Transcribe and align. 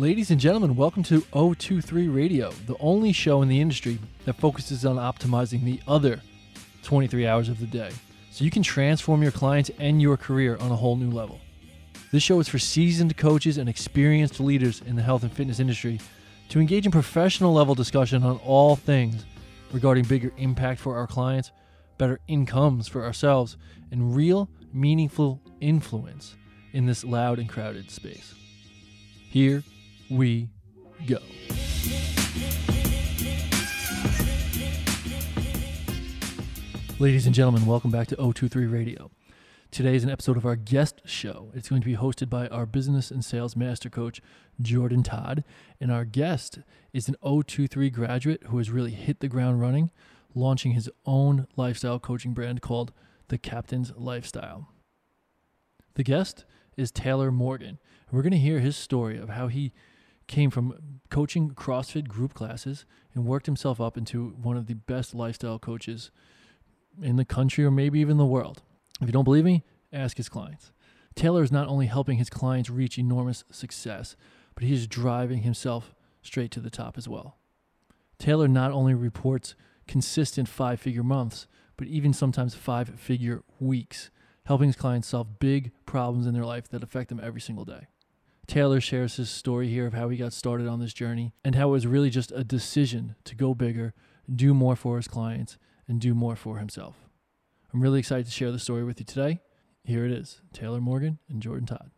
Ladies 0.00 0.30
and 0.30 0.40
gentlemen, 0.40 0.76
welcome 0.76 1.02
to 1.02 1.20
O23 1.34 2.16
Radio, 2.16 2.52
the 2.64 2.78
only 2.80 3.12
show 3.12 3.42
in 3.42 3.48
the 3.48 3.60
industry 3.60 3.98
that 4.24 4.32
focuses 4.32 4.86
on 4.86 4.96
optimizing 4.96 5.62
the 5.62 5.78
other 5.86 6.22
23 6.84 7.26
hours 7.26 7.50
of 7.50 7.60
the 7.60 7.66
day 7.66 7.90
so 8.30 8.42
you 8.42 8.50
can 8.50 8.62
transform 8.62 9.22
your 9.22 9.30
clients 9.30 9.70
and 9.78 10.00
your 10.00 10.16
career 10.16 10.56
on 10.56 10.72
a 10.72 10.74
whole 10.74 10.96
new 10.96 11.10
level. 11.10 11.38
This 12.12 12.22
show 12.22 12.40
is 12.40 12.48
for 12.48 12.58
seasoned 12.58 13.18
coaches 13.18 13.58
and 13.58 13.68
experienced 13.68 14.40
leaders 14.40 14.80
in 14.86 14.96
the 14.96 15.02
health 15.02 15.22
and 15.22 15.30
fitness 15.30 15.60
industry 15.60 16.00
to 16.48 16.60
engage 16.60 16.86
in 16.86 16.92
professional 16.92 17.52
level 17.52 17.74
discussion 17.74 18.22
on 18.22 18.38
all 18.38 18.76
things 18.76 19.26
regarding 19.70 20.04
bigger 20.04 20.32
impact 20.38 20.80
for 20.80 20.96
our 20.96 21.06
clients, 21.06 21.52
better 21.98 22.18
incomes 22.26 22.88
for 22.88 23.04
ourselves, 23.04 23.58
and 23.90 24.16
real, 24.16 24.48
meaningful 24.72 25.42
influence 25.60 26.36
in 26.72 26.86
this 26.86 27.04
loud 27.04 27.38
and 27.38 27.50
crowded 27.50 27.90
space. 27.90 28.32
Here 29.28 29.62
we 30.10 30.48
go. 31.06 31.18
Ladies 36.98 37.24
and 37.24 37.34
gentlemen, 37.34 37.64
welcome 37.64 37.90
back 37.90 38.08
to 38.08 38.16
O23 38.16 38.70
Radio. 38.70 39.10
Today 39.70 39.94
is 39.94 40.02
an 40.02 40.10
episode 40.10 40.36
of 40.36 40.44
our 40.44 40.56
guest 40.56 41.00
show. 41.04 41.52
It's 41.54 41.68
going 41.68 41.80
to 41.80 41.86
be 41.86 41.96
hosted 41.96 42.28
by 42.28 42.48
our 42.48 42.66
business 42.66 43.10
and 43.12 43.24
sales 43.24 43.54
master 43.54 43.88
coach, 43.88 44.20
Jordan 44.60 45.04
Todd. 45.04 45.44
And 45.80 45.92
our 45.92 46.04
guest 46.04 46.58
is 46.92 47.08
an 47.08 47.14
O23 47.22 47.92
graduate 47.92 48.42
who 48.48 48.58
has 48.58 48.70
really 48.70 48.90
hit 48.90 49.20
the 49.20 49.28
ground 49.28 49.60
running, 49.60 49.90
launching 50.34 50.72
his 50.72 50.90
own 51.06 51.46
lifestyle 51.56 52.00
coaching 52.00 52.34
brand 52.34 52.60
called 52.60 52.92
The 53.28 53.38
Captain's 53.38 53.92
Lifestyle. 53.96 54.68
The 55.94 56.02
guest 56.02 56.44
is 56.76 56.90
Taylor 56.90 57.30
Morgan. 57.30 57.78
And 58.08 58.12
we're 58.12 58.22
going 58.22 58.32
to 58.32 58.38
hear 58.38 58.58
his 58.58 58.76
story 58.76 59.16
of 59.16 59.30
how 59.30 59.46
he 59.46 59.72
came 60.30 60.48
from 60.48 61.00
coaching 61.10 61.50
CrossFit 61.50 62.06
group 62.06 62.34
classes 62.34 62.86
and 63.14 63.26
worked 63.26 63.46
himself 63.46 63.80
up 63.80 63.98
into 63.98 64.28
one 64.40 64.56
of 64.56 64.66
the 64.66 64.74
best 64.74 65.12
lifestyle 65.12 65.58
coaches 65.58 66.12
in 67.02 67.16
the 67.16 67.24
country 67.24 67.64
or 67.64 67.70
maybe 67.70 67.98
even 67.98 68.16
the 68.16 68.24
world. 68.24 68.62
If 69.00 69.08
you 69.08 69.12
don't 69.12 69.24
believe 69.24 69.44
me, 69.44 69.64
ask 69.92 70.16
his 70.16 70.28
clients. 70.28 70.70
Taylor 71.16 71.42
is 71.42 71.50
not 71.50 71.66
only 71.66 71.86
helping 71.86 72.18
his 72.18 72.30
clients 72.30 72.70
reach 72.70 72.96
enormous 72.96 73.42
success, 73.50 74.14
but 74.54 74.62
he 74.62 74.72
is 74.72 74.86
driving 74.86 75.42
himself 75.42 75.94
straight 76.22 76.52
to 76.52 76.60
the 76.60 76.70
top 76.70 76.96
as 76.96 77.08
well. 77.08 77.36
Taylor 78.18 78.46
not 78.46 78.70
only 78.70 78.94
reports 78.94 79.56
consistent 79.88 80.48
five 80.48 80.80
figure 80.80 81.02
months, 81.02 81.48
but 81.76 81.88
even 81.88 82.12
sometimes 82.12 82.54
five 82.54 83.00
figure 83.00 83.42
weeks, 83.58 84.10
helping 84.44 84.68
his 84.68 84.76
clients 84.76 85.08
solve 85.08 85.40
big 85.40 85.72
problems 85.86 86.28
in 86.28 86.34
their 86.34 86.44
life 86.44 86.68
that 86.68 86.84
affect 86.84 87.08
them 87.08 87.20
every 87.20 87.40
single 87.40 87.64
day. 87.64 87.88
Taylor 88.50 88.80
shares 88.80 89.14
his 89.14 89.30
story 89.30 89.68
here 89.68 89.86
of 89.86 89.94
how 89.94 90.08
he 90.08 90.16
got 90.16 90.32
started 90.32 90.66
on 90.66 90.80
this 90.80 90.92
journey 90.92 91.32
and 91.44 91.54
how 91.54 91.68
it 91.68 91.70
was 91.70 91.86
really 91.86 92.10
just 92.10 92.32
a 92.32 92.42
decision 92.42 93.14
to 93.22 93.36
go 93.36 93.54
bigger, 93.54 93.94
do 94.28 94.52
more 94.52 94.74
for 94.74 94.96
his 94.96 95.06
clients, 95.06 95.56
and 95.86 96.00
do 96.00 96.16
more 96.16 96.34
for 96.34 96.58
himself. 96.58 96.96
I'm 97.72 97.80
really 97.80 98.00
excited 98.00 98.26
to 98.26 98.32
share 98.32 98.50
the 98.50 98.58
story 98.58 98.82
with 98.82 98.98
you 98.98 99.06
today. 99.06 99.38
Here 99.84 100.04
it 100.04 100.10
is 100.10 100.42
Taylor 100.52 100.80
Morgan 100.80 101.20
and 101.28 101.40
Jordan 101.40 101.64
Todd. 101.64 101.92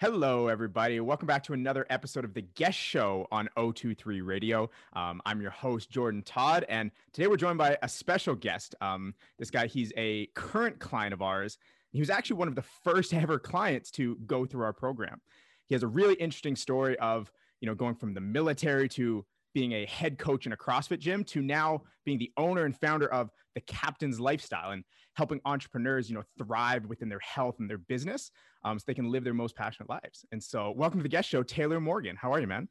Hello, 0.00 0.48
everybody. 0.48 1.00
Welcome 1.00 1.26
back 1.26 1.42
to 1.44 1.52
another 1.52 1.84
episode 1.90 2.24
of 2.24 2.32
the 2.32 2.40
Guest 2.40 2.78
Show 2.78 3.28
on 3.30 3.50
O23 3.58 4.26
Radio. 4.26 4.70
Um, 4.94 5.20
I'm 5.26 5.42
your 5.42 5.50
host, 5.50 5.90
Jordan 5.90 6.22
Todd, 6.22 6.64
and 6.70 6.92
today 7.12 7.26
we're 7.26 7.36
joined 7.36 7.58
by 7.58 7.76
a 7.82 7.90
special 7.90 8.34
guest. 8.34 8.74
Um, 8.80 9.12
this 9.38 9.50
guy, 9.50 9.66
he's 9.66 9.92
a 9.98 10.28
current 10.28 10.78
client 10.78 11.12
of 11.12 11.20
ours. 11.20 11.58
He 11.92 12.00
was 12.00 12.08
actually 12.08 12.36
one 12.36 12.48
of 12.48 12.54
the 12.54 12.64
first 12.82 13.12
ever 13.14 13.38
clients 13.38 13.90
to 13.92 14.16
go 14.26 14.46
through 14.46 14.62
our 14.62 14.72
program. 14.72 15.20
He 15.66 15.74
has 15.74 15.82
a 15.82 15.88
really 15.88 16.14
interesting 16.14 16.56
story 16.56 16.98
of, 16.98 17.30
you 17.60 17.66
know, 17.66 17.74
going 17.74 17.94
from 17.94 18.14
the 18.14 18.20
military 18.20 18.88
to 18.90 19.24
being 19.54 19.72
a 19.72 19.86
head 19.86 20.18
coach 20.18 20.46
in 20.46 20.52
a 20.52 20.56
CrossFit 20.56 20.98
gym 20.98 21.24
to 21.24 21.40
now 21.40 21.82
being 22.04 22.18
the 22.18 22.32
owner 22.36 22.64
and 22.64 22.76
founder 22.76 23.06
of 23.12 23.30
the 23.54 23.60
Captain's 23.60 24.18
Lifestyle 24.18 24.72
and 24.72 24.84
helping 25.14 25.40
entrepreneurs, 25.44 26.10
you 26.10 26.16
know, 26.16 26.24
thrive 26.38 26.86
within 26.86 27.08
their 27.08 27.20
health 27.20 27.60
and 27.60 27.70
their 27.70 27.78
business 27.78 28.32
um, 28.64 28.78
so 28.78 28.84
they 28.86 28.94
can 28.94 29.10
live 29.10 29.24
their 29.24 29.34
most 29.34 29.54
passionate 29.54 29.88
lives. 29.88 30.26
And 30.32 30.42
so, 30.42 30.72
welcome 30.76 30.98
to 30.98 31.02
the 31.02 31.08
guest 31.08 31.28
show, 31.28 31.42
Taylor 31.42 31.80
Morgan. 31.80 32.16
How 32.16 32.32
are 32.32 32.40
you, 32.40 32.46
man? 32.46 32.68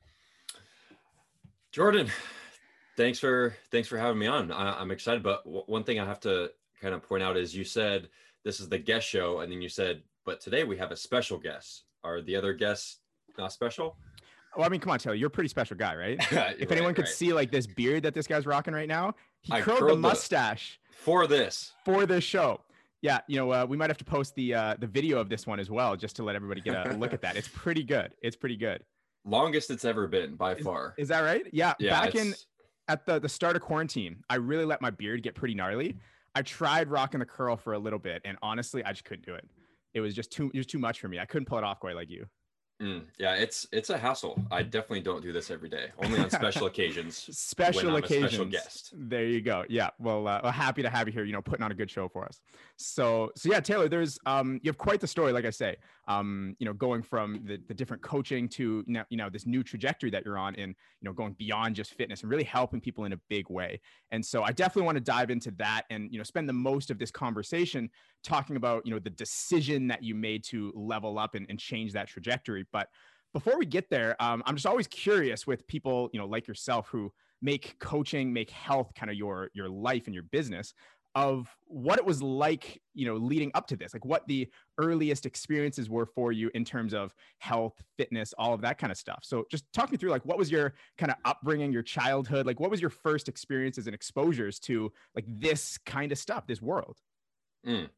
Jordan, 1.71 2.07
thanks 2.97 3.17
for 3.17 3.55
thanks 3.71 3.87
for 3.87 3.97
having 3.97 4.19
me 4.19 4.27
on. 4.27 4.51
I, 4.51 4.81
am 4.81 4.91
excited, 4.91 5.23
but 5.23 5.43
w- 5.45 5.63
one 5.65 5.83
thing 5.83 5.99
I 5.99 6.05
have 6.05 6.19
to 6.21 6.51
kind 6.81 6.93
of 6.93 7.01
point 7.01 7.23
out 7.23 7.37
is 7.37 7.55
you 7.55 7.63
said 7.63 8.09
this 8.43 8.59
is 8.59 8.69
the 8.69 8.77
guest 8.77 9.07
show, 9.07 9.39
and 9.39 9.51
then 9.51 9.61
you 9.61 9.69
said, 9.69 10.03
but 10.25 10.41
today 10.41 10.65
we 10.65 10.77
have 10.77 10.91
a 10.91 10.97
special 10.97 11.37
guest. 11.37 11.85
Are 12.03 12.21
the 12.21 12.35
other 12.35 12.53
guests 12.53 12.99
not 13.37 13.51
special? 13.53 13.95
Well, 14.55 14.65
I 14.65 14.69
mean, 14.69 14.79
come 14.81 14.91
on, 14.91 14.99
Taylor, 14.99 15.15
you're 15.15 15.27
a 15.27 15.31
pretty 15.31 15.49
special 15.49 15.75
guy, 15.77 15.95
right? 15.95 16.17
if 16.19 16.31
right, 16.31 16.71
anyone 16.71 16.93
could 16.93 17.05
right. 17.05 17.13
see 17.13 17.33
like 17.33 17.51
this 17.51 17.65
beard 17.65 18.03
that 18.03 18.13
this 18.13 18.27
guy's 18.27 18.45
rocking 18.45 18.73
right 18.73 18.87
now, 18.87 19.15
he 19.41 19.53
I 19.53 19.61
curled, 19.61 19.79
curled 19.79 19.91
the 19.91 19.95
the- 19.95 20.01
mustache 20.01 20.79
for 20.91 21.25
this. 21.27 21.73
for 21.85 22.05
this 22.05 22.23
show. 22.23 22.61
Yeah, 23.01 23.19
you 23.27 23.35
know, 23.35 23.51
uh, 23.51 23.65
we 23.67 23.75
might 23.75 23.89
have 23.89 23.97
to 23.97 24.05
post 24.05 24.33
the 24.35 24.53
uh, 24.53 24.75
the 24.79 24.87
video 24.87 25.19
of 25.19 25.27
this 25.27 25.45
one 25.45 25.59
as 25.59 25.69
well, 25.69 25.97
just 25.97 26.15
to 26.17 26.23
let 26.23 26.35
everybody 26.37 26.61
get 26.61 26.87
a 26.87 26.93
look 26.97 27.13
at 27.13 27.21
that. 27.21 27.35
It's 27.35 27.49
pretty 27.49 27.83
good. 27.83 28.13
It's 28.21 28.37
pretty 28.37 28.55
good. 28.55 28.81
Longest 29.25 29.71
it's 29.71 29.83
ever 29.83 30.07
been 30.07 30.35
by 30.35 30.55
Is, 30.55 30.63
far. 30.63 30.93
is 30.97 31.07
that 31.09 31.19
right? 31.21 31.45
Yeah. 31.51 31.73
yeah, 31.79 32.01
Back 32.01 32.15
in 32.15 32.33
at 32.87 33.05
the 33.05 33.19
the 33.19 33.27
start 33.27 33.57
of 33.57 33.61
quarantine, 33.61 34.23
I 34.29 34.35
really 34.35 34.63
let 34.65 34.81
my 34.81 34.89
beard 34.89 35.21
get 35.23 35.35
pretty 35.35 35.53
gnarly. 35.53 35.97
I 36.35 36.43
tried 36.43 36.89
rocking 36.89 37.19
the 37.19 37.25
curl 37.25 37.57
for 37.57 37.73
a 37.73 37.79
little 37.79 37.99
bit, 37.99 38.21
and 38.23 38.37
honestly, 38.41 38.83
I 38.85 38.91
just 38.91 39.03
couldn't 39.03 39.25
do 39.25 39.35
it. 39.35 39.45
It 39.93 40.01
was 40.01 40.15
just 40.15 40.31
too 40.31 40.51
it 40.53 40.57
was 40.57 40.67
too 40.67 40.79
much 40.79 40.99
for 40.99 41.07
me. 41.07 41.19
I 41.19 41.25
couldn't 41.25 41.45
pull 41.45 41.57
it 41.57 41.63
off 41.63 41.79
quite 41.79 41.95
like 41.95 42.09
you. 42.09 42.25
Mm, 42.83 43.01
yeah, 43.17 43.35
it's 43.35 43.67
it's 43.71 43.89
a 43.89 43.97
hassle. 43.97 44.41
I 44.51 44.63
definitely 44.63 45.01
don't 45.01 45.21
do 45.21 45.31
this 45.31 45.49
every 45.49 45.69
day. 45.69 45.87
Only 46.03 46.19
on 46.19 46.29
special 46.41 46.67
occasions. 46.67 47.15
special 47.37 47.95
occasions. 47.95 48.31
special 48.31 48.45
guest. 48.45 48.93
There 48.95 49.25
you 49.25 49.41
go. 49.41 49.63
Yeah. 49.69 49.89
Well, 49.99 50.27
uh, 50.27 50.41
well, 50.43 50.51
happy 50.51 50.81
to 50.81 50.89
have 50.89 51.07
you 51.07 51.13
here. 51.13 51.23
You 51.23 51.33
know, 51.33 51.41
putting 51.41 51.63
on 51.63 51.71
a 51.71 51.75
good 51.75 51.89
show 51.89 52.07
for 52.07 52.25
us. 52.25 52.41
So, 52.75 53.31
so 53.35 53.49
yeah, 53.49 53.59
Taylor, 53.59 53.87
there's 53.87 54.19
um, 54.25 54.59
you 54.63 54.69
have 54.69 54.77
quite 54.77 54.99
the 54.99 55.07
story. 55.07 55.31
Like 55.31 55.45
I 55.45 55.49
say, 55.49 55.77
um, 56.07 56.55
you 56.59 56.65
know, 56.65 56.73
going 56.73 57.01
from 57.01 57.41
the, 57.45 57.59
the 57.67 57.73
different 57.73 58.03
coaching 58.03 58.49
to 58.49 58.83
now, 58.87 59.05
you 59.09 59.17
know, 59.17 59.29
this 59.29 59.45
new 59.45 59.63
trajectory 59.63 60.09
that 60.11 60.25
you're 60.25 60.37
on, 60.37 60.55
and 60.55 60.75
you 61.01 61.09
know, 61.09 61.13
going 61.13 61.33
beyond 61.33 61.75
just 61.75 61.93
fitness 61.93 62.21
and 62.21 62.29
really 62.29 62.43
helping 62.43 62.81
people 62.81 63.05
in 63.05 63.13
a 63.13 63.19
big 63.29 63.49
way. 63.49 63.79
And 64.11 64.25
so, 64.25 64.43
I 64.43 64.51
definitely 64.51 64.83
want 64.83 64.97
to 64.97 65.03
dive 65.03 65.29
into 65.29 65.51
that 65.51 65.83
and 65.89 66.11
you 66.11 66.17
know, 66.17 66.23
spend 66.23 66.49
the 66.49 66.53
most 66.53 66.91
of 66.91 66.99
this 66.99 67.11
conversation 67.11 67.89
talking 68.23 68.55
about 68.55 68.85
you 68.85 68.93
know 68.93 68.99
the 68.99 69.09
decision 69.09 69.87
that 69.87 70.03
you 70.03 70.15
made 70.15 70.43
to 70.45 70.71
level 70.75 71.19
up 71.19 71.35
and, 71.35 71.45
and 71.49 71.59
change 71.59 71.93
that 71.93 72.07
trajectory. 72.07 72.65
But 72.73 72.89
before 73.33 73.57
we 73.57 73.65
get 73.65 73.89
there, 73.89 74.21
um, 74.21 74.43
I'm 74.45 74.55
just 74.55 74.65
always 74.65 74.87
curious 74.87 75.47
with 75.47 75.65
people, 75.67 76.09
you 76.11 76.19
know, 76.19 76.27
like 76.27 76.47
yourself 76.47 76.89
who 76.89 77.11
make 77.41 77.77
coaching, 77.79 78.33
make 78.33 78.49
health 78.49 78.91
kind 78.95 79.09
of 79.09 79.17
your 79.17 79.49
your 79.53 79.69
life 79.69 80.07
and 80.07 80.13
your 80.13 80.23
business 80.23 80.73
of 81.15 81.47
what 81.65 81.99
it 81.99 82.05
was 82.05 82.23
like, 82.23 82.81
you 82.95 83.05
know, 83.05 83.15
leading 83.15 83.51
up 83.53 83.67
to 83.67 83.75
this, 83.75 83.93
like 83.93 84.03
what 84.03 84.27
the 84.27 84.49
earliest 84.79 85.25
experiences 85.27 85.89
were 85.89 86.07
for 86.07 86.31
you 86.31 86.49
in 86.55 86.65
terms 86.65 86.93
of 86.93 87.13
health, 87.37 87.73
fitness, 87.97 88.33
all 88.37 88.53
of 88.53 88.61
that 88.61 88.79
kind 88.79 88.91
of 88.91 88.97
stuff. 88.97 89.19
So 89.21 89.45
just 89.51 89.71
talk 89.73 89.91
me 89.91 89.97
through 89.97 90.09
like 90.09 90.25
what 90.25 90.39
was 90.39 90.49
your 90.49 90.73
kind 90.97 91.11
of 91.11 91.17
upbringing, 91.23 91.71
your 91.71 91.83
childhood, 91.83 92.47
like 92.47 92.59
what 92.59 92.71
was 92.71 92.81
your 92.81 92.89
first 92.89 93.29
experiences 93.29 93.85
and 93.85 93.93
exposures 93.93 94.57
to 94.61 94.91
like 95.15 95.25
this 95.27 95.77
kind 95.85 96.11
of 96.11 96.17
stuff, 96.17 96.47
this 96.47 96.61
world? 96.61 96.97
Mm. 97.65 97.89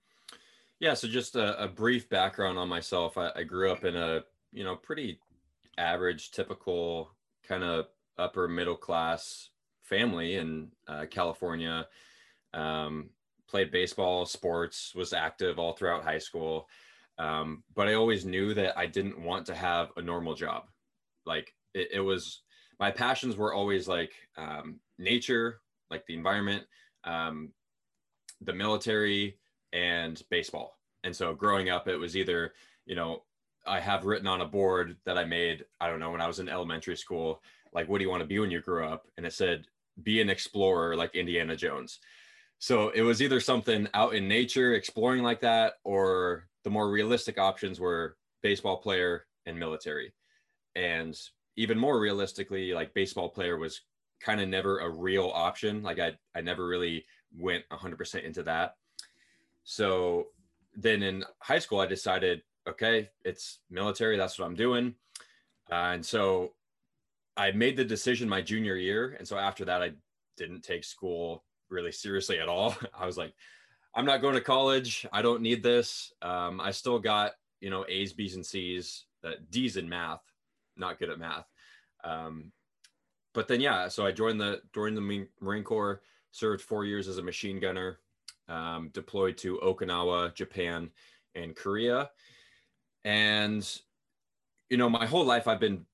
Yeah, 0.82 0.94
so 0.94 1.08
just 1.08 1.38
a, 1.38 1.64
a 1.64 1.70
brief 1.70 2.10
background 2.10 2.60
on 2.60 2.68
myself. 2.68 3.18
I, 3.18 3.32
I 3.34 3.44
grew 3.44 3.72
up 3.72 3.86
in 3.86 3.96
a 3.96 4.24
you 4.56 4.64
know 4.64 4.76
pretty 4.76 5.20
average, 5.78 6.32
typical 6.32 7.12
kind 7.48 7.64
of 7.64 7.88
upper 8.18 8.48
middle 8.48 8.78
class 8.78 9.50
family 9.84 10.36
in 10.36 10.72
uh, 10.88 11.06
California. 11.12 11.88
Um, 12.54 13.10
played 13.48 13.70
baseball, 13.70 14.26
sports, 14.26 14.96
was 14.96 15.14
active 15.14 15.60
all 15.60 15.74
throughout 15.74 16.04
high 16.04 16.18
school. 16.18 16.68
Um, 17.20 17.64
but 17.76 17.88
I 17.88 17.94
always 17.94 18.26
knew 18.26 18.54
that 18.54 18.78
I 18.78 18.88
didn't 18.88 19.22
want 19.22 19.46
to 19.48 19.56
have 19.56 19.92
a 19.98 20.02
normal 20.02 20.34
job. 20.34 20.64
Like 21.26 21.54
it, 21.74 21.90
it 21.94 22.00
was, 22.00 22.42
my 22.80 22.92
passions 22.92 23.36
were 23.36 23.54
always 23.54 23.88
like 23.88 24.14
um, 24.38 24.80
nature, 24.98 25.60
like 25.92 26.06
the 26.08 26.16
environment, 26.16 26.64
um, 27.04 27.52
the 28.42 28.54
military, 28.54 29.38
and 29.74 30.22
baseball. 30.30 30.78
And 31.04 31.16
so 31.16 31.34
growing 31.34 31.70
up, 31.70 31.88
it 31.88 31.98
was 31.98 32.18
either, 32.18 32.54
you 32.86 32.96
know, 32.96 33.24
I 33.66 33.80
have 33.80 34.06
written 34.06 34.28
on 34.28 34.42
a 34.42 34.46
board 34.46 34.98
that 35.06 35.18
I 35.18 35.26
made, 35.26 35.66
I 35.80 35.90
don't 35.90 36.00
know, 36.00 36.12
when 36.12 36.22
I 36.22 36.28
was 36.28 36.40
in 36.40 36.50
elementary 36.50 36.98
school, 36.98 37.42
like, 37.74 37.90
what 37.90 37.98
do 37.98 38.04
you 38.04 38.10
want 38.10 38.22
to 38.22 38.28
be 38.28 38.40
when 38.40 38.52
you 38.52 38.62
grow 38.62 38.88
up? 38.88 39.08
And 39.18 39.26
it 39.26 39.34
said, 39.34 39.66
be 40.02 40.22
an 40.22 40.30
explorer 40.30 40.96
like 40.96 41.16
Indiana 41.16 41.56
Jones. 41.56 42.00
So 42.60 42.90
it 42.90 43.02
was 43.02 43.22
either 43.22 43.40
something 43.40 43.88
out 43.94 44.16
in 44.16 44.28
nature, 44.28 44.74
exploring 44.74 45.24
like 45.24 45.42
that, 45.42 45.74
or 45.84 46.48
the 46.64 46.70
more 46.70 46.90
realistic 46.90 47.38
options 47.38 47.80
were 47.80 48.18
baseball 48.42 48.78
player 48.78 49.26
and 49.46 49.60
military. 49.60 50.14
And 50.76 51.18
even 51.58 51.78
more 51.78 52.00
realistically, 52.00 52.74
like 52.74 52.94
baseball 52.94 53.30
player 53.30 53.58
was 53.58 53.82
kind 54.22 54.42
of 54.42 54.48
never 54.48 54.80
a 54.80 54.90
real 54.90 55.32
option. 55.34 55.84
Like 55.84 56.00
I, 56.00 56.14
I 56.34 56.42
never 56.42 56.66
really 56.66 57.06
went 57.38 57.64
100% 57.72 58.24
into 58.24 58.44
that. 58.44 58.76
So 59.64 60.28
then 60.76 61.04
in 61.04 61.24
high 61.40 61.60
school, 61.60 61.80
I 61.80 61.88
decided, 61.88 62.42
okay, 62.68 63.10
it's 63.24 63.60
military. 63.70 64.18
That's 64.18 64.38
what 64.40 64.46
I'm 64.46 64.56
doing. 64.56 64.96
Uh, 65.72 65.94
and 65.94 66.06
so 66.06 66.54
I 67.38 67.52
made 67.52 67.78
the 67.78 67.86
decision 67.86 68.30
my 68.30 68.42
junior 68.42 68.76
year. 68.76 69.16
And 69.18 69.28
so 69.28 69.38
after 69.38 69.66
that, 69.66 69.82
I 69.82 69.92
didn't 70.38 70.62
take 70.62 70.84
school 70.84 71.44
really 71.70 71.92
seriously 71.92 72.40
at 72.40 72.48
all. 72.48 72.76
I 73.00 73.06
was 73.06 73.18
like, 73.18 73.34
I'm 73.96 74.06
not 74.06 74.22
going 74.22 74.36
to 74.36 74.42
college. 74.42 75.06
I 75.12 75.22
don't 75.22 75.42
need 75.42 75.64
this. 75.64 76.12
Um, 76.22 76.60
I 76.60 76.72
still 76.72 77.00
got, 77.00 77.32
you 77.62 77.70
know, 77.70 77.86
A's, 77.88 78.14
B's, 78.14 78.36
and 78.36 78.46
C's, 78.46 79.06
uh, 79.24 79.32
D's 79.50 79.78
in 79.78 79.88
math, 79.88 80.22
not 80.76 81.00
good 81.00 81.10
at 81.10 81.20
math. 81.20 81.46
Um, 82.04 82.52
but 83.34 83.48
then, 83.48 83.62
yeah, 83.62 83.88
so 83.88 84.06
I 84.06 84.12
joined 84.12 84.40
the, 84.40 84.62
joined 84.74 84.98
the 84.98 85.28
Marine 85.42 85.64
Corps, 85.64 86.02
served 86.32 86.62
four 86.62 86.86
years 86.86 87.08
as 87.08 87.18
a 87.18 87.24
machine 87.24 87.60
gunner, 87.60 88.00
um, 88.50 88.90
deployed 88.94 89.38
to 89.40 89.60
Okinawa, 89.64 90.34
Japan, 90.34 90.90
and 91.34 91.56
Korea. 91.56 92.10
And, 93.06 93.66
you 94.70 94.78
know, 94.78 94.90
my 94.90 95.06
whole 95.06 95.24
life 95.24 95.48
I've 95.48 95.60
been 95.60 95.86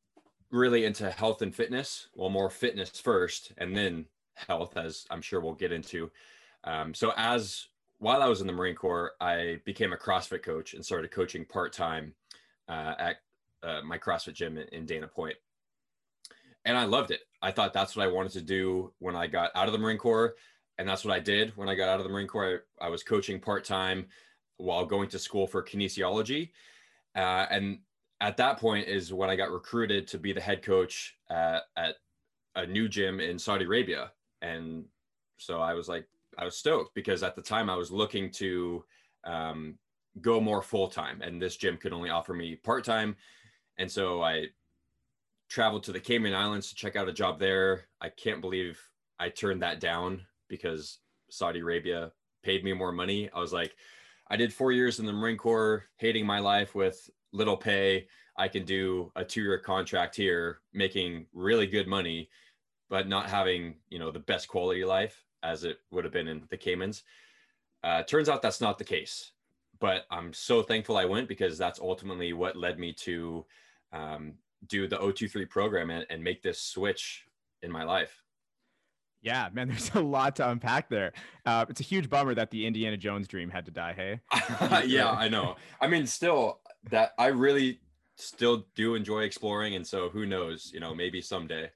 really 0.49 0.85
into 0.85 1.11
health 1.11 1.41
and 1.41 1.53
fitness. 1.53 2.07
Well, 2.15 2.29
more 2.29 2.49
fitness 2.49 2.99
first 2.99 3.51
and 3.57 3.75
then 3.75 4.05
health, 4.35 4.77
as 4.77 5.05
I'm 5.11 5.21
sure 5.21 5.41
we'll 5.41 5.53
get 5.53 5.71
into. 5.71 6.09
Um, 6.63 6.93
so, 6.93 7.13
as 7.17 7.67
while 7.99 8.23
I 8.23 8.27
was 8.27 8.41
in 8.41 8.47
the 8.47 8.53
Marine 8.53 8.75
Corps, 8.75 9.11
I 9.21 9.59
became 9.65 9.93
a 9.93 9.97
CrossFit 9.97 10.41
coach 10.41 10.73
and 10.73 10.83
started 10.83 11.11
coaching 11.11 11.45
part 11.45 11.73
time 11.73 12.15
uh, 12.67 12.93
at 12.97 13.17
uh, 13.61 13.81
my 13.83 13.97
CrossFit 13.97 14.33
gym 14.33 14.57
in, 14.57 14.85
Dana 14.85 15.07
Point. 15.07 15.35
And 16.65 16.77
I 16.77 16.85
loved 16.85 17.11
it. 17.11 17.21
I 17.41 17.51
thought 17.51 17.73
that's 17.73 17.95
what 17.95 18.07
I 18.07 18.11
wanted 18.11 18.31
to 18.33 18.41
do 18.41 18.91
when 18.99 19.15
I 19.15 19.27
got 19.27 19.51
out 19.55 19.67
of 19.67 19.73
the 19.73 19.79
Marine 19.79 19.97
Corps. 19.97 20.35
And 20.77 20.87
that's 20.87 21.05
what 21.05 21.13
I 21.13 21.19
did 21.19 21.55
when 21.55 21.69
I 21.69 21.75
got 21.75 21.89
out 21.89 21.99
of 21.99 22.05
the 22.05 22.11
Marine 22.11 22.27
Corps. 22.27 22.63
I, 22.79 22.85
I 22.87 22.89
was 22.89 23.03
coaching 23.03 23.39
part 23.39 23.65
time 23.65 24.07
while 24.57 24.85
going 24.85 25.09
to 25.09 25.19
school 25.19 25.45
for 25.45 25.61
kinesiology. 25.61 26.49
Uh, 27.15 27.45
and 27.49 27.79
at 28.19 28.37
that 28.37 28.59
point 28.59 28.87
is 28.87 29.13
when 29.13 29.29
I 29.29 29.35
got 29.35 29.51
recruited 29.51 30.07
to 30.07 30.17
be 30.17 30.33
the 30.33 30.41
head 30.41 30.63
coach 30.63 31.15
at, 31.29 31.63
at 31.75 31.95
a 32.55 32.65
new 32.65 32.87
gym 32.87 33.19
in 33.19 33.39
Saudi 33.39 33.65
Arabia. 33.65 34.11
And 34.41 34.85
so 35.37 35.59
I 35.59 35.73
was 35.73 35.89
like, 35.89 36.07
I 36.37 36.45
was 36.45 36.57
stoked 36.57 36.93
because 36.95 37.23
at 37.23 37.35
the 37.35 37.41
time 37.41 37.69
I 37.69 37.75
was 37.75 37.91
looking 37.91 38.31
to 38.31 38.83
um, 39.25 39.77
go 40.21 40.39
more 40.39 40.61
full 40.61 40.87
time, 40.87 41.21
and 41.21 41.41
this 41.41 41.57
gym 41.57 41.77
could 41.77 41.93
only 41.93 42.09
offer 42.09 42.33
me 42.33 42.55
part 42.55 42.83
time. 42.83 43.15
And 43.77 43.91
so 43.91 44.21
I 44.21 44.47
traveled 45.49 45.83
to 45.83 45.91
the 45.91 45.99
Cayman 45.99 46.33
Islands 46.33 46.69
to 46.69 46.75
check 46.75 46.95
out 46.95 47.09
a 47.09 47.13
job 47.13 47.39
there. 47.39 47.87
I 47.99 48.09
can't 48.09 48.41
believe 48.41 48.79
I 49.19 49.29
turned 49.29 49.61
that 49.61 49.79
down 49.79 50.21
because 50.47 50.99
Saudi 51.29 51.59
Arabia 51.59 52.11
paid 52.43 52.63
me 52.63 52.73
more 52.73 52.91
money. 52.91 53.29
I 53.33 53.39
was 53.39 53.53
like, 53.53 53.75
I 54.31 54.37
did 54.37 54.53
four 54.53 54.71
years 54.71 54.99
in 54.99 55.05
the 55.05 55.11
Marine 55.11 55.35
Corps, 55.35 55.83
hating 55.97 56.25
my 56.25 56.39
life 56.39 56.73
with 56.73 57.09
little 57.33 57.57
pay. 57.57 58.07
I 58.37 58.47
can 58.47 58.63
do 58.63 59.11
a 59.17 59.25
two 59.25 59.41
year 59.41 59.57
contract 59.57 60.15
here, 60.15 60.61
making 60.71 61.25
really 61.33 61.67
good 61.67 61.85
money, 61.85 62.29
but 62.89 63.09
not 63.09 63.29
having, 63.29 63.75
you 63.89 63.99
know, 63.99 64.09
the 64.09 64.19
best 64.19 64.47
quality 64.47 64.85
life 64.85 65.25
as 65.43 65.65
it 65.65 65.79
would 65.91 66.05
have 66.05 66.13
been 66.13 66.29
in 66.29 66.43
the 66.49 66.55
Caymans. 66.55 67.03
Uh, 67.83 68.03
turns 68.03 68.29
out 68.29 68.41
that's 68.41 68.61
not 68.61 68.77
the 68.77 68.85
case, 68.85 69.33
but 69.81 70.05
I'm 70.09 70.31
so 70.31 70.63
thankful 70.63 70.95
I 70.95 71.03
went 71.03 71.27
because 71.27 71.57
that's 71.57 71.81
ultimately 71.81 72.31
what 72.31 72.55
led 72.55 72.79
me 72.79 72.93
to 72.99 73.45
um, 73.91 74.35
do 74.67 74.87
the 74.87 74.97
O23 74.97 75.49
program 75.49 75.89
and, 75.89 76.05
and 76.09 76.23
make 76.23 76.41
this 76.41 76.61
switch 76.61 77.25
in 77.63 77.71
my 77.71 77.83
life. 77.83 78.23
Yeah, 79.21 79.49
man, 79.53 79.67
there's 79.69 79.91
a 79.93 79.99
lot 79.99 80.35
to 80.37 80.49
unpack 80.49 80.89
there. 80.89 81.13
Uh, 81.45 81.65
it's 81.69 81.79
a 81.79 81.83
huge 81.83 82.09
bummer 82.09 82.33
that 82.35 82.51
the 82.51 82.65
Indiana 82.65 82.97
Jones 82.97 83.27
dream 83.27 83.49
had 83.49 83.65
to 83.65 83.71
die. 83.71 83.93
Hey. 83.93 84.19
yeah, 84.87 85.11
I 85.11 85.29
know. 85.29 85.55
I 85.79 85.87
mean, 85.87 86.07
still, 86.07 86.59
that 86.89 87.13
I 87.17 87.27
really 87.27 87.79
still 88.15 88.65
do 88.75 88.95
enjoy 88.95 89.21
exploring, 89.21 89.75
and 89.75 89.85
so 89.85 90.09
who 90.09 90.25
knows? 90.25 90.71
You 90.73 90.79
know, 90.79 90.93
maybe 90.93 91.21
someday. 91.21 91.69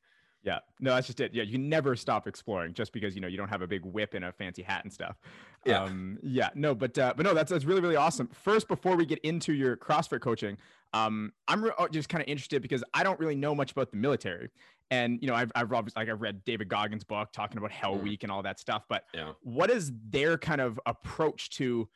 Yeah, 0.43 0.59
no, 0.79 0.93
that's 0.93 1.07
just 1.07 1.19
it. 1.19 1.33
Yeah, 1.33 1.41
you 1.41 1.57
never 1.57 1.95
stop 1.95 2.27
exploring 2.27 2.75
just 2.75 2.93
because 2.93 3.15
you 3.15 3.21
know 3.21 3.27
you 3.27 3.35
don't 3.35 3.49
have 3.49 3.63
a 3.63 3.67
big 3.67 3.83
whip 3.83 4.13
and 4.13 4.23
a 4.23 4.31
fancy 4.31 4.61
hat 4.61 4.83
and 4.83 4.93
stuff. 4.93 5.17
Yeah, 5.65 5.83
um, 5.83 6.19
yeah, 6.21 6.49
no, 6.53 6.75
but 6.75 6.97
uh, 6.99 7.15
but 7.17 7.25
no, 7.25 7.33
that's 7.33 7.51
that's 7.51 7.65
really 7.65 7.81
really 7.81 7.95
awesome. 7.95 8.27
First, 8.27 8.67
before 8.67 8.95
we 8.95 9.07
get 9.07 9.17
into 9.19 9.53
your 9.53 9.75
CrossFit 9.75 10.21
coaching, 10.21 10.57
um, 10.93 11.33
I'm 11.47 11.63
re- 11.63 11.71
oh, 11.79 11.87
just 11.87 12.09
kind 12.09 12.21
of 12.21 12.27
interested 12.27 12.61
because 12.61 12.83
I 12.93 13.01
don't 13.01 13.19
really 13.19 13.35
know 13.35 13.55
much 13.55 13.71
about 13.71 13.89
the 13.89 13.97
military, 13.97 14.51
and 14.91 15.19
you 15.21 15.27
know 15.27 15.35
I've 15.35 15.51
I've 15.55 15.71
obviously 15.71 16.01
like 16.01 16.09
I've 16.09 16.21
read 16.21 16.43
David 16.45 16.69
Goggins' 16.69 17.03
book 17.03 17.29
talking 17.33 17.57
about 17.57 17.71
Hell 17.71 17.95
mm. 17.95 18.03
Week 18.03 18.23
and 18.23 18.31
all 18.31 18.43
that 18.43 18.59
stuff, 18.59 18.83
but 18.87 19.03
yeah. 19.13 19.31
what 19.41 19.69
is 19.69 19.91
their 20.09 20.37
kind 20.37 20.61
of 20.61 20.79
approach 20.85 21.49
to 21.51 21.87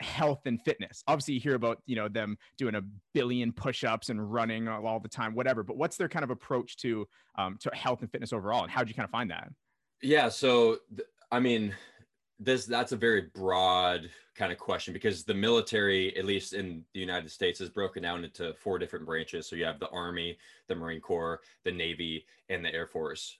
health 0.00 0.40
and 0.46 0.60
fitness 0.62 1.04
obviously 1.06 1.34
you 1.34 1.40
hear 1.40 1.54
about 1.54 1.78
you 1.86 1.94
know 1.94 2.08
them 2.08 2.36
doing 2.58 2.74
a 2.74 2.82
billion 3.14 3.52
push-ups 3.52 4.10
and 4.10 4.32
running 4.32 4.68
all 4.68 4.98
the 4.98 5.08
time 5.08 5.32
whatever 5.34 5.62
but 5.62 5.76
what's 5.76 5.96
their 5.96 6.08
kind 6.08 6.24
of 6.24 6.30
approach 6.30 6.76
to 6.76 7.06
um, 7.38 7.56
to 7.60 7.70
health 7.72 8.00
and 8.00 8.10
fitness 8.10 8.32
overall 8.32 8.62
and 8.62 8.70
how 8.70 8.80
did 8.80 8.88
you 8.88 8.94
kind 8.94 9.04
of 9.04 9.10
find 9.10 9.30
that 9.30 9.48
yeah 10.02 10.28
so 10.28 10.78
th- 10.96 11.06
i 11.30 11.38
mean 11.38 11.74
this 12.44 12.66
that's 12.66 12.92
a 12.92 12.96
very 12.96 13.22
broad 13.34 14.10
kind 14.34 14.50
of 14.50 14.58
question 14.58 14.92
because 14.92 15.24
the 15.24 15.34
military 15.34 16.16
at 16.16 16.24
least 16.24 16.54
in 16.54 16.84
the 16.94 17.00
united 17.00 17.30
states 17.30 17.60
is 17.60 17.68
broken 17.68 18.02
down 18.02 18.24
into 18.24 18.54
four 18.54 18.78
different 18.78 19.06
branches 19.06 19.46
so 19.46 19.56
you 19.56 19.64
have 19.64 19.78
the 19.78 19.88
army 19.90 20.36
the 20.68 20.74
marine 20.74 21.00
corps 21.00 21.40
the 21.64 21.72
navy 21.72 22.24
and 22.48 22.64
the 22.64 22.74
air 22.74 22.86
force 22.86 23.38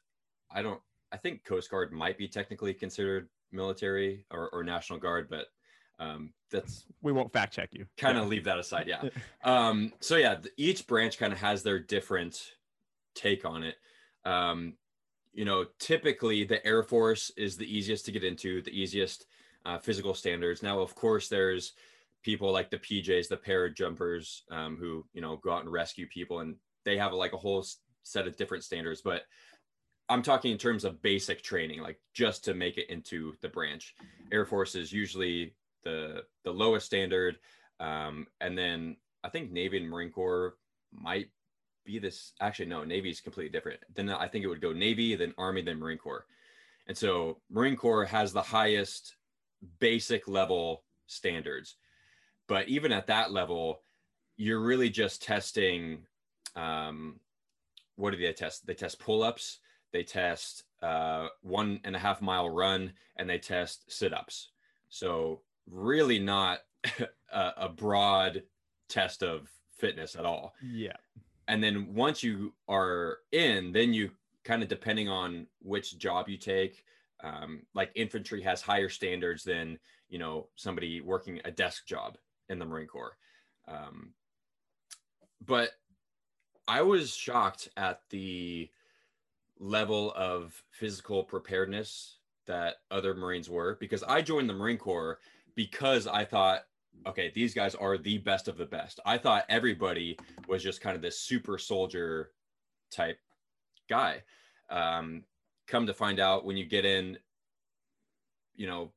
i 0.50 0.62
don't 0.62 0.80
i 1.12 1.16
think 1.16 1.44
coast 1.44 1.70
guard 1.70 1.92
might 1.92 2.18
be 2.18 2.28
technically 2.28 2.74
considered 2.74 3.28
military 3.50 4.24
or, 4.30 4.48
or 4.50 4.62
national 4.62 4.98
guard 4.98 5.28
but 5.28 5.46
um, 5.98 6.32
that's 6.50 6.84
we 7.00 7.12
won't 7.12 7.32
fact 7.32 7.54
check 7.54 7.68
you. 7.72 7.86
Kind 7.96 8.18
of 8.18 8.24
yeah. 8.24 8.30
leave 8.30 8.44
that 8.44 8.58
aside. 8.58 8.88
Yeah. 8.88 9.08
um, 9.44 9.92
so 10.00 10.16
yeah, 10.16 10.36
each 10.56 10.86
branch 10.86 11.18
kind 11.18 11.32
of 11.32 11.38
has 11.38 11.62
their 11.62 11.78
different 11.78 12.54
take 13.14 13.44
on 13.44 13.62
it. 13.62 13.76
Um, 14.24 14.74
you 15.32 15.44
know, 15.44 15.66
typically 15.78 16.44
the 16.44 16.64
Air 16.66 16.82
Force 16.82 17.30
is 17.36 17.56
the 17.56 17.76
easiest 17.76 18.04
to 18.06 18.12
get 18.12 18.24
into, 18.24 18.62
the 18.62 18.78
easiest 18.78 19.26
uh, 19.64 19.78
physical 19.78 20.14
standards. 20.14 20.62
Now, 20.62 20.80
of 20.80 20.94
course, 20.94 21.28
there's 21.28 21.72
people 22.22 22.52
like 22.52 22.70
the 22.70 22.78
PJs, 22.78 23.28
the 23.28 23.36
parajumpers, 23.36 24.42
um, 24.50 24.76
who 24.76 25.04
you 25.12 25.20
know 25.20 25.36
go 25.36 25.52
out 25.52 25.62
and 25.62 25.72
rescue 25.72 26.06
people, 26.06 26.40
and 26.40 26.56
they 26.84 26.96
have 26.96 27.12
like 27.12 27.32
a 27.32 27.38
whole 27.38 27.64
set 28.02 28.26
of 28.26 28.36
different 28.36 28.64
standards. 28.64 29.00
But 29.02 29.22
I'm 30.08 30.22
talking 30.22 30.52
in 30.52 30.58
terms 30.58 30.84
of 30.84 31.00
basic 31.02 31.42
training, 31.42 31.80
like 31.80 31.98
just 32.12 32.44
to 32.44 32.54
make 32.54 32.76
it 32.76 32.90
into 32.90 33.34
the 33.40 33.48
branch. 33.48 33.94
Air 34.30 34.44
Force 34.44 34.74
is 34.74 34.92
usually 34.92 35.54
the 35.84 36.24
the 36.44 36.52
lowest 36.52 36.86
standard, 36.86 37.38
um, 37.80 38.26
and 38.40 38.56
then 38.56 38.96
I 39.24 39.30
think 39.30 39.50
Navy 39.50 39.78
and 39.78 39.88
Marine 39.88 40.10
Corps 40.10 40.56
might 40.92 41.30
be 41.84 41.98
this. 41.98 42.32
Actually, 42.40 42.66
no, 42.66 42.84
Navy 42.84 43.10
is 43.10 43.20
completely 43.20 43.50
different. 43.50 43.80
Then 43.94 44.08
I 44.10 44.28
think 44.28 44.44
it 44.44 44.48
would 44.48 44.60
go 44.60 44.72
Navy, 44.72 45.14
then 45.14 45.34
Army, 45.38 45.62
then 45.62 45.78
Marine 45.78 45.98
Corps, 45.98 46.26
and 46.86 46.96
so 46.96 47.38
Marine 47.50 47.76
Corps 47.76 48.04
has 48.04 48.32
the 48.32 48.42
highest 48.42 49.16
basic 49.78 50.26
level 50.26 50.82
standards, 51.06 51.76
but 52.48 52.68
even 52.68 52.92
at 52.92 53.06
that 53.06 53.32
level, 53.32 53.82
you're 54.36 54.60
really 54.60 54.90
just 54.90 55.22
testing. 55.22 56.06
Um, 56.56 57.20
what 57.96 58.10
do 58.10 58.16
they 58.16 58.32
test? 58.32 58.66
They 58.66 58.74
test 58.74 58.98
pull 58.98 59.22
ups. 59.22 59.58
They 59.92 60.02
test 60.02 60.64
uh, 60.82 61.28
one 61.42 61.80
and 61.84 61.94
a 61.94 61.98
half 61.98 62.22
mile 62.22 62.48
run, 62.48 62.92
and 63.16 63.28
they 63.28 63.38
test 63.38 63.90
sit 63.90 64.12
ups. 64.12 64.50
So 64.88 65.42
really 65.70 66.18
not 66.18 66.60
a, 67.32 67.52
a 67.56 67.68
broad 67.68 68.42
test 68.88 69.22
of 69.22 69.48
fitness 69.76 70.16
at 70.16 70.24
all. 70.24 70.54
Yeah. 70.62 70.96
And 71.52 71.62
then 71.62 71.92
once 71.92 72.22
you 72.22 72.54
are 72.66 73.18
in, 73.30 73.72
then 73.72 73.92
you 73.92 74.12
kind 74.42 74.62
of 74.62 74.70
depending 74.70 75.10
on 75.10 75.46
which 75.60 75.98
job 75.98 76.30
you 76.30 76.38
take. 76.38 76.82
Um, 77.22 77.66
like 77.74 77.90
infantry 77.94 78.40
has 78.40 78.62
higher 78.62 78.88
standards 78.88 79.44
than 79.44 79.78
you 80.08 80.18
know 80.18 80.46
somebody 80.56 81.02
working 81.02 81.42
a 81.44 81.50
desk 81.50 81.86
job 81.86 82.16
in 82.48 82.58
the 82.58 82.64
Marine 82.64 82.86
Corps. 82.86 83.18
Um, 83.68 84.14
but 85.44 85.72
I 86.66 86.80
was 86.80 87.14
shocked 87.14 87.68
at 87.76 88.00
the 88.08 88.70
level 89.60 90.10
of 90.16 90.58
physical 90.70 91.22
preparedness 91.22 92.16
that 92.46 92.76
other 92.90 93.12
Marines 93.12 93.50
were 93.50 93.76
because 93.78 94.02
I 94.02 94.22
joined 94.22 94.48
the 94.48 94.54
Marine 94.54 94.78
Corps 94.78 95.18
because 95.54 96.06
I 96.06 96.24
thought, 96.24 96.64
okay, 97.06 97.32
these 97.34 97.54
guys 97.54 97.74
are 97.74 97.98
the 97.98 98.18
best 98.18 98.48
of 98.48 98.56
the 98.56 98.66
best. 98.66 99.00
I 99.04 99.18
thought 99.18 99.44
everybody 99.48 100.18
was 100.48 100.62
just 100.62 100.80
kind 100.80 100.96
of 100.96 101.02
this 101.02 101.18
super 101.18 101.58
soldier 101.58 102.30
type 102.90 103.18
guy. 103.88 104.22
Um, 104.70 105.24
come 105.66 105.86
to 105.86 105.94
find 105.94 106.20
out 106.20 106.44
when 106.44 106.56
you 106.56 106.64
get 106.64 106.84
in, 106.84 107.18
you 108.54 108.66
know, 108.66 108.92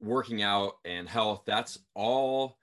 working 0.00 0.42
out 0.42 0.78
and 0.84 1.08
health, 1.08 1.42
that's 1.46 1.78
all 1.94 2.58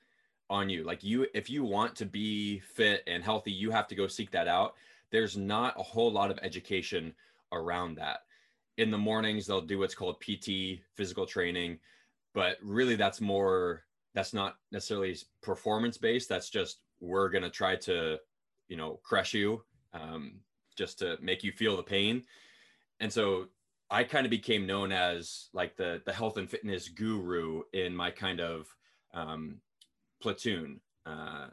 on 0.49 0.69
you. 0.69 0.83
Like 0.83 1.03
you, 1.03 1.27
if 1.33 1.49
you 1.49 1.63
want 1.63 1.95
to 1.97 2.05
be 2.05 2.59
fit 2.59 3.03
and 3.07 3.23
healthy, 3.23 3.51
you 3.51 3.71
have 3.71 3.87
to 3.87 3.95
go 3.95 4.07
seek 4.07 4.31
that 4.31 4.47
out. 4.47 4.75
There's 5.11 5.37
not 5.37 5.79
a 5.79 5.83
whole 5.83 6.11
lot 6.11 6.31
of 6.31 6.39
education 6.41 7.13
around 7.51 7.95
that. 7.95 8.19
In 8.77 8.91
the 8.91 8.97
mornings, 8.97 9.45
they'll 9.45 9.61
do 9.61 9.79
what's 9.79 9.95
called 9.95 10.21
PT, 10.21 10.79
physical 10.95 11.25
training 11.25 11.79
but 12.33 12.57
really 12.61 12.95
that's 12.95 13.21
more 13.21 13.83
that's 14.13 14.33
not 14.33 14.55
necessarily 14.71 15.15
performance 15.41 15.97
based 15.97 16.27
that's 16.27 16.49
just 16.49 16.79
we're 16.99 17.29
going 17.29 17.43
to 17.43 17.49
try 17.49 17.75
to 17.75 18.17
you 18.67 18.77
know 18.77 18.99
crush 19.03 19.33
you 19.33 19.63
um, 19.93 20.39
just 20.77 20.99
to 20.99 21.17
make 21.21 21.43
you 21.43 21.51
feel 21.51 21.75
the 21.75 21.83
pain. 21.83 22.23
And 22.99 23.11
so 23.11 23.47
I 23.89 24.03
kind 24.03 24.25
of 24.25 24.29
became 24.29 24.65
known 24.65 24.91
as 24.91 25.49
like 25.53 25.75
the 25.75 26.01
the 26.05 26.13
health 26.13 26.37
and 26.37 26.49
fitness 26.49 26.87
guru 26.87 27.63
in 27.73 27.95
my 27.95 28.11
kind 28.11 28.39
of 28.39 28.73
um, 29.13 29.57
platoon. 30.21 30.79
Uh, 31.05 31.47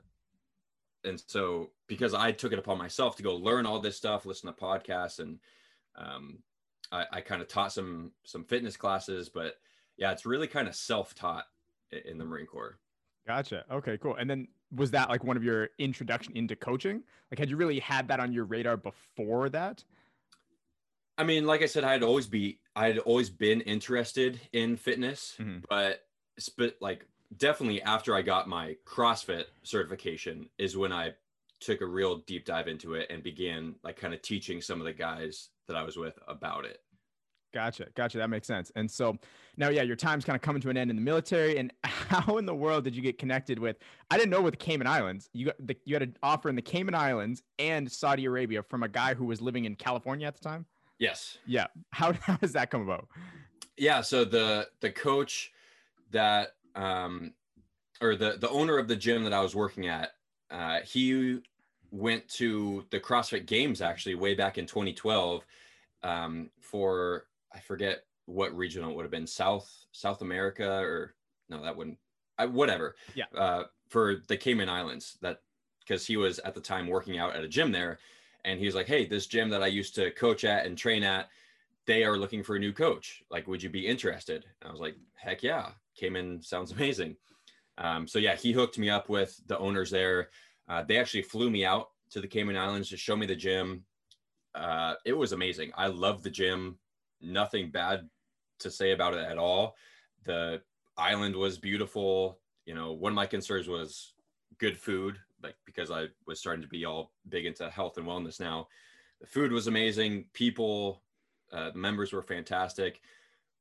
and 1.05 1.23
so 1.27 1.71
because 1.89 2.15
I 2.15 2.33
took 2.33 2.53
it 2.53 2.59
upon 2.59 2.79
myself 2.79 3.17
to 3.17 3.23
go 3.23 3.35
learn 3.35 3.67
all 3.67 3.81
this 3.81 3.97
stuff, 3.97 4.27
listen 4.27 4.53
to 4.53 4.61
podcasts, 4.61 5.19
and 5.19 5.39
um, 5.97 6.39
I, 6.93 7.05
I 7.13 7.21
kind 7.21 7.43
of 7.43 7.49
taught 7.49 7.73
some 7.73 8.13
some 8.25 8.45
fitness 8.45 8.77
classes, 8.77 9.29
but 9.29 9.55
yeah, 9.97 10.13
it's 10.13 10.27
really 10.27 10.47
kind 10.47 10.69
of 10.69 10.77
self 10.77 11.15
taught 11.15 11.45
in 11.93 12.19
the 12.19 12.25
Marine 12.25 12.47
Corps. 12.47 12.79
Gotcha. 13.27 13.65
Okay, 13.71 13.99
cool. 13.99 14.17
And 14.17 14.29
then 14.29 14.49
was 14.75 14.91
that 14.93 15.09
like 15.09 15.25
one 15.25 15.37
of 15.37 15.45
your 15.45 15.69
introduction 15.79 16.37
into 16.37 16.57
coaching? 16.57 17.03
Like, 17.31 17.39
had 17.39 17.51
you 17.51 17.57
really 17.57 17.79
had 17.79 18.09
that 18.09 18.21
on 18.21 18.33
your 18.33 18.45
radar 18.45 18.77
before 18.77 19.49
that? 19.51 19.85
I 21.19 21.25
mean, 21.25 21.47
like 21.47 21.63
I 21.63 21.67
said, 21.67 21.85
I'd 21.85 22.03
always 22.03 22.27
be, 22.27 22.61
I'd 22.77 22.99
always 22.99 23.29
been 23.29 23.61
interested 23.63 24.41
in 24.53 24.77
fitness, 24.77 25.35
mm-hmm. 25.39 25.59
but, 25.69 26.05
but 26.57 26.77
like 26.81 27.07
definitely 27.37 27.83
after 27.83 28.15
I 28.15 28.23
got 28.23 28.49
my 28.49 28.77
CrossFit 28.87 29.45
certification 29.63 30.49
is 30.59 30.77
when 30.77 30.93
I 30.93 31.15
took 31.61 31.81
a 31.81 31.87
real 31.87 32.19
deep 32.19 32.45
dive 32.45 32.69
into 32.69 32.95
it 32.95 33.09
and 33.11 33.23
began 33.23 33.75
like 33.83 33.97
kind 33.97 34.15
of 34.15 34.23
teaching 34.23 34.61
some 34.61 34.81
of 34.81 34.87
the 34.87 34.93
guys 34.93 35.49
that 35.67 35.77
I 35.77 35.83
was 35.83 35.97
with 35.97 36.19
about 36.29 36.65
it. 36.65 36.81
Gotcha. 37.53 37.87
Gotcha. 37.95 38.19
That 38.19 38.29
makes 38.29 38.47
sense. 38.47 38.71
And 38.77 38.91
so 38.91 39.17
now, 39.57 39.71
yeah, 39.71 39.83
your 39.83 39.97
time's 39.97 40.25
kind 40.25 40.37
of 40.37 40.43
coming 40.43 40.61
to 40.63 40.71
an 40.71 40.77
end 40.77 40.91
in 40.91 40.97
the 40.97 41.03
military. 41.03 41.59
And 41.59 41.73
how 41.85 42.37
in 42.37 42.47
the 42.47 42.55
world 42.55 42.85
did 42.85 42.95
you 42.95 43.03
get 43.03 43.19
connected 43.19 43.59
with? 43.59 43.77
I 44.11 44.17
didn't 44.17 44.31
know 44.31 44.43
with 44.43 44.55
the 44.55 44.59
Cayman 44.59 44.87
Islands. 44.87 45.31
You 45.33 45.47
got 45.47 45.67
the, 45.67 45.77
you 45.85 45.95
had 45.95 46.03
an 46.03 46.17
offer 46.23 46.49
in 46.49 46.57
the 46.57 46.63
Cayman 46.63 46.95
Islands 46.95 47.43
and 47.59 47.91
Saudi 47.91 48.27
Arabia 48.27 48.63
from 48.63 48.83
a 48.83 48.89
guy 48.89 49.15
who 49.15 49.25
was 49.25 49.41
living 49.41 49.65
in 49.65 49.77
California 49.77 50.27
at 50.27 50.35
the 50.35 50.45
time. 50.45 50.67
Yes. 50.99 51.39
Yeah. 51.47 51.67
How, 51.91 52.13
how 52.23 52.37
does 52.37 52.53
that 52.53 52.71
come 52.71 52.83
about? 52.83 53.09
Yeah. 53.77 54.03
So 54.03 54.25
the 54.25 54.69
the 54.81 54.91
coach 54.91 55.53
that 56.11 56.55
um 56.75 57.33
or 58.01 58.17
the 58.17 58.37
the 58.39 58.49
owner 58.51 58.77
of 58.77 58.89
the 58.89 58.97
gym 58.97 59.25
that 59.25 59.33
I 59.33 59.41
was 59.41 59.55
working 59.55 59.89
at, 59.89 60.11
uh, 60.51 60.81
he 60.85 61.41
went 61.91 62.29
to 62.29 62.85
the 62.91 63.01
CrossFit 63.01 63.47
Games 63.47 63.81
actually 63.81 64.15
way 64.15 64.35
back 64.35 64.59
in 64.59 64.67
2012 64.67 65.45
um, 66.03 66.51
for 66.61 67.25
I 67.53 67.61
forget 67.61 68.05
what 68.27 68.57
regional 68.57 68.91
it 68.91 68.97
would 68.97 69.05
have 69.05 69.11
been 69.11 69.27
South 69.27 69.71
South 69.93 70.21
America 70.21 70.69
or 70.81 71.15
no 71.49 71.63
that 71.63 71.77
wouldn't 71.77 71.99
I, 72.39 72.47
whatever. 72.47 72.95
Yeah. 73.15 73.25
Uh, 73.37 73.65
for 73.89 74.17
the 74.29 74.37
Cayman 74.37 74.69
Islands 74.69 75.17
that 75.23 75.41
because 75.81 76.07
he 76.07 76.17
was 76.17 76.39
at 76.41 76.55
the 76.55 76.61
time 76.61 76.87
working 76.87 77.19
out 77.19 77.35
at 77.35 77.43
a 77.43 77.49
gym 77.49 77.73
there 77.73 77.99
and 78.45 78.61
he 78.61 78.67
was 78.67 78.75
like 78.75 78.87
hey 78.87 79.07
this 79.07 79.27
gym 79.27 79.49
that 79.49 79.63
I 79.63 79.67
used 79.67 79.95
to 79.95 80.11
coach 80.11 80.45
at 80.45 80.67
and 80.67 80.77
train 80.77 81.03
at 81.03 81.29
they 81.87 82.05
are 82.05 82.19
looking 82.19 82.43
for 82.43 82.57
a 82.57 82.61
new 82.61 82.73
coach. 82.73 83.23
Like 83.31 83.49
would 83.49 83.63
you 83.63 83.71
be 83.71 83.87
interested? 83.87 84.45
And 84.61 84.69
I 84.69 84.73
was 84.73 84.81
like 84.81 84.97
heck 85.15 85.43
yeah. 85.43 85.71
Cayman 85.97 86.43
sounds 86.43 86.73
amazing. 86.73 87.17
Um, 87.79 88.07
so 88.07 88.19
yeah 88.19 88.37
he 88.37 88.53
hooked 88.53 88.79
me 88.79 88.91
up 88.91 89.09
with 89.09 89.41
the 89.47 89.59
owners 89.59 89.91
there. 89.91 90.29
Uh, 90.69 90.83
they 90.83 90.99
actually 90.99 91.23
flew 91.23 91.49
me 91.49 91.65
out 91.65 91.89
to 92.11 92.21
the 92.21 92.29
Cayman 92.29 92.59
Islands 92.59 92.91
to 92.91 92.97
show 92.99 93.17
me 93.17 93.25
the 93.25 93.35
gym. 93.35 93.85
Uh, 94.55 94.95
it 95.07 95.15
was 95.15 95.33
amazing. 95.33 95.71
I 95.77 95.87
loved 95.87 96.25
the 96.25 96.31
gym 96.31 96.79
nothing 97.21 97.71
bad 97.71 98.09
to 98.61 98.71
say 98.71 98.93
about 98.93 99.15
it 99.15 99.25
at 99.25 99.39
all. 99.39 99.77
The 100.25 100.61
island 100.97 101.37
was 101.37 101.59
beautiful. 101.59 102.41
You 102.67 102.75
know, 102.75 102.93
one 102.93 103.13
of 103.13 103.17
my 103.17 103.27
concerns 103.27 103.69
was 103.69 104.15
good 104.59 104.77
food, 104.77 105.19
like 105.43 105.57
because 105.65 105.91
I 105.91 106.07
was 106.27 106.41
starting 106.41 106.63
to 106.63 106.69
be 106.69 106.85
all 106.85 107.13
big 107.29 107.47
into 107.47 107.71
health 107.71 107.99
and 107.99 108.07
wellness 108.07 108.41
now. 108.41 108.69
The 109.21 109.27
food 109.27 109.53
was 109.53 109.67
amazing. 109.67 110.27
People, 110.33 111.03
uh, 111.53 111.71
members 111.75 112.13
were 112.13 112.23
fantastic. 112.23 113.01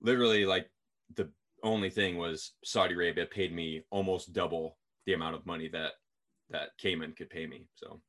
Literally, 0.01 0.45
like 0.45 0.69
the 1.15 1.29
only 1.63 1.89
thing 1.89 2.17
was 2.17 2.53
Saudi 2.63 2.93
Arabia 2.93 3.25
paid 3.25 3.53
me 3.53 3.83
almost 3.89 4.33
double 4.33 4.77
the 5.05 5.13
amount 5.13 5.35
of 5.35 5.45
money 5.45 5.67
that 5.69 5.93
that 6.49 6.77
Cayman 6.77 7.13
could 7.13 7.29
pay 7.29 7.45
me. 7.45 7.67
So 7.75 7.99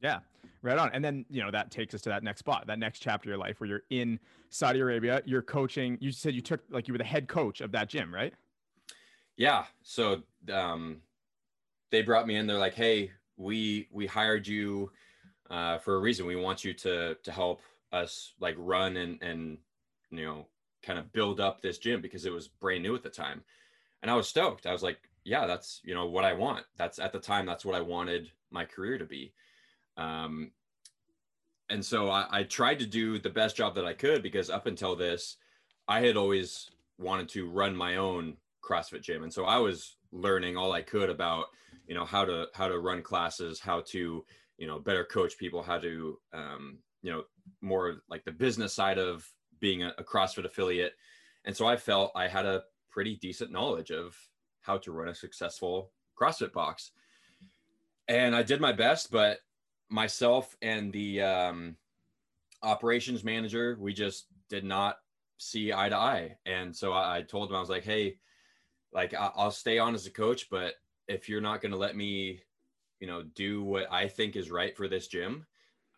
yeah, 0.00 0.20
right 0.62 0.78
on. 0.78 0.90
And 0.92 1.04
then, 1.04 1.24
you 1.30 1.42
know, 1.42 1.50
that 1.50 1.70
takes 1.70 1.94
us 1.94 2.00
to 2.02 2.08
that 2.10 2.22
next 2.22 2.40
spot, 2.40 2.66
that 2.66 2.78
next 2.78 3.00
chapter 3.00 3.28
of 3.28 3.30
your 3.30 3.38
life 3.38 3.60
where 3.60 3.68
you're 3.68 3.82
in 3.90 4.18
Saudi 4.50 4.80
Arabia, 4.80 5.22
you're 5.24 5.42
coaching. 5.42 5.98
You 6.00 6.12
said 6.12 6.34
you 6.34 6.40
took, 6.40 6.60
like, 6.70 6.88
you 6.88 6.94
were 6.94 6.98
the 6.98 7.04
head 7.04 7.28
coach 7.28 7.60
of 7.60 7.72
that 7.72 7.88
gym, 7.88 8.14
right? 8.14 8.34
Yeah. 9.36 9.64
So, 9.82 10.22
um, 10.52 10.98
they 11.90 12.02
brought 12.02 12.26
me 12.26 12.36
in. 12.36 12.46
They're 12.46 12.58
like, 12.58 12.74
hey, 12.74 13.12
we, 13.36 13.88
we 13.90 14.06
hired 14.06 14.46
you 14.46 14.90
uh, 15.50 15.78
for 15.78 15.94
a 15.94 16.00
reason. 16.00 16.26
We 16.26 16.36
want 16.36 16.64
you 16.64 16.74
to, 16.74 17.14
to 17.14 17.32
help 17.32 17.62
us 17.92 18.34
like 18.40 18.56
run 18.58 18.96
and, 18.96 19.22
and, 19.22 19.58
you 20.10 20.24
know, 20.24 20.46
kind 20.82 20.98
of 20.98 21.12
build 21.12 21.40
up 21.40 21.60
this 21.60 21.78
gym 21.78 22.00
because 22.00 22.26
it 22.26 22.32
was 22.32 22.48
brand 22.48 22.82
new 22.82 22.94
at 22.94 23.02
the 23.02 23.08
time. 23.08 23.42
And 24.02 24.10
I 24.10 24.14
was 24.14 24.28
stoked. 24.28 24.66
I 24.66 24.72
was 24.72 24.82
like, 24.82 24.98
yeah, 25.24 25.46
that's, 25.46 25.80
you 25.84 25.94
know, 25.94 26.06
what 26.06 26.24
I 26.24 26.32
want. 26.32 26.64
That's 26.76 26.98
at 26.98 27.12
the 27.12 27.18
time, 27.18 27.46
that's 27.46 27.64
what 27.64 27.74
I 27.74 27.80
wanted 27.80 28.30
my 28.50 28.64
career 28.64 28.96
to 28.98 29.04
be. 29.04 29.32
Um, 29.98 30.52
and 31.68 31.84
so 31.84 32.08
I, 32.08 32.26
I 32.30 32.42
tried 32.44 32.78
to 32.78 32.86
do 32.86 33.18
the 33.18 33.28
best 33.28 33.56
job 33.56 33.74
that 33.74 33.84
I 33.84 33.92
could 33.92 34.22
because 34.22 34.48
up 34.48 34.66
until 34.66 34.96
this, 34.96 35.36
I 35.86 36.00
had 36.00 36.16
always 36.16 36.70
wanted 36.98 37.28
to 37.30 37.50
run 37.50 37.76
my 37.76 37.96
own 37.96 38.36
CrossFit 38.62 39.02
gym. 39.02 39.22
And 39.22 39.32
so 39.32 39.44
I 39.44 39.58
was 39.58 39.96
learning 40.12 40.56
all 40.56 40.72
I 40.72 40.82
could 40.82 41.10
about, 41.10 41.46
you 41.86 41.94
know, 41.94 42.04
how 42.04 42.24
to, 42.24 42.46
how 42.54 42.68
to 42.68 42.78
run 42.78 43.02
classes, 43.02 43.60
how 43.60 43.82
to, 43.88 44.24
you 44.56 44.66
know, 44.66 44.78
better 44.78 45.04
coach 45.04 45.36
people, 45.36 45.62
how 45.62 45.78
to, 45.78 46.18
um, 46.32 46.78
you 47.02 47.10
know, 47.10 47.24
more 47.60 47.96
like 48.08 48.24
the 48.24 48.32
business 48.32 48.72
side 48.72 48.98
of 48.98 49.26
being 49.60 49.82
a, 49.82 49.92
a 49.98 50.04
CrossFit 50.04 50.44
affiliate. 50.44 50.94
And 51.44 51.56
so 51.56 51.66
I 51.66 51.76
felt 51.76 52.12
I 52.14 52.28
had 52.28 52.46
a 52.46 52.62
pretty 52.90 53.16
decent 53.16 53.52
knowledge 53.52 53.90
of 53.90 54.16
how 54.60 54.78
to 54.78 54.92
run 54.92 55.08
a 55.08 55.14
successful 55.14 55.92
CrossFit 56.20 56.52
box. 56.52 56.92
And 58.08 58.34
I 58.34 58.42
did 58.42 58.60
my 58.60 58.72
best, 58.72 59.10
but 59.10 59.38
myself 59.88 60.56
and 60.62 60.92
the 60.92 61.22
um, 61.22 61.76
operations 62.62 63.24
manager, 63.24 63.76
we 63.80 63.92
just 63.92 64.26
did 64.48 64.64
not 64.64 64.98
see 65.38 65.72
eye 65.72 65.88
to 65.88 65.96
eye. 65.96 66.36
And 66.46 66.74
so 66.74 66.92
I, 66.92 67.18
I 67.18 67.22
told 67.22 67.50
him, 67.50 67.56
I 67.56 67.60
was 67.60 67.70
like, 67.70 67.84
hey, 67.84 68.16
like 68.92 69.14
I, 69.14 69.30
I'll 69.36 69.50
stay 69.50 69.78
on 69.78 69.94
as 69.94 70.06
a 70.06 70.10
coach, 70.10 70.48
but 70.50 70.74
if 71.06 71.28
you're 71.28 71.40
not 71.40 71.60
going 71.60 71.72
to 71.72 71.78
let 71.78 71.96
me, 71.96 72.40
you 73.00 73.06
know, 73.06 73.22
do 73.34 73.62
what 73.62 73.86
I 73.90 74.08
think 74.08 74.36
is 74.36 74.50
right 74.50 74.76
for 74.76 74.88
this 74.88 75.08
gym, 75.08 75.46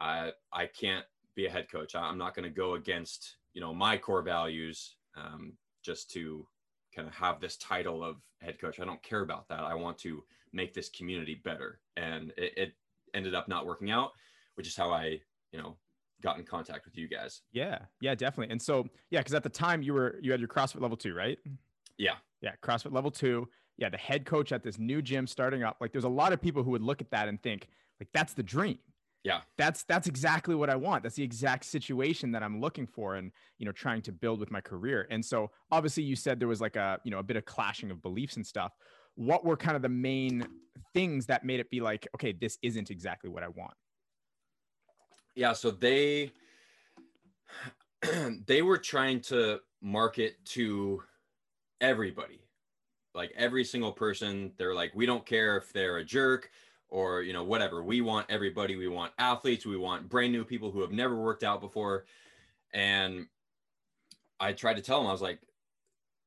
I 0.01 0.33
I 0.53 0.67
can't 0.67 1.05
be 1.35 1.47
a 1.47 1.51
head 1.51 1.71
coach. 1.71 1.95
I'm 1.95 2.19
not 2.19 2.35
going 2.35 2.45
to 2.45 2.55
go 2.55 2.75
against, 2.75 3.37
you 3.55 3.61
know, 3.61 3.73
my 3.73 3.97
core 3.97 4.23
values 4.23 4.97
um, 5.17 5.55
just 5.83 6.11
to 6.13 6.47
kind 6.95 7.09
of 7.09 7.15
have 7.15 7.41
this 7.41 7.57
title 7.57 8.05
of 8.05 8.17
head 8.41 8.61
coach. 8.61 8.81
I 8.81 8.85
don't 8.85 9.03
care 9.03 9.21
about 9.23 9.49
that. 9.49 9.61
I 9.61 9.75
want 9.75 9.99
to 9.99 10.23
make 10.53 10.75
this 10.75 10.89
community 10.89 11.41
better. 11.45 11.81
And 11.97 12.33
it, 12.37 12.53
it 12.57 12.73
ended 13.15 13.35
up 13.35 13.49
not 13.49 13.67
working 13.67 13.91
out, 13.91 14.13
which 14.55 14.67
is 14.67 14.77
how 14.77 14.91
I, 14.91 15.21
you 15.53 15.61
know, 15.61 15.77
got 16.23 16.39
in 16.39 16.45
contact 16.45 16.85
with 16.85 16.97
you 16.97 17.09
guys. 17.09 17.43
Yeah, 17.53 17.79
yeah, 18.01 18.15
definitely. 18.15 18.53
And 18.53 18.61
so, 18.61 18.87
yeah, 19.11 19.21
because 19.21 19.35
at 19.35 19.43
the 19.43 19.49
time 19.49 19.83
you 19.83 19.95
were 19.95 20.19
you 20.21 20.31
had 20.31 20.41
your 20.41 20.49
CrossFit 20.49 20.81
level 20.81 20.97
two, 20.97 21.15
right? 21.15 21.39
Yeah, 21.99 22.15
yeah, 22.41 22.53
CrossFit 22.63 22.93
level 22.93 23.11
two. 23.11 23.49
Yeah, 23.79 23.89
the 23.89 23.99
head 23.99 24.27
coach 24.27 24.53
at 24.53 24.63
this 24.63 24.79
new 24.79 25.01
gym 25.01 25.27
starting 25.27 25.63
up. 25.63 25.79
Like, 25.81 25.93
there's 25.93 26.05
a 26.05 26.09
lot 26.09 26.33
of 26.33 26.43
people 26.43 26.63
who 26.63 26.71
would 26.73 26.83
look 26.83 27.01
at 27.01 27.11
that 27.13 27.29
and 27.29 27.43
think, 27.43 27.69
like, 27.99 28.09
that's 28.13 28.35
the 28.35 28.43
dream. 28.43 28.79
Yeah, 29.23 29.41
that's 29.59 29.85
that's 29.85 30.07
exactly 30.07 30.55
what 30.55 30.71
I 30.71 30.77
want. 30.77 31.03
That's 31.03 31.17
the 31.17 31.23
exact 31.23 31.65
situation 31.67 32.33
that 32.33 32.43
I'm 32.43 32.61
looking 32.61 32.87
for, 32.87 33.17
and 33.17 33.33
you 33.59 33.67
know, 33.67 33.73
trying 33.73 34.01
to 34.03 34.13
build 34.13 34.41
with 34.41 34.51
my 34.51 34.63
career. 34.63 35.07
And 35.11 35.25
so, 35.25 35.51
obviously, 35.71 36.03
you 36.03 36.17
said 36.17 36.41
there 36.41 36.49
was 36.49 36.61
like 36.61 36.77
a 36.77 36.99
you 37.05 37.11
know 37.11 37.19
a 37.19 37.23
bit 37.23 37.37
of 37.37 37.45
clashing 37.45 37.91
of 37.91 38.03
beliefs 38.03 38.37
and 38.37 38.47
stuff 38.47 38.73
what 39.17 39.45
were 39.45 39.57
kind 39.57 39.77
of 39.77 39.83
the 39.83 39.89
main 39.89 40.47
things 40.95 41.27
that 41.27 41.45
made 41.45 41.61
it 41.61 41.71
be 41.71 41.81
like, 41.81 42.07
okay, 42.15 42.33
this 42.33 42.59
isn't 42.63 42.91
exactly 42.91 43.31
what 43.31 43.43
I 43.43 43.49
want? 43.49 43.75
Yeah, 45.35 45.53
so 45.53 45.71
they 45.71 46.33
they 48.47 48.63
were 48.63 48.79
trying 48.79 49.21
to 49.23 49.61
market 49.81 50.45
to 50.45 51.03
everybody. 51.81 52.41
Like 53.15 53.33
every 53.37 53.65
single 53.65 53.93
person, 53.93 54.53
they're 54.57 54.75
like, 54.75 54.93
we 54.95 55.07
don't 55.07 55.27
care 55.27 55.57
if 55.57 55.73
they're 55.73 55.99
a 55.99 56.05
jerk 56.05 56.51
or 56.89 57.23
you 57.23 57.33
know 57.33 57.45
whatever. 57.45 57.83
We 57.83 58.01
want 58.01 58.27
everybody. 58.29 58.77
We 58.77 58.89
want 58.89 59.13
athletes. 59.19 59.67
We 59.67 59.77
want 59.77 60.09
brand 60.09 60.33
new 60.33 60.45
people 60.45 60.71
who 60.71 60.81
have 60.81 60.93
never 60.93 61.17
worked 61.17 61.45
out 61.45 61.61
before. 61.61 62.05
And 62.73 63.27
I 64.39 64.53
tried 64.53 64.77
to 64.77 64.83
tell 64.83 65.01
them, 65.01 65.09
I 65.09 65.13
was 65.13 65.23
like, 65.23 65.41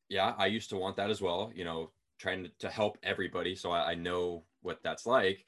yeah, 0.10 0.34
I 0.38 0.48
used 0.48 0.70
to 0.70 0.78
want 0.78 0.98
that 0.98 1.10
as 1.10 1.22
well. 1.22 1.52
You 1.56 1.64
know, 1.64 1.92
trying 2.24 2.50
to, 2.60 2.70
help 2.70 2.98
everybody. 3.04 3.54
So 3.54 3.72
I, 3.72 3.92
I 3.92 3.96
know 3.96 4.44
what 4.62 4.82
that's 4.82 5.06
like 5.06 5.46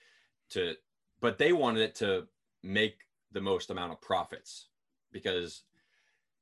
to, 0.50 0.74
but 1.22 1.38
they 1.38 1.54
wanted 1.54 1.82
it 1.84 1.96
to 1.96 2.28
make 2.64 2.98
the 3.32 3.40
most 3.40 3.70
amount 3.70 3.94
of 3.94 4.02
profits 4.02 4.68
because 5.14 5.64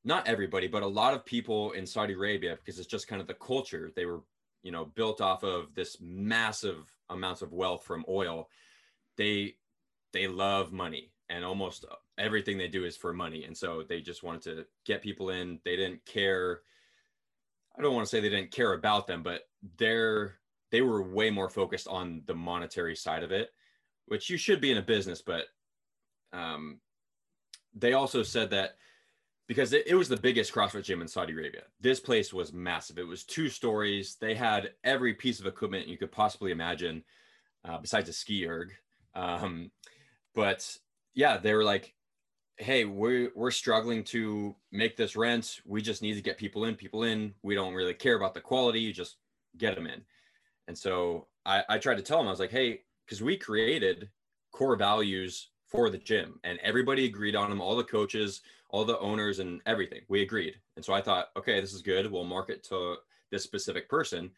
not 0.03 0.27
everybody, 0.27 0.67
but 0.67 0.81
a 0.81 0.87
lot 0.87 1.13
of 1.13 1.23
people 1.23 1.71
in 1.73 1.85
Saudi 1.85 2.13
Arabia, 2.13 2.57
because 2.57 2.79
it's 2.79 2.87
just 2.87 3.07
kind 3.07 3.21
of 3.21 3.27
the 3.27 3.35
culture, 3.35 3.91
they 3.95 4.05
were, 4.05 4.21
you 4.63 4.71
know, 4.71 4.85
built 4.85 5.21
off 5.21 5.43
of 5.43 5.75
this 5.75 5.97
massive 6.01 6.91
amounts 7.11 7.43
of 7.43 7.53
wealth 7.53 7.83
from 7.83 8.03
oil. 8.09 8.49
They, 9.17 9.53
they 10.13 10.27
love 10.27 10.71
money 10.71 11.11
and 11.29 11.45
almost 11.45 11.85
everything 12.17 12.57
they 12.57 12.67
do 12.67 12.85
is 12.85 12.97
for 12.97 13.13
money. 13.13 13.43
And 13.43 13.55
so 13.55 13.83
they 13.87 14.01
just 14.01 14.23
wanted 14.23 14.43
to 14.43 14.65
get 14.83 15.03
people 15.03 15.29
in. 15.29 15.59
They 15.63 15.75
didn't 15.75 16.03
care. 16.05 16.61
I 17.77 17.81
don't 17.81 17.93
want 17.93 18.05
to 18.05 18.09
say 18.09 18.19
they 18.19 18.29
didn't 18.29 18.51
care 18.51 18.73
about 18.73 19.07
them, 19.07 19.23
but 19.23 19.41
they're 19.77 20.35
they 20.71 20.81
were 20.81 21.03
way 21.03 21.29
more 21.29 21.49
focused 21.49 21.87
on 21.87 22.23
the 22.25 22.33
monetary 22.33 22.95
side 22.95 23.23
of 23.23 23.31
it, 23.31 23.51
which 24.07 24.29
you 24.29 24.37
should 24.37 24.59
be 24.59 24.71
in 24.71 24.77
a 24.77 24.81
business. 24.81 25.21
But 25.21 25.45
um, 26.31 26.79
they 27.75 27.93
also 27.93 28.23
said 28.23 28.49
that 28.51 28.77
because 29.47 29.73
it, 29.73 29.85
it 29.87 29.95
was 29.95 30.09
the 30.09 30.17
biggest 30.17 30.53
CrossFit 30.53 30.83
gym 30.83 31.01
in 31.01 31.07
Saudi 31.07 31.33
Arabia. 31.33 31.63
This 31.79 31.99
place 31.99 32.33
was 32.33 32.53
massive. 32.53 32.97
It 32.97 33.07
was 33.07 33.23
two 33.23 33.49
stories. 33.49 34.15
They 34.19 34.35
had 34.35 34.71
every 34.83 35.13
piece 35.13 35.39
of 35.39 35.45
equipment 35.45 35.87
you 35.87 35.97
could 35.97 36.11
possibly 36.11 36.51
imagine, 36.51 37.03
uh, 37.65 37.77
besides 37.77 38.09
a 38.09 38.13
ski 38.13 38.47
erg. 38.47 38.73
Um, 39.15 39.69
but 40.33 40.77
yeah, 41.13 41.37
they 41.37 41.53
were 41.53 41.63
like, 41.63 41.93
"Hey, 42.57 42.85
we're 42.85 43.31
we're 43.35 43.51
struggling 43.51 44.03
to 44.05 44.55
make 44.71 44.95
this 44.95 45.15
rent. 45.15 45.59
We 45.65 45.81
just 45.81 46.01
need 46.01 46.15
to 46.15 46.21
get 46.21 46.37
people 46.37 46.65
in. 46.65 46.75
People 46.75 47.03
in. 47.03 47.33
We 47.43 47.55
don't 47.55 47.73
really 47.73 47.93
care 47.93 48.15
about 48.15 48.33
the 48.33 48.41
quality. 48.41 48.79
You 48.79 48.93
just 48.93 49.17
get 49.57 49.75
them 49.75 49.87
in." 49.87 50.03
And 50.67 50.77
so 50.77 51.27
I, 51.45 51.63
I 51.69 51.77
tried 51.77 51.97
to 51.97 52.03
tell 52.03 52.17
them, 52.17 52.27
I 52.27 52.31
was 52.31 52.39
like, 52.39 52.51
hey, 52.51 52.81
because 53.05 53.21
we 53.21 53.37
created 53.37 54.09
core 54.51 54.75
values 54.75 55.49
for 55.67 55.89
the 55.89 55.97
gym 55.97 56.39
and 56.43 56.59
everybody 56.59 57.05
agreed 57.05 57.35
on 57.35 57.49
them, 57.49 57.61
all 57.61 57.75
the 57.75 57.83
coaches, 57.83 58.41
all 58.69 58.85
the 58.85 58.99
owners, 58.99 59.39
and 59.39 59.61
everything. 59.65 60.01
We 60.07 60.21
agreed. 60.21 60.55
And 60.75 60.85
so 60.85 60.93
I 60.93 61.01
thought, 61.01 61.29
okay, 61.37 61.59
this 61.59 61.73
is 61.73 61.81
good. 61.81 62.11
We'll 62.11 62.23
market 62.23 62.63
to 62.69 62.95
this 63.31 63.43
specific 63.43 63.89
person. 63.89 64.31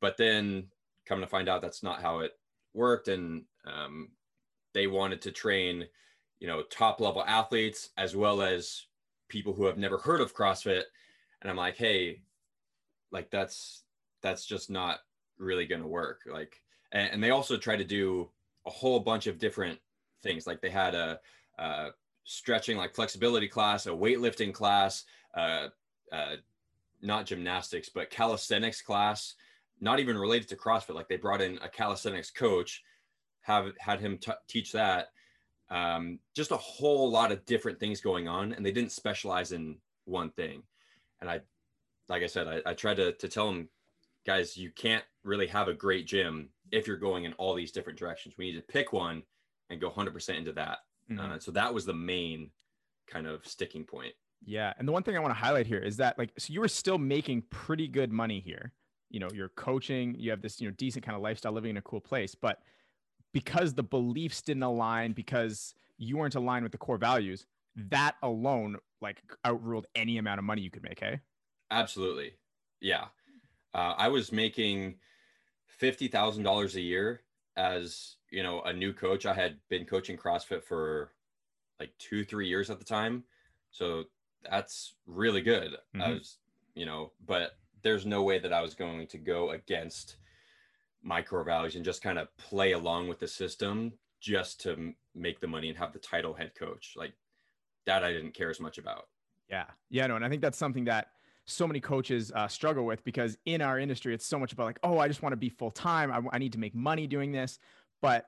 But 0.00 0.16
then 0.16 0.68
come 1.06 1.20
to 1.20 1.26
find 1.26 1.48
out 1.48 1.62
that's 1.62 1.82
not 1.82 2.02
how 2.02 2.20
it 2.20 2.32
worked. 2.74 3.08
And 3.08 3.44
um, 3.66 4.10
they 4.74 4.86
wanted 4.86 5.22
to 5.22 5.32
train, 5.32 5.86
you 6.40 6.46
know, 6.46 6.62
top 6.62 7.00
level 7.00 7.22
athletes 7.24 7.90
as 7.96 8.16
well 8.16 8.42
as 8.42 8.86
people 9.28 9.52
who 9.52 9.66
have 9.66 9.78
never 9.78 9.98
heard 9.98 10.20
of 10.20 10.34
CrossFit. 10.34 10.82
And 11.40 11.50
I'm 11.50 11.56
like, 11.56 11.76
hey, 11.76 12.22
like 13.12 13.30
that's 13.30 13.82
that's 14.22 14.44
just 14.46 14.70
not 14.70 15.00
really 15.38 15.66
going 15.66 15.82
to 15.82 15.86
work. 15.86 16.22
Like 16.30 16.60
and, 16.92 17.10
and, 17.12 17.22
they 17.22 17.30
also 17.30 17.56
try 17.56 17.76
to 17.76 17.84
do 17.84 18.28
a 18.66 18.70
whole 18.70 19.00
bunch 19.00 19.26
of 19.26 19.38
different 19.38 19.78
things. 20.22 20.46
Like 20.46 20.60
they 20.60 20.70
had 20.70 20.94
a, 20.94 21.20
a 21.58 21.88
stretching 22.24 22.76
like 22.76 22.94
flexibility 22.94 23.48
class 23.48 23.86
a 23.86 23.90
weightlifting 23.90 24.52
class 24.52 25.04
uh, 25.34 25.68
uh, 26.12 26.36
not 27.02 27.26
gymnastics 27.26 27.88
but 27.88 28.10
calisthenics 28.10 28.82
class 28.82 29.34
not 29.80 29.98
even 29.98 30.18
related 30.18 30.48
to 30.48 30.56
crossfit. 30.56 30.94
Like 30.94 31.08
they 31.08 31.16
brought 31.16 31.40
in 31.40 31.58
a 31.62 31.68
calisthenics 31.68 32.30
coach 32.30 32.82
have 33.42 33.72
had 33.78 34.00
him 34.00 34.18
t- 34.18 34.32
teach 34.46 34.72
that 34.72 35.08
um, 35.70 36.18
just 36.34 36.50
a 36.50 36.56
whole 36.56 37.10
lot 37.10 37.32
of 37.32 37.44
different 37.46 37.78
things 37.78 38.00
going 38.00 38.28
on 38.28 38.52
and 38.52 38.64
they 38.64 38.72
didn't 38.72 38.92
specialize 38.92 39.52
in 39.52 39.76
one 40.04 40.30
thing 40.30 40.62
and 41.20 41.30
i 41.30 41.40
like 42.08 42.22
i 42.22 42.26
said 42.26 42.48
i, 42.48 42.60
I 42.70 42.74
tried 42.74 42.96
to, 42.96 43.12
to 43.12 43.28
tell 43.28 43.46
them 43.46 43.68
guys, 44.26 44.56
you 44.56 44.70
can't 44.70 45.04
really 45.24 45.46
have 45.46 45.68
a 45.68 45.74
great 45.74 46.06
gym 46.06 46.50
if 46.72 46.86
you're 46.86 46.96
going 46.96 47.24
in 47.24 47.32
all 47.34 47.54
these 47.54 47.72
different 47.72 47.98
directions. 47.98 48.34
We 48.36 48.46
need 48.46 48.56
to 48.56 48.72
pick 48.72 48.92
one 48.92 49.22
and 49.70 49.80
go 49.80 49.90
100% 49.90 50.36
into 50.36 50.52
that. 50.52 50.78
Mm-hmm. 51.10 51.32
Uh, 51.32 51.38
so 51.38 51.50
that 51.52 51.72
was 51.72 51.84
the 51.84 51.94
main 51.94 52.50
kind 53.06 53.26
of 53.26 53.46
sticking 53.46 53.84
point. 53.84 54.12
Yeah. 54.44 54.72
And 54.78 54.86
the 54.86 54.92
one 54.92 55.02
thing 55.02 55.16
I 55.16 55.20
want 55.20 55.34
to 55.34 55.40
highlight 55.40 55.66
here 55.66 55.80
is 55.80 55.96
that, 55.98 56.18
like, 56.18 56.30
so 56.38 56.52
you 56.52 56.60
were 56.60 56.68
still 56.68 56.98
making 56.98 57.42
pretty 57.50 57.88
good 57.88 58.12
money 58.12 58.40
here. 58.40 58.72
You 59.10 59.20
know, 59.20 59.28
you're 59.34 59.50
coaching, 59.50 60.14
you 60.18 60.30
have 60.30 60.40
this, 60.40 60.60
you 60.60 60.68
know, 60.68 60.74
decent 60.78 61.04
kind 61.04 61.16
of 61.16 61.22
lifestyle 61.22 61.52
living 61.52 61.70
in 61.70 61.76
a 61.76 61.82
cool 61.82 62.00
place. 62.00 62.34
But 62.34 62.60
because 63.32 63.74
the 63.74 63.82
beliefs 63.82 64.42
didn't 64.42 64.62
align, 64.62 65.12
because 65.12 65.74
you 65.98 66.16
weren't 66.16 66.34
aligned 66.34 66.62
with 66.62 66.72
the 66.72 66.78
core 66.78 66.98
values, 66.98 67.46
that 67.76 68.16
alone, 68.22 68.76
like, 69.00 69.22
outruled 69.44 69.86
any 69.94 70.18
amount 70.18 70.38
of 70.38 70.44
money 70.44 70.62
you 70.62 70.70
could 70.70 70.82
make. 70.82 71.00
Hey. 71.00 71.20
Absolutely. 71.70 72.32
Yeah 72.80 73.06
uh, 73.74 73.94
I 73.96 74.08
was 74.08 74.32
making 74.32 74.96
fifty 75.66 76.08
thousand 76.08 76.44
dollars 76.44 76.76
a 76.76 76.80
year 76.80 77.22
as 77.56 78.16
you 78.30 78.42
know 78.42 78.62
a 78.62 78.72
new 78.72 78.92
coach. 78.92 79.26
I 79.26 79.34
had 79.34 79.58
been 79.68 79.84
coaching 79.84 80.16
CrossFit 80.16 80.64
for 80.64 81.12
like 81.78 81.92
two, 81.98 82.24
three 82.24 82.48
years 82.48 82.70
at 82.70 82.78
the 82.78 82.84
time, 82.84 83.24
so 83.70 84.04
that's 84.48 84.94
really 85.06 85.40
good. 85.40 85.72
Mm-hmm. 85.72 86.02
I 86.02 86.08
was, 86.10 86.38
you 86.74 86.86
know, 86.86 87.12
but 87.24 87.52
there's 87.82 88.04
no 88.04 88.22
way 88.22 88.38
that 88.38 88.52
I 88.52 88.60
was 88.60 88.74
going 88.74 89.06
to 89.08 89.18
go 89.18 89.50
against 89.50 90.16
my 91.02 91.22
core 91.22 91.44
values 91.44 91.76
and 91.76 91.84
just 91.84 92.02
kind 92.02 92.18
of 92.18 92.34
play 92.36 92.72
along 92.72 93.08
with 93.08 93.18
the 93.18 93.28
system 93.28 93.92
just 94.20 94.60
to 94.60 94.92
make 95.14 95.40
the 95.40 95.46
money 95.46 95.68
and 95.68 95.78
have 95.78 95.92
the 95.92 95.98
title 95.98 96.34
head 96.34 96.54
coach. 96.54 96.94
Like 96.96 97.12
that, 97.86 98.04
I 98.04 98.12
didn't 98.12 98.34
care 98.34 98.50
as 98.50 98.60
much 98.60 98.78
about. 98.78 99.08
Yeah, 99.48 99.64
yeah, 99.88 100.06
no, 100.06 100.16
and 100.16 100.24
I 100.24 100.28
think 100.28 100.42
that's 100.42 100.58
something 100.58 100.84
that 100.84 101.08
so 101.46 101.66
many 101.66 101.80
coaches 101.80 102.30
uh, 102.34 102.46
struggle 102.46 102.84
with 102.84 103.02
because 103.04 103.36
in 103.46 103.60
our 103.60 103.78
industry, 103.78 104.14
it's 104.14 104.26
so 104.26 104.38
much 104.38 104.52
about 104.52 104.66
like, 104.66 104.78
oh, 104.84 104.98
I 104.98 105.08
just 105.08 105.22
want 105.22 105.32
to 105.32 105.36
be 105.36 105.48
full 105.48 105.70
time. 105.70 106.12
I, 106.12 106.20
I 106.36 106.38
need 106.38 106.52
to 106.52 106.58
make 106.58 106.74
money 106.74 107.06
doing 107.06 107.32
this. 107.32 107.58
But 108.00 108.26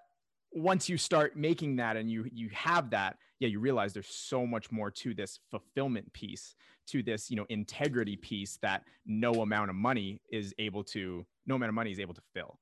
once 0.51 0.89
you 0.89 0.99
start 0.99 1.37
making 1.37 1.77
that 1.77 1.97
and 1.97 2.11
you 2.11 2.29
you 2.33 2.49
have 2.53 2.91
that, 2.91 3.17
yeah, 3.39 3.49
you 3.49 3.61
realize 3.61 3.93
there's 3.93 4.09
so 4.09 4.47
much 4.47 4.71
more 4.71 4.91
to 4.91 5.15
this 5.15 5.39
fulfillment 5.51 6.13
piece, 6.13 6.55
to 6.89 7.03
this 7.03 7.31
you 7.31 7.37
know 7.37 7.47
integrity 7.49 8.17
piece 8.17 8.59
that 8.63 8.85
no 9.07 9.43
amount 9.43 9.71
of 9.71 9.77
money 9.77 10.21
is 10.31 10.55
able 10.59 10.85
to, 10.85 11.25
no 11.47 11.55
amount 11.55 11.69
of 11.69 11.75
money 11.75 11.91
is 11.91 12.01
able 12.01 12.15
to 12.15 12.23
fill. 12.35 12.59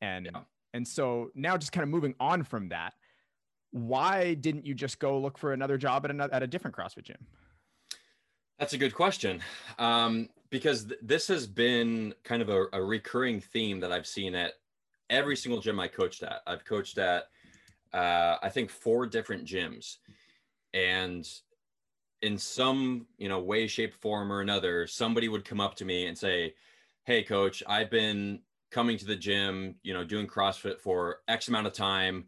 And 0.00 0.28
yeah. 0.32 0.40
and 0.74 0.86
so 0.86 1.30
now 1.34 1.56
just 1.56 1.72
kind 1.72 1.82
of 1.82 1.88
moving 1.88 2.14
on 2.20 2.44
from 2.44 2.68
that, 2.68 2.94
why 3.70 4.34
didn't 4.34 4.66
you 4.66 4.74
just 4.74 4.98
go 4.98 5.18
look 5.18 5.38
for 5.38 5.52
another 5.52 5.76
job 5.76 6.04
at 6.04 6.10
another 6.10 6.32
at 6.34 6.42
a 6.42 6.46
different 6.46 6.76
CrossFit 6.76 7.04
gym? 7.04 7.26
That's 8.58 8.72
a 8.72 8.78
good 8.78 8.94
question. 8.94 9.40
Um, 9.78 10.28
because 10.50 10.86
th- 10.86 11.00
this 11.02 11.28
has 11.28 11.46
been 11.46 12.14
kind 12.24 12.42
of 12.42 12.48
a, 12.48 12.64
a, 12.72 12.82
recurring 12.82 13.40
theme 13.40 13.78
that 13.80 13.92
I've 13.92 14.06
seen 14.06 14.34
at 14.34 14.54
every 15.10 15.36
single 15.36 15.60
gym 15.60 15.78
I 15.78 15.86
coached 15.86 16.22
at. 16.22 16.40
I've 16.46 16.64
coached 16.64 16.98
at, 16.98 17.24
uh, 17.92 18.36
I 18.42 18.48
think, 18.48 18.70
four 18.70 19.06
different 19.06 19.44
gyms. 19.44 19.98
And 20.74 21.28
in 22.22 22.38
some, 22.38 23.06
you 23.16 23.28
know, 23.28 23.40
way, 23.40 23.66
shape, 23.66 23.94
form, 23.94 24.32
or 24.32 24.40
another, 24.40 24.86
somebody 24.86 25.28
would 25.28 25.44
come 25.44 25.60
up 25.60 25.74
to 25.76 25.84
me 25.84 26.06
and 26.06 26.16
say, 26.16 26.54
Hey, 27.04 27.22
coach, 27.22 27.62
I've 27.66 27.90
been 27.90 28.40
coming 28.70 28.98
to 28.98 29.06
the 29.06 29.16
gym, 29.16 29.76
you 29.82 29.94
know, 29.94 30.04
doing 30.04 30.26
CrossFit 30.26 30.78
for 30.80 31.20
X 31.28 31.48
amount 31.48 31.66
of 31.66 31.72
time. 31.72 32.26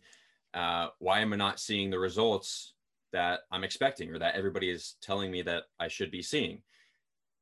Uh, 0.55 0.89
why 0.99 1.21
am 1.21 1.33
I 1.33 1.37
not 1.37 1.61
seeing 1.61 1.91
the 1.91 1.99
results 1.99 2.73
that 3.13 3.41
I'm 3.51 3.65
expecting 3.65 4.11
or 4.11 4.19
that 4.19 4.35
everybody 4.35 4.71
is 4.71 4.97
telling 5.01 5.31
me 5.31 5.43
that 5.43 5.65
I 5.79 5.89
should 5.89 6.11
be 6.11 6.23
seeing. 6.23 6.63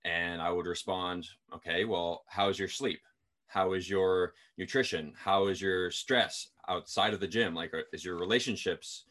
And 0.04 0.40
I 0.40 0.50
would 0.50 0.66
respond, 0.66 1.26
okay, 1.54 1.84
well, 1.84 2.24
how 2.26 2.48
is 2.48 2.58
your 2.58 2.68
sleep? 2.68 3.00
How 3.46 3.72
is 3.72 3.88
your 3.88 4.34
nutrition? 4.56 5.12
How 5.16 5.48
is 5.48 5.60
your 5.60 5.90
stress 5.90 6.48
outside 6.68 7.14
of 7.14 7.20
the 7.20 7.26
gym? 7.26 7.54
Like, 7.54 7.72
is 7.92 8.04
your 8.04 8.16
relationships, 8.16 9.04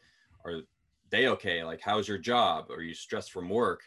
are 0.44 0.62
they 1.10 1.28
okay? 1.28 1.64
Like, 1.64 1.80
how's 1.80 2.08
your 2.08 2.18
job? 2.18 2.70
Are 2.70 2.82
you 2.82 2.94
stressed 2.94 3.32
from 3.32 3.48
work? 3.48 3.82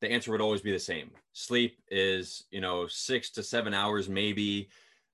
The 0.00 0.10
answer 0.10 0.30
would 0.30 0.40
always 0.40 0.60
be 0.60 0.72
the 0.72 0.78
same. 0.78 1.10
Sleep 1.32 1.78
is, 1.90 2.44
you 2.50 2.60
know, 2.60 2.86
six 2.86 3.30
to 3.30 3.42
seven 3.42 3.74
hours, 3.74 4.08
maybe. 4.08 4.68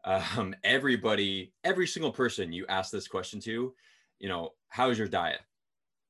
Um, 0.04 0.54
everybody, 0.64 1.52
every 1.64 1.86
single 1.86 2.12
person 2.12 2.52
you 2.52 2.66
ask 2.68 2.90
this 2.90 3.08
question 3.08 3.40
to, 3.40 3.74
you 4.18 4.28
know, 4.28 4.50
how's 4.68 4.98
your 4.98 5.08
diet? 5.08 5.40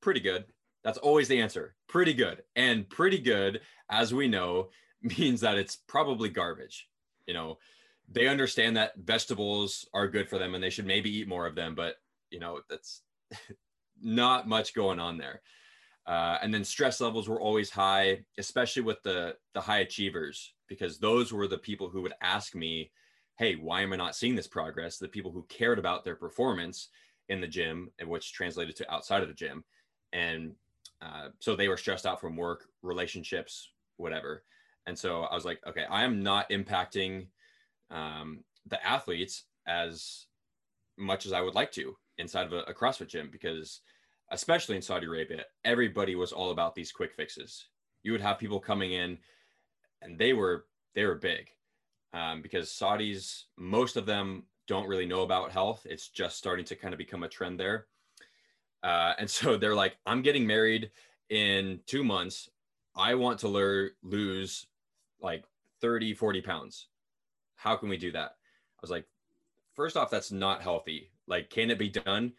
Pretty 0.00 0.20
good 0.20 0.44
that's 0.82 0.98
always 0.98 1.28
the 1.28 1.40
answer. 1.40 1.74
Pretty 1.88 2.12
good. 2.12 2.42
And 2.56 2.88
pretty 2.88 3.18
good, 3.18 3.60
as 3.90 4.12
we 4.12 4.28
know, 4.28 4.70
means 5.18 5.40
that 5.40 5.58
it's 5.58 5.76
probably 5.76 6.28
garbage. 6.28 6.88
You 7.26 7.34
know, 7.34 7.58
they 8.10 8.28
understand 8.28 8.76
that 8.76 8.96
vegetables 8.96 9.86
are 9.94 10.08
good 10.08 10.28
for 10.28 10.38
them 10.38 10.54
and 10.54 10.62
they 10.62 10.70
should 10.70 10.86
maybe 10.86 11.10
eat 11.16 11.28
more 11.28 11.46
of 11.46 11.54
them, 11.54 11.74
but 11.74 11.96
you 12.30 12.40
know, 12.40 12.60
that's 12.68 13.02
not 14.02 14.48
much 14.48 14.74
going 14.74 15.00
on 15.00 15.18
there. 15.18 15.42
Uh, 16.06 16.38
and 16.42 16.52
then 16.52 16.64
stress 16.64 17.00
levels 17.00 17.28
were 17.28 17.40
always 17.40 17.70
high, 17.70 18.20
especially 18.38 18.82
with 18.82 19.00
the 19.04 19.36
the 19.54 19.60
high 19.60 19.78
achievers, 19.78 20.54
because 20.68 20.98
those 20.98 21.32
were 21.32 21.46
the 21.46 21.58
people 21.58 21.88
who 21.88 22.02
would 22.02 22.14
ask 22.20 22.54
me, 22.54 22.90
"Hey, 23.38 23.54
why 23.54 23.82
am 23.82 23.92
I 23.92 23.96
not 23.96 24.16
seeing 24.16 24.34
this 24.34 24.48
progress?" 24.48 24.98
The 24.98 25.08
people 25.08 25.30
who 25.30 25.46
cared 25.48 25.78
about 25.78 26.04
their 26.04 26.16
performance 26.16 26.88
in 27.28 27.40
the 27.40 27.46
gym, 27.46 27.90
and 28.00 28.08
which 28.08 28.32
translated 28.32 28.74
to 28.76 28.92
outside 28.92 29.22
of 29.22 29.28
the 29.28 29.34
gym, 29.34 29.64
and 30.12 30.56
uh, 31.00 31.28
so 31.38 31.54
they 31.54 31.68
were 31.68 31.76
stressed 31.76 32.06
out 32.06 32.20
from 32.20 32.36
work, 32.36 32.66
relationships, 32.82 33.70
whatever. 33.96 34.44
And 34.86 34.98
so 34.98 35.22
I 35.22 35.34
was 35.34 35.44
like, 35.44 35.60
okay, 35.66 35.84
I 35.88 36.04
am 36.04 36.22
not 36.22 36.50
impacting 36.50 37.28
um, 37.90 38.42
the 38.66 38.84
athletes 38.84 39.44
as 39.66 40.26
much 40.98 41.26
as 41.26 41.32
I 41.32 41.40
would 41.40 41.54
like 41.54 41.70
to 41.72 41.96
inside 42.22 42.46
of 42.46 42.52
a, 42.52 42.60
a 42.60 42.74
CrossFit 42.74 43.08
gym 43.08 43.28
because, 43.30 43.80
especially 44.30 44.76
in 44.76 44.82
Saudi 44.82 45.06
Arabia, 45.06 45.44
everybody 45.64 46.14
was 46.14 46.32
all 46.32 46.50
about 46.50 46.74
these 46.74 46.92
quick 46.92 47.12
fixes. 47.12 47.66
You 48.02 48.12
would 48.12 48.20
have 48.22 48.38
people 48.38 48.58
coming 48.58 48.92
in, 48.92 49.18
and 50.00 50.18
they 50.18 50.32
were 50.32 50.64
they 50.94 51.04
were 51.04 51.14
big 51.14 51.48
um, 52.12 52.42
because 52.42 52.68
Saudis, 52.68 53.44
most 53.56 53.96
of 53.96 54.06
them 54.06 54.44
don't 54.66 54.88
really 54.88 55.06
know 55.06 55.22
about 55.22 55.52
health. 55.52 55.86
It's 55.88 56.08
just 56.08 56.38
starting 56.38 56.64
to 56.66 56.76
kind 56.76 56.94
of 56.94 56.98
become 56.98 57.22
a 57.22 57.28
trend 57.28 57.58
there. 57.58 57.86
Uh, 58.82 59.14
and 59.18 59.28
so 59.38 59.56
they're 59.56 59.74
like, 59.74 59.96
I'm 60.06 60.22
getting 60.22 60.46
married 60.46 60.90
in 61.30 61.80
two 61.86 62.04
months. 62.04 62.48
I 62.94 63.14
want 63.14 63.38
to 63.40 63.92
lose 64.02 64.66
like 65.20 65.44
30, 65.80 66.14
40 66.14 66.40
pounds. 66.42 66.88
How 67.56 67.76
can 67.76 67.88
we 67.88 67.96
do 67.96 68.12
that? 68.12 68.32
I 68.32 68.80
was 68.82 68.90
like, 68.90 69.06
first 69.74 69.96
off, 69.96 70.10
that's 70.10 70.32
not 70.32 70.62
healthy. 70.62 71.10
Like, 71.26 71.50
can 71.50 71.70
it 71.70 71.78
be 71.78 71.88
done? 71.88 72.32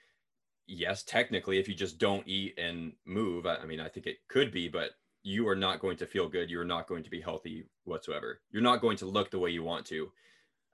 Yes, 0.68 1.04
technically, 1.04 1.60
if 1.60 1.68
you 1.68 1.76
just 1.76 1.98
don't 1.98 2.28
eat 2.28 2.58
and 2.58 2.94
move, 3.06 3.46
I, 3.46 3.58
I 3.58 3.66
mean, 3.66 3.80
I 3.80 3.90
think 3.90 4.08
it 4.08 4.18
could 4.28 4.52
be, 4.52 4.68
but 4.70 4.92
you 5.24 5.48
are 5.48 5.56
not 5.56 5.80
going 5.80 5.98
to 5.98 6.06
feel 6.06 6.28
good. 6.28 6.50
You're 6.50 6.66
not 6.66 6.88
going 6.88 7.04
to 7.04 7.10
be 7.10 7.22
healthy 7.22 7.66
whatsoever. 7.86 8.42
You're 8.52 8.62
not 8.62 8.82
going 8.82 8.98
to 8.98 9.06
look 9.06 9.32
the 9.32 9.40
way 9.40 9.50
you 9.50 9.64
want 9.64 9.86
to 9.88 10.12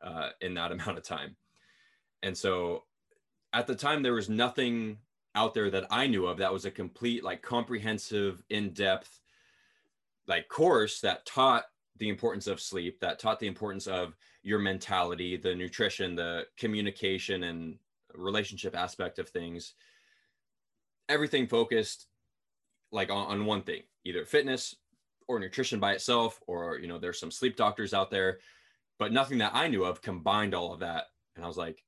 uh, 0.02 0.30
in 0.42 0.54
that 0.56 0.72
amount 0.74 0.98
of 0.98 1.04
time. 1.04 1.36
And 2.24 2.38
so 2.38 2.84
at 3.54 3.68
the 3.68 3.76
time, 3.76 4.04
there 4.04 4.14
was 4.14 4.30
nothing 4.30 4.98
out 5.36 5.54
there 5.54 5.70
that 5.70 5.88
I 5.92 6.08
knew 6.08 6.26
of 6.26 6.38
that 6.38 6.52
was 6.54 6.66
a 6.66 6.72
complete, 6.72 7.24
like, 7.24 7.42
comprehensive, 7.42 8.44
in 8.50 8.72
depth, 8.72 9.22
like, 10.28 10.48
course 10.50 11.02
that 11.02 11.26
taught 11.26 11.66
the 11.98 12.10
importance 12.10 12.48
of 12.48 12.60
sleep, 12.60 13.00
that 13.00 13.20
taught 13.20 13.40
the 13.40 13.48
importance 13.48 13.88
of 13.88 14.16
your 14.42 14.60
mentality, 14.60 15.38
the 15.38 15.54
nutrition, 15.54 16.16
the 16.16 16.46
communication, 16.58 17.44
and 17.44 17.78
relationship 18.16 18.76
aspect 18.76 19.20
of 19.20 19.30
things. 19.30 19.74
Everything 21.08 21.48
focused 21.48 22.08
like 22.92 23.12
on, 23.12 23.28
on 23.28 23.46
one 23.46 23.62
thing 23.62 23.82
either 24.06 24.26
fitness 24.26 24.76
or 25.28 25.40
nutrition 25.40 25.80
by 25.80 25.94
itself 25.94 26.40
or 26.48 26.78
you 26.80 26.88
know 26.88 26.98
there's 26.98 27.20
some 27.20 27.32
sleep 27.32 27.56
doctors 27.56 27.94
out 27.94 28.12
there 28.12 28.40
but 28.98 29.14
nothing 29.14 29.38
that 29.38 29.54
i 29.54 29.68
knew 29.68 29.84
of 29.84 30.02
combined 30.02 30.54
all 30.54 30.74
of 30.74 30.80
that 30.80 31.06
and 31.36 31.44
i 31.44 31.48
was 31.48 31.58
like 31.58 31.84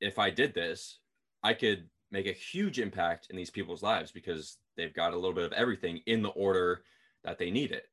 if 0.00 0.18
i 0.18 0.30
did 0.30 0.54
this 0.54 0.98
i 1.42 1.52
could 1.52 1.88
make 2.10 2.26
a 2.26 2.32
huge 2.32 2.78
impact 2.78 3.28
in 3.30 3.36
these 3.36 3.50
people's 3.50 3.82
lives 3.82 4.12
because 4.12 4.58
they've 4.76 4.94
got 4.94 5.12
a 5.12 5.16
little 5.16 5.34
bit 5.34 5.44
of 5.44 5.52
everything 5.52 6.00
in 6.06 6.22
the 6.22 6.30
order 6.30 6.82
that 7.24 7.38
they 7.38 7.50
need 7.50 7.72
it 7.72 7.86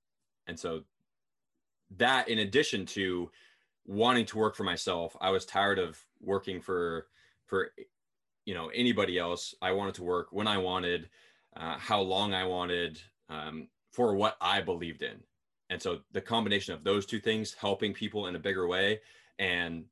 and 0.47 0.59
so 0.59 0.81
that 1.97 2.27
in 2.27 2.39
addition 2.39 2.85
to 2.85 3.31
wanting 3.85 4.25
to 4.25 4.37
work 4.37 4.55
for 4.55 4.63
myself 4.63 5.15
i 5.21 5.29
was 5.29 5.45
tired 5.45 5.79
of 5.79 5.97
working 6.21 6.59
for 6.59 7.07
for 7.49 7.71
you 8.45 8.53
know 8.53 8.69
anybody 8.69 9.17
else 9.17 9.53
i 9.61 9.71
wanted 9.71 9.95
to 9.95 10.03
work 10.03 10.27
when 10.31 10.47
i 10.47 10.57
wanted 10.57 11.09
uh, 11.55 11.77
how 11.77 12.01
long 12.01 12.33
I 12.33 12.45
wanted, 12.45 13.01
um, 13.29 13.67
for 13.91 14.15
what 14.15 14.37
I 14.41 14.61
believed 14.61 15.01
in. 15.01 15.17
And 15.69 15.81
so 15.81 15.99
the 16.11 16.21
combination 16.21 16.73
of 16.73 16.83
those 16.83 17.05
two 17.05 17.19
things, 17.19 17.53
helping 17.53 17.93
people 17.93 18.27
in 18.27 18.35
a 18.35 18.39
bigger 18.39 18.67
way 18.67 19.01
and 19.37 19.85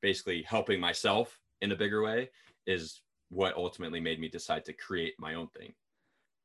basically 0.00 0.42
helping 0.42 0.78
myself 0.78 1.40
in 1.60 1.72
a 1.72 1.76
bigger 1.76 2.02
way, 2.02 2.30
is 2.66 3.00
what 3.30 3.56
ultimately 3.56 4.00
made 4.00 4.20
me 4.20 4.28
decide 4.28 4.64
to 4.66 4.72
create 4.72 5.14
my 5.18 5.34
own 5.34 5.48
thing. 5.48 5.72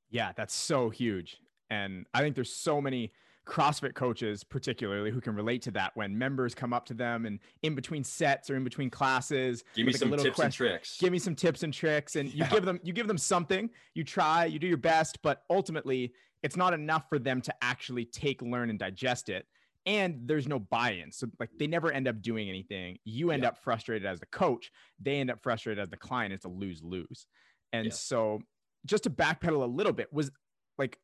Yeah, 0.09 0.31
that's 0.35 0.55
so 0.55 0.89
huge. 0.89 1.37
And 1.69 2.07
I 2.13 2.21
think 2.21 2.35
there's 2.35 2.53
so 2.53 2.81
many 2.81 3.13
CrossFit 3.49 3.95
coaches, 3.95 4.43
particularly, 4.43 5.09
who 5.09 5.19
can 5.19 5.35
relate 5.35 5.63
to 5.63 5.71
that 5.71 5.91
when 5.95 6.15
members 6.15 6.53
come 6.53 6.71
up 6.71 6.85
to 6.85 6.93
them 6.93 7.25
and 7.25 7.39
in 7.63 7.73
between 7.73 8.03
sets 8.03 8.49
or 8.49 8.55
in 8.55 8.63
between 8.63 8.91
classes. 8.91 9.63
Give 9.75 9.87
me 9.87 9.91
like 9.91 9.99
some 9.99 10.11
tips 10.11 10.21
question, 10.21 10.43
and 10.43 10.53
tricks. 10.53 10.97
Give 10.99 11.11
me 11.11 11.17
some 11.17 11.35
tips 11.35 11.63
and 11.63 11.73
tricks, 11.73 12.15
and 12.15 12.31
you 12.31 12.45
give 12.45 12.63
them 12.63 12.79
you 12.83 12.93
give 12.93 13.07
them 13.07 13.17
something. 13.17 13.69
You 13.95 14.03
try, 14.03 14.45
you 14.45 14.59
do 14.59 14.67
your 14.67 14.77
best, 14.77 15.21
but 15.23 15.41
ultimately, 15.49 16.13
it's 16.43 16.55
not 16.55 16.73
enough 16.73 17.09
for 17.09 17.17
them 17.17 17.41
to 17.41 17.53
actually 17.61 18.05
take, 18.05 18.41
learn, 18.43 18.69
and 18.69 18.77
digest 18.77 19.29
it. 19.29 19.47
And 19.85 20.19
there's 20.25 20.47
no 20.47 20.59
buy-in, 20.59 21.11
so 21.11 21.27
like 21.39 21.49
they 21.57 21.65
never 21.65 21.91
end 21.91 22.07
up 22.07 22.21
doing 22.21 22.49
anything. 22.49 22.99
You 23.03 23.31
end 23.31 23.43
yeah. 23.43 23.49
up 23.49 23.57
frustrated 23.63 24.05
as 24.05 24.19
the 24.19 24.27
coach. 24.27 24.71
They 25.01 25.15
end 25.19 25.31
up 25.31 25.41
frustrated 25.41 25.81
as 25.81 25.89
the 25.89 25.97
client. 25.97 26.33
It's 26.33 26.45
a 26.45 26.49
lose 26.49 26.83
lose. 26.83 27.25
And 27.73 27.87
yeah. 27.87 27.93
so, 27.93 28.41
just 28.85 29.03
to 29.03 29.09
backpedal 29.09 29.63
a 29.63 29.65
little 29.65 29.93
bit, 29.93 30.13
was 30.13 30.29
like 30.77 30.99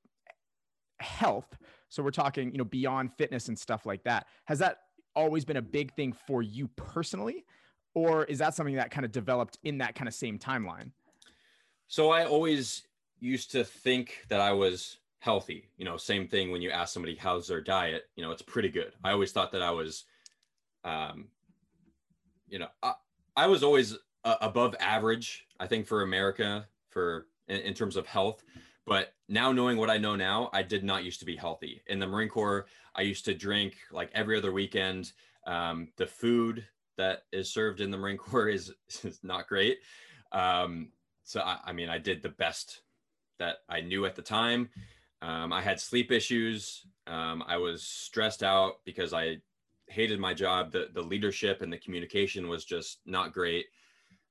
health 0.99 1.57
so 1.95 2.03
we're 2.03 2.11
talking 2.11 2.51
you 2.51 2.57
know 2.57 2.65
beyond 2.65 3.13
fitness 3.17 3.47
and 3.47 3.57
stuff 3.57 3.85
like 3.85 4.03
that. 4.03 4.27
Has 4.45 4.59
that 4.59 4.79
always 5.15 5.45
been 5.45 5.55
a 5.55 5.61
big 5.61 5.95
thing 5.95 6.13
for 6.27 6.41
you 6.41 6.67
personally? 6.75 7.45
Or 7.93 8.25
is 8.25 8.39
that 8.39 8.53
something 8.53 8.75
that 8.75 8.91
kind 8.91 9.05
of 9.05 9.13
developed 9.13 9.57
in 9.63 9.77
that 9.77 9.95
kind 9.95 10.09
of 10.09 10.13
same 10.13 10.37
timeline? 10.37 10.91
So 11.87 12.11
i 12.11 12.25
always 12.25 12.83
used 13.21 13.51
to 13.51 13.63
think 13.63 14.25
that 14.27 14.41
i 14.41 14.51
was 14.51 14.97
healthy. 15.19 15.69
You 15.77 15.85
know 15.85 15.95
same 15.95 16.27
thing 16.27 16.51
when 16.51 16.61
you 16.61 16.69
ask 16.69 16.93
somebody 16.93 17.15
how's 17.15 17.47
their 17.47 17.61
diet? 17.61 18.03
You 18.17 18.23
know 18.23 18.31
it's 18.31 18.41
pretty 18.41 18.69
good. 18.69 18.91
I 19.01 19.11
always 19.11 19.31
thought 19.31 19.53
that 19.53 19.61
i 19.61 19.71
was 19.71 20.03
um 20.83 21.29
you 22.49 22.59
know 22.59 22.67
i, 22.83 22.93
I 23.37 23.47
was 23.47 23.63
always 23.63 23.97
uh, 24.25 24.35
above 24.41 24.75
average 24.79 25.47
i 25.59 25.65
think 25.65 25.87
for 25.87 26.03
america 26.03 26.67
for 26.89 27.27
in, 27.47 27.57
in 27.61 27.73
terms 27.73 27.95
of 27.95 28.05
health 28.05 28.43
but 28.85 29.13
now 29.27 29.51
knowing 29.51 29.77
what 29.77 29.89
I 29.89 29.97
know 29.97 30.15
now, 30.15 30.49
I 30.53 30.61
did 30.61 30.83
not 30.83 31.03
used 31.03 31.19
to 31.19 31.25
be 31.25 31.35
healthy. 31.35 31.81
In 31.87 31.99
the 31.99 32.07
Marine 32.07 32.29
Corps, 32.29 32.67
I 32.95 33.01
used 33.01 33.25
to 33.25 33.33
drink 33.33 33.77
like 33.91 34.11
every 34.13 34.37
other 34.37 34.51
weekend. 34.51 35.13
Um, 35.47 35.89
the 35.97 36.05
food 36.05 36.65
that 36.97 37.23
is 37.31 37.51
served 37.51 37.81
in 37.81 37.91
the 37.91 37.97
Marine 37.97 38.17
Corps 38.17 38.49
is, 38.49 38.71
is 39.03 39.19
not 39.23 39.47
great. 39.47 39.79
Um, 40.31 40.89
so 41.23 41.41
I, 41.41 41.57
I, 41.65 41.73
mean, 41.73 41.89
I 41.89 41.97
did 41.97 42.21
the 42.21 42.29
best 42.29 42.81
that 43.39 43.57
I 43.67 43.81
knew 43.81 44.05
at 44.05 44.15
the 44.15 44.21
time. 44.21 44.69
Um, 45.21 45.51
I 45.51 45.61
had 45.61 45.79
sleep 45.79 46.11
issues. 46.11 46.85
Um, 47.07 47.43
I 47.47 47.57
was 47.57 47.83
stressed 47.83 48.43
out 48.43 48.75
because 48.85 49.13
I 49.13 49.37
hated 49.87 50.19
my 50.19 50.33
job. 50.33 50.71
The 50.71 50.89
the 50.93 51.01
leadership 51.01 51.61
and 51.61 51.71
the 51.71 51.77
communication 51.77 52.47
was 52.47 52.65
just 52.65 52.99
not 53.05 53.33
great. 53.33 53.65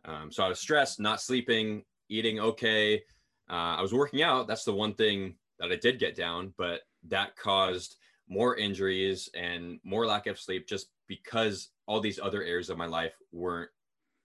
Um, 0.04 0.30
so 0.30 0.44
I 0.44 0.48
was 0.48 0.60
stressed, 0.60 1.00
not 1.00 1.20
sleeping, 1.20 1.84
eating 2.08 2.38
okay 2.38 3.02
uh, 3.50 3.76
I 3.78 3.82
was 3.82 3.92
working 3.92 4.22
out. 4.22 4.46
That's 4.46 4.64
the 4.64 4.74
one 4.74 4.94
thing 4.94 5.36
that 5.58 5.70
I 5.70 5.76
did 5.76 5.98
get 5.98 6.16
down, 6.16 6.54
but 6.56 6.80
that 7.08 7.36
caused 7.36 7.96
more 8.28 8.56
injuries 8.56 9.28
and 9.34 9.78
more 9.84 10.06
lack 10.06 10.26
of 10.26 10.38
sleep 10.38 10.66
just 10.66 10.88
because 11.06 11.70
all 11.86 12.00
these 12.00 12.18
other 12.18 12.42
areas 12.42 12.70
of 12.70 12.78
my 12.78 12.86
life 12.86 13.14
weren't, 13.32 13.70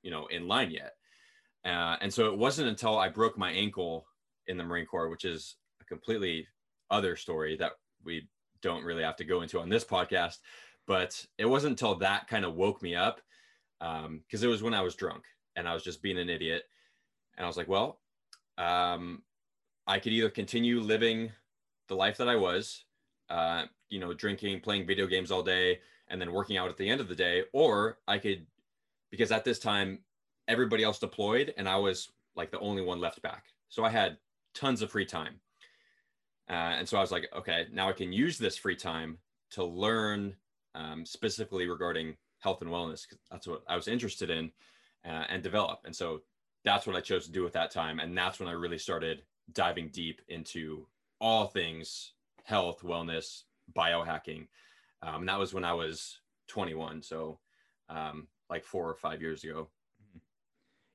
you 0.01 0.11
know, 0.11 0.27
in 0.27 0.47
line 0.47 0.71
yet. 0.71 0.93
Uh, 1.65 1.97
and 2.01 2.13
so 2.13 2.31
it 2.31 2.37
wasn't 2.37 2.69
until 2.69 2.97
I 2.97 3.09
broke 3.09 3.37
my 3.37 3.51
ankle 3.51 4.05
in 4.47 4.57
the 4.57 4.63
Marine 4.63 4.85
Corps, 4.85 5.09
which 5.09 5.25
is 5.25 5.55
a 5.81 5.85
completely 5.85 6.47
other 6.89 7.15
story 7.15 7.57
that 7.57 7.73
we 8.03 8.27
don't 8.61 8.83
really 8.83 9.03
have 9.03 9.17
to 9.17 9.25
go 9.25 9.41
into 9.41 9.59
on 9.59 9.69
this 9.69 9.83
podcast. 9.83 10.37
But 10.87 11.23
it 11.37 11.45
wasn't 11.45 11.71
until 11.71 11.95
that 11.95 12.27
kind 12.27 12.45
of 12.45 12.55
woke 12.55 12.81
me 12.81 12.95
up 12.95 13.21
because 13.79 14.05
um, 14.05 14.23
it 14.31 14.47
was 14.47 14.63
when 14.63 14.73
I 14.73 14.81
was 14.81 14.95
drunk 14.95 15.23
and 15.55 15.67
I 15.67 15.73
was 15.73 15.83
just 15.83 16.01
being 16.01 16.17
an 16.17 16.29
idiot. 16.29 16.63
And 17.37 17.45
I 17.45 17.47
was 17.47 17.57
like, 17.57 17.67
well, 17.67 17.99
um, 18.59 19.23
I 19.87 19.97
could 19.97 20.13
either 20.13 20.29
continue 20.29 20.79
living 20.79 21.31
the 21.87 21.95
life 21.95 22.17
that 22.17 22.29
I 22.29 22.35
was, 22.35 22.83
uh, 23.31 23.63
you 23.89 23.99
know, 23.99 24.13
drinking, 24.13 24.59
playing 24.59 24.85
video 24.85 25.07
games 25.07 25.31
all 25.31 25.41
day, 25.41 25.79
and 26.09 26.21
then 26.21 26.31
working 26.31 26.57
out 26.57 26.69
at 26.69 26.77
the 26.77 26.87
end 26.87 27.01
of 27.01 27.07
the 27.07 27.15
day, 27.15 27.43
or 27.53 27.97
I 28.07 28.19
could, 28.19 28.45
because 29.09 29.31
at 29.31 29.43
this 29.43 29.57
time, 29.57 29.99
everybody 30.47 30.83
else 30.83 30.99
deployed 30.99 31.53
and 31.57 31.69
I 31.69 31.77
was 31.77 32.09
like 32.35 32.51
the 32.51 32.59
only 32.59 32.81
one 32.81 32.99
left 32.99 33.21
back. 33.21 33.45
So 33.69 33.85
I 33.85 33.89
had 33.89 34.17
tons 34.53 34.81
of 34.81 34.91
free 34.91 35.05
time. 35.05 35.39
Uh, 36.49 36.75
and 36.77 36.89
so 36.89 36.97
I 36.97 37.01
was 37.01 37.11
like, 37.11 37.29
okay, 37.35 37.67
now 37.71 37.87
I 37.87 37.93
can 37.93 38.11
use 38.11 38.37
this 38.37 38.57
free 38.57 38.75
time 38.75 39.19
to 39.51 39.63
learn 39.63 40.35
um, 40.73 41.05
specifically 41.05 41.67
regarding 41.67 42.17
health 42.39 42.61
and 42.61 42.71
wellness. 42.71 43.05
That's 43.29 43.47
what 43.47 43.61
I 43.67 43.75
was 43.75 43.87
interested 43.87 44.31
in 44.31 44.51
uh, 45.05 45.25
and 45.29 45.43
develop. 45.43 45.81
And 45.85 45.95
so 45.95 46.21
that's 46.63 46.85
what 46.85 46.95
I 46.95 47.01
chose 47.01 47.25
to 47.25 47.31
do 47.31 47.45
at 47.45 47.53
that 47.53 47.71
time. 47.71 47.99
And 47.99 48.17
that's 48.17 48.39
when 48.39 48.49
I 48.49 48.53
really 48.53 48.77
started 48.77 49.23
diving 49.53 49.89
deep 49.89 50.21
into 50.27 50.85
all 51.19 51.47
things 51.47 52.13
health, 52.43 52.81
wellness, 52.81 53.43
biohacking. 53.75 54.47
Um, 55.01 55.21
and 55.21 55.29
that 55.29 55.39
was 55.39 55.53
when 55.53 55.63
I 55.63 55.73
was 55.73 56.19
21. 56.47 57.03
So, 57.03 57.39
um, 57.89 58.27
like 58.49 58.63
four 58.63 58.89
or 58.89 58.95
five 58.95 59.21
years 59.21 59.43
ago. 59.43 59.69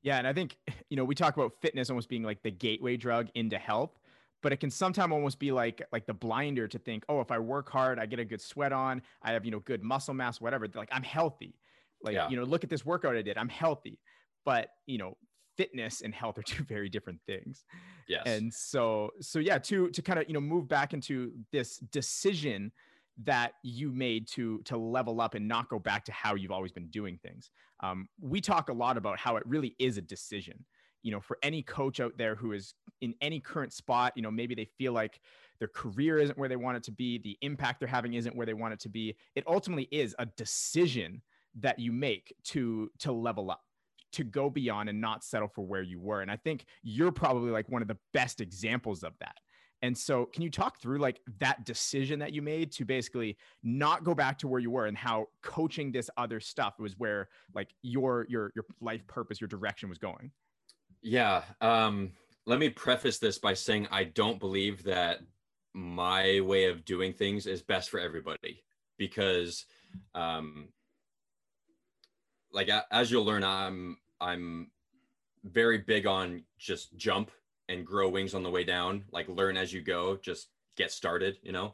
Yeah. 0.02 0.18
And 0.18 0.26
I 0.26 0.32
think, 0.32 0.58
you 0.90 0.96
know, 0.96 1.04
we 1.04 1.14
talk 1.14 1.36
about 1.36 1.52
fitness 1.60 1.90
almost 1.90 2.08
being 2.08 2.22
like 2.22 2.42
the 2.42 2.50
gateway 2.50 2.96
drug 2.96 3.28
into 3.34 3.56
health, 3.56 3.98
but 4.42 4.52
it 4.52 4.58
can 4.58 4.70
sometimes 4.70 5.12
almost 5.12 5.38
be 5.38 5.52
like, 5.52 5.82
like 5.92 6.06
the 6.06 6.14
blinder 6.14 6.68
to 6.68 6.78
think, 6.78 7.04
oh, 7.08 7.20
if 7.20 7.30
I 7.30 7.38
work 7.38 7.70
hard, 7.70 7.98
I 7.98 8.06
get 8.06 8.18
a 8.18 8.24
good 8.24 8.40
sweat 8.40 8.72
on, 8.72 9.00
I 9.22 9.32
have, 9.32 9.44
you 9.44 9.50
know, 9.50 9.60
good 9.60 9.82
muscle 9.82 10.14
mass, 10.14 10.40
whatever. 10.40 10.66
Like 10.74 10.90
I'm 10.92 11.02
healthy. 11.02 11.54
Like, 12.02 12.14
yeah. 12.14 12.28
you 12.28 12.36
know, 12.36 12.44
look 12.44 12.64
at 12.64 12.70
this 12.70 12.84
workout 12.84 13.16
I 13.16 13.22
did. 13.22 13.38
I'm 13.38 13.48
healthy. 13.48 13.98
But, 14.44 14.70
you 14.86 14.98
know, 14.98 15.16
fitness 15.56 16.00
and 16.02 16.14
health 16.14 16.38
are 16.38 16.42
two 16.42 16.64
very 16.68 16.88
different 16.88 17.20
things. 17.26 17.64
Yes. 18.08 18.22
And 18.26 18.52
so 18.52 19.10
so 19.20 19.38
yeah, 19.38 19.58
to 19.58 19.90
to 19.90 20.02
kind 20.02 20.18
of 20.18 20.26
you 20.28 20.34
know 20.34 20.40
move 20.40 20.68
back 20.68 20.92
into 20.94 21.32
this 21.52 21.78
decision 21.78 22.72
that 23.22 23.52
you 23.62 23.92
made 23.92 24.26
to 24.26 24.60
to 24.64 24.76
level 24.76 25.20
up 25.20 25.34
and 25.34 25.46
not 25.46 25.68
go 25.68 25.78
back 25.78 26.04
to 26.04 26.12
how 26.12 26.34
you've 26.34 26.50
always 26.50 26.72
been 26.72 26.88
doing 26.88 27.18
things. 27.22 27.50
Um, 27.80 28.08
we 28.20 28.40
talk 28.40 28.68
a 28.68 28.72
lot 28.72 28.96
about 28.96 29.18
how 29.18 29.36
it 29.36 29.42
really 29.46 29.74
is 29.78 29.98
a 29.98 30.02
decision. 30.02 30.64
You 31.02 31.12
know, 31.12 31.20
for 31.20 31.38
any 31.42 31.62
coach 31.62 32.00
out 32.00 32.16
there 32.16 32.34
who 32.34 32.52
is 32.52 32.74
in 33.02 33.14
any 33.20 33.38
current 33.38 33.74
spot, 33.74 34.14
you 34.16 34.22
know, 34.22 34.30
maybe 34.30 34.54
they 34.54 34.64
feel 34.64 34.92
like 34.92 35.20
their 35.58 35.68
career 35.68 36.18
isn't 36.18 36.38
where 36.38 36.48
they 36.48 36.56
want 36.56 36.78
it 36.78 36.82
to 36.84 36.92
be, 36.92 37.18
the 37.18 37.36
impact 37.42 37.80
they're 37.80 37.88
having 37.88 38.14
isn't 38.14 38.34
where 38.34 38.46
they 38.46 38.54
want 38.54 38.72
it 38.72 38.80
to 38.80 38.88
be. 38.88 39.14
It 39.34 39.44
ultimately 39.46 39.86
is 39.90 40.16
a 40.18 40.26
decision 40.26 41.20
that 41.60 41.78
you 41.78 41.92
make 41.92 42.34
to 42.42 42.90
to 42.98 43.12
level 43.12 43.50
up 43.50 43.63
to 44.14 44.24
go 44.24 44.50
beyond 44.50 44.88
and 44.88 45.00
not 45.00 45.24
settle 45.24 45.48
for 45.48 45.64
where 45.64 45.82
you 45.82 46.00
were. 46.00 46.22
And 46.22 46.30
I 46.30 46.36
think 46.36 46.64
you're 46.82 47.12
probably 47.12 47.50
like 47.50 47.68
one 47.68 47.82
of 47.82 47.88
the 47.88 47.98
best 48.12 48.40
examples 48.40 49.02
of 49.02 49.12
that. 49.20 49.36
And 49.82 49.96
so, 49.96 50.24
can 50.24 50.42
you 50.42 50.50
talk 50.50 50.80
through 50.80 50.98
like 50.98 51.20
that 51.40 51.66
decision 51.66 52.18
that 52.20 52.32
you 52.32 52.40
made 52.40 52.72
to 52.72 52.86
basically 52.86 53.36
not 53.62 54.02
go 54.02 54.14
back 54.14 54.38
to 54.38 54.48
where 54.48 54.60
you 54.60 54.70
were 54.70 54.86
and 54.86 54.96
how 54.96 55.26
coaching 55.42 55.92
this 55.92 56.08
other 56.16 56.40
stuff 56.40 56.78
was 56.78 56.98
where 56.98 57.28
like 57.54 57.68
your 57.82 58.26
your 58.30 58.50
your 58.54 58.64
life 58.80 59.06
purpose, 59.06 59.40
your 59.42 59.48
direction 59.48 59.90
was 59.90 59.98
going? 59.98 60.30
Yeah. 61.02 61.42
Um, 61.60 62.12
let 62.46 62.58
me 62.58 62.70
preface 62.70 63.18
this 63.18 63.38
by 63.38 63.52
saying 63.52 63.88
I 63.90 64.04
don't 64.04 64.40
believe 64.40 64.84
that 64.84 65.20
my 65.74 66.40
way 66.40 66.66
of 66.66 66.84
doing 66.84 67.12
things 67.12 67.46
is 67.46 67.60
best 67.60 67.90
for 67.90 67.98
everybody 67.98 68.62
because 68.96 69.66
um 70.14 70.68
like 72.52 72.70
as 72.92 73.10
you'll 73.10 73.24
learn 73.24 73.42
i'm 73.42 73.96
i'm 74.20 74.70
very 75.44 75.78
big 75.78 76.06
on 76.06 76.42
just 76.58 76.96
jump 76.96 77.30
and 77.68 77.86
grow 77.86 78.08
wings 78.08 78.34
on 78.34 78.42
the 78.42 78.50
way 78.50 78.64
down 78.64 79.04
like 79.12 79.28
learn 79.28 79.56
as 79.56 79.72
you 79.72 79.80
go 79.80 80.16
just 80.16 80.48
get 80.76 80.90
started 80.90 81.36
you 81.42 81.52
know? 81.52 81.72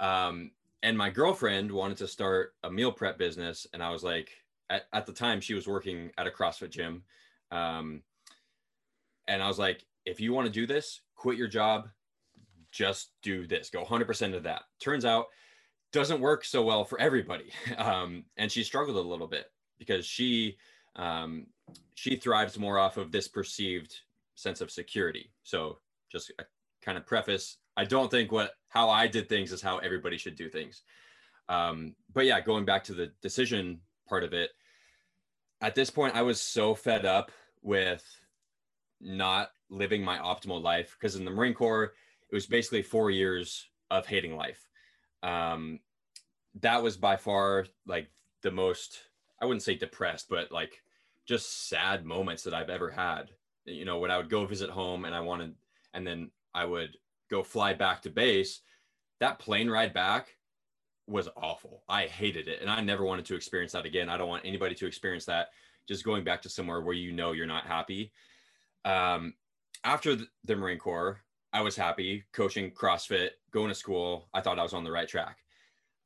Um 0.00 0.50
and 0.82 0.96
my 0.96 1.10
girlfriend 1.10 1.70
wanted 1.72 1.96
to 1.98 2.08
start 2.08 2.54
a 2.62 2.70
meal 2.70 2.92
prep 2.92 3.18
business 3.18 3.66
and 3.72 3.82
i 3.82 3.90
was 3.90 4.04
like 4.04 4.30
at, 4.68 4.82
at 4.92 5.06
the 5.06 5.12
time 5.12 5.40
she 5.40 5.54
was 5.54 5.66
working 5.66 6.10
at 6.18 6.26
a 6.26 6.30
crossfit 6.30 6.70
gym. 6.70 7.02
Um 7.50 8.02
and 9.28 9.42
i 9.42 9.48
was 9.48 9.58
like 9.58 9.84
if 10.04 10.20
you 10.20 10.32
want 10.32 10.46
to 10.46 10.52
do 10.52 10.66
this 10.66 11.00
quit 11.14 11.38
your 11.38 11.48
job 11.48 11.88
just 12.76 13.12
do 13.22 13.46
this 13.46 13.70
go 13.70 13.84
100% 13.84 14.34
of 14.34 14.42
that. 14.42 14.62
Turns 14.80 15.04
out 15.04 15.26
doesn't 15.92 16.20
work 16.20 16.44
so 16.44 16.62
well 16.62 16.84
for 16.84 17.00
everybody. 17.00 17.50
Um, 17.78 18.24
and 18.36 18.50
she 18.50 18.62
struggled 18.62 18.96
a 18.96 19.08
little 19.08 19.26
bit 19.26 19.46
because 19.78 20.04
she 20.04 20.56
um, 20.94 21.46
she 21.94 22.16
thrives 22.16 22.58
more 22.58 22.78
off 22.78 22.96
of 22.96 23.12
this 23.12 23.28
perceived 23.28 24.00
sense 24.34 24.60
of 24.60 24.70
security. 24.70 25.30
So 25.42 25.78
just 26.10 26.30
a 26.38 26.44
kind 26.82 26.98
of 26.98 27.06
preface, 27.06 27.58
I 27.76 27.84
don't 27.84 28.10
think 28.10 28.32
what 28.32 28.52
how 28.68 28.88
I 28.90 29.06
did 29.06 29.28
things 29.28 29.52
is 29.52 29.62
how 29.62 29.78
everybody 29.78 30.18
should 30.18 30.36
do 30.36 30.48
things. 30.48 30.82
Um, 31.48 31.94
but 32.12 32.26
yeah, 32.26 32.40
going 32.40 32.64
back 32.64 32.84
to 32.84 32.94
the 32.94 33.12
decision 33.22 33.80
part 34.08 34.24
of 34.24 34.32
it, 34.32 34.50
at 35.60 35.74
this 35.74 35.90
point, 35.90 36.16
I 36.16 36.22
was 36.22 36.40
so 36.40 36.74
fed 36.74 37.06
up 37.06 37.30
with 37.62 38.04
not 39.00 39.50
living 39.68 40.02
my 40.02 40.18
optimal 40.18 40.62
life 40.62 40.96
because 40.98 41.16
in 41.16 41.24
the 41.24 41.30
Marine 41.30 41.54
Corps, 41.54 41.92
it 42.30 42.34
was 42.34 42.46
basically 42.46 42.82
four 42.82 43.10
years 43.10 43.68
of 43.90 44.06
hating 44.06 44.36
life. 44.36 44.68
Um, 45.22 45.80
that 46.60 46.82
was 46.82 46.96
by 46.96 47.16
far 47.16 47.66
like 47.86 48.08
the 48.42 48.50
most 48.50 48.98
I 49.40 49.44
wouldn't 49.44 49.62
say 49.62 49.74
depressed, 49.74 50.28
but 50.28 50.50
like 50.50 50.82
just 51.26 51.68
sad 51.68 52.04
moments 52.04 52.42
that 52.44 52.54
I've 52.54 52.70
ever 52.70 52.90
had. 52.90 53.30
You 53.64 53.84
know, 53.84 53.98
when 53.98 54.10
I 54.10 54.16
would 54.16 54.30
go 54.30 54.46
visit 54.46 54.70
home 54.70 55.04
and 55.04 55.14
I 55.14 55.20
wanted, 55.20 55.54
and 55.92 56.06
then 56.06 56.30
I 56.54 56.64
would 56.64 56.96
go 57.30 57.42
fly 57.42 57.74
back 57.74 58.02
to 58.02 58.10
base, 58.10 58.60
that 59.20 59.38
plane 59.38 59.68
ride 59.68 59.92
back 59.92 60.36
was 61.06 61.28
awful. 61.36 61.82
I 61.88 62.06
hated 62.06 62.48
it. 62.48 62.60
And 62.60 62.70
I 62.70 62.80
never 62.80 63.04
wanted 63.04 63.24
to 63.26 63.34
experience 63.34 63.72
that 63.72 63.86
again. 63.86 64.08
I 64.08 64.16
don't 64.16 64.28
want 64.28 64.44
anybody 64.44 64.74
to 64.76 64.86
experience 64.86 65.24
that. 65.26 65.48
Just 65.88 66.04
going 66.04 66.24
back 66.24 66.42
to 66.42 66.48
somewhere 66.48 66.80
where 66.80 66.94
you 66.94 67.12
know 67.12 67.32
you're 67.32 67.46
not 67.46 67.66
happy. 67.66 68.12
Um, 68.84 69.34
after 69.84 70.16
the 70.44 70.56
Marine 70.56 70.78
Corps, 70.78 71.20
I 71.52 71.60
was 71.60 71.76
happy 71.76 72.24
coaching 72.32 72.70
CrossFit, 72.70 73.30
going 73.52 73.68
to 73.68 73.74
school. 73.74 74.28
I 74.34 74.40
thought 74.40 74.58
I 74.58 74.62
was 74.62 74.74
on 74.74 74.84
the 74.84 74.90
right 74.90 75.08
track. 75.08 75.38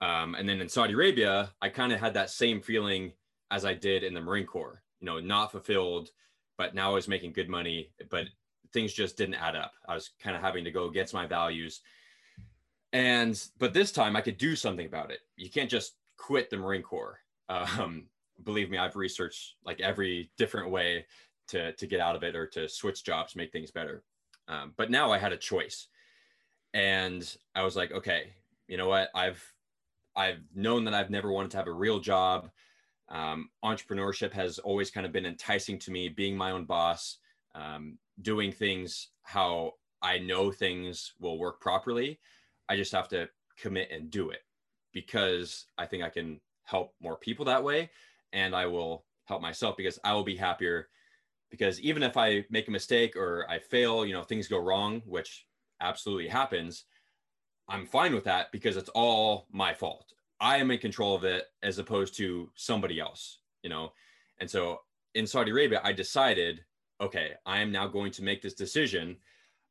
Um, 0.02 0.34
and 0.34 0.48
then 0.48 0.60
in 0.60 0.68
Saudi 0.68 0.92
Arabia, 0.92 1.50
I 1.60 1.68
kind 1.68 1.92
of 1.92 2.00
had 2.00 2.14
that 2.14 2.30
same 2.30 2.60
feeling 2.60 3.12
as 3.50 3.64
I 3.64 3.74
did 3.74 4.04
in 4.04 4.14
the 4.14 4.20
Marine 4.20 4.46
Corps, 4.46 4.82
you 5.00 5.06
know, 5.06 5.20
not 5.20 5.52
fulfilled, 5.52 6.10
but 6.56 6.74
now 6.74 6.90
I 6.90 6.94
was 6.94 7.08
making 7.08 7.32
good 7.32 7.48
money, 7.48 7.90
but 8.10 8.26
things 8.72 8.92
just 8.92 9.16
didn't 9.16 9.34
add 9.34 9.56
up. 9.56 9.72
I 9.88 9.94
was 9.94 10.10
kind 10.22 10.36
of 10.36 10.42
having 10.42 10.64
to 10.64 10.70
go 10.70 10.86
against 10.86 11.14
my 11.14 11.26
values. 11.26 11.80
And, 12.92 13.40
but 13.58 13.72
this 13.72 13.92
time 13.92 14.16
I 14.16 14.20
could 14.20 14.38
do 14.38 14.54
something 14.56 14.86
about 14.86 15.10
it. 15.10 15.20
You 15.36 15.50
can't 15.50 15.70
just 15.70 15.94
quit 16.16 16.50
the 16.50 16.56
Marine 16.56 16.82
Corps. 16.82 17.18
Um, 17.48 18.06
believe 18.44 18.70
me, 18.70 18.78
I've 18.78 18.96
researched 18.96 19.54
like 19.64 19.80
every 19.80 20.30
different 20.36 20.70
way 20.70 21.06
to, 21.48 21.72
to 21.72 21.86
get 21.86 22.00
out 22.00 22.16
of 22.16 22.22
it 22.22 22.36
or 22.36 22.46
to 22.48 22.68
switch 22.68 23.04
jobs, 23.04 23.34
make 23.34 23.52
things 23.52 23.70
better. 23.70 24.02
Um, 24.48 24.72
but 24.76 24.90
now 24.90 25.10
I 25.12 25.18
had 25.18 25.32
a 25.32 25.36
choice 25.36 25.88
and 26.74 27.36
I 27.54 27.62
was 27.62 27.76
like, 27.76 27.92
okay, 27.92 28.34
you 28.68 28.76
know 28.76 28.88
what? 28.88 29.10
I've, 29.14 29.42
I've 30.14 30.42
known 30.54 30.84
that 30.84 30.94
I've 30.94 31.10
never 31.10 31.32
wanted 31.32 31.52
to 31.52 31.56
have 31.56 31.66
a 31.66 31.72
real 31.72 32.00
job. 32.00 32.50
Um, 33.10 33.50
entrepreneurship 33.64 34.32
has 34.32 34.58
always 34.58 34.90
kind 34.90 35.04
of 35.04 35.12
been 35.12 35.26
enticing 35.26 35.78
to 35.80 35.90
me, 35.90 36.08
being 36.08 36.36
my 36.36 36.52
own 36.52 36.64
boss, 36.64 37.18
um, 37.54 37.98
doing 38.22 38.52
things 38.52 39.08
how 39.22 39.74
I 40.02 40.18
know 40.18 40.50
things 40.50 41.14
will 41.18 41.38
work 41.38 41.60
properly. 41.60 42.20
I 42.68 42.76
just 42.76 42.92
have 42.92 43.08
to 43.08 43.28
commit 43.58 43.90
and 43.90 44.10
do 44.10 44.30
it 44.30 44.40
because 44.92 45.66
I 45.76 45.86
think 45.86 46.02
I 46.02 46.08
can 46.08 46.40
help 46.64 46.94
more 47.00 47.16
people 47.16 47.44
that 47.46 47.62
way. 47.62 47.90
And 48.32 48.54
I 48.54 48.66
will 48.66 49.04
help 49.24 49.42
myself 49.42 49.76
because 49.76 49.98
I 50.04 50.14
will 50.14 50.22
be 50.22 50.36
happier. 50.36 50.88
Because 51.50 51.80
even 51.80 52.04
if 52.04 52.16
I 52.16 52.44
make 52.48 52.68
a 52.68 52.72
mistake 52.72 53.16
or 53.16 53.44
I 53.50 53.58
fail, 53.58 54.06
you 54.06 54.12
know, 54.12 54.22
things 54.22 54.46
go 54.46 54.58
wrong, 54.58 55.02
which 55.04 55.46
absolutely 55.80 56.28
happens, 56.28 56.84
I'm 57.68 57.86
fine 57.86 58.14
with 58.14 58.24
that 58.24 58.52
because 58.52 58.76
it's 58.76 58.90
all 58.90 59.46
my 59.50 59.74
fault. 59.74 60.12
I 60.40 60.56
am 60.56 60.70
in 60.70 60.78
control 60.78 61.14
of 61.14 61.24
it 61.24 61.44
as 61.62 61.78
opposed 61.78 62.16
to 62.16 62.50
somebody 62.54 62.98
else, 62.98 63.38
you 63.62 63.70
know? 63.70 63.92
And 64.38 64.50
so 64.50 64.80
in 65.14 65.26
Saudi 65.26 65.50
Arabia, 65.50 65.80
I 65.84 65.92
decided, 65.92 66.64
okay, 67.00 67.32
I 67.44 67.60
am 67.60 67.70
now 67.70 67.86
going 67.86 68.10
to 68.12 68.22
make 68.22 68.40
this 68.40 68.54
decision. 68.54 69.16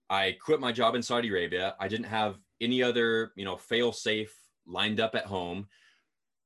I 0.10 0.38
quit 0.39 0.60
my 0.60 0.71
job 0.71 0.95
in 0.95 1.01
Saudi 1.01 1.29
Arabia. 1.29 1.75
I 1.79 1.88
didn't 1.88 2.05
have 2.05 2.38
any 2.62 2.84
other, 2.84 3.32
you 3.36 3.45
know, 3.45 3.58
fail 3.58 3.91
safe 3.91 4.36
lined 4.67 4.99
up 4.99 5.15
at 5.15 5.25
home. 5.25 5.67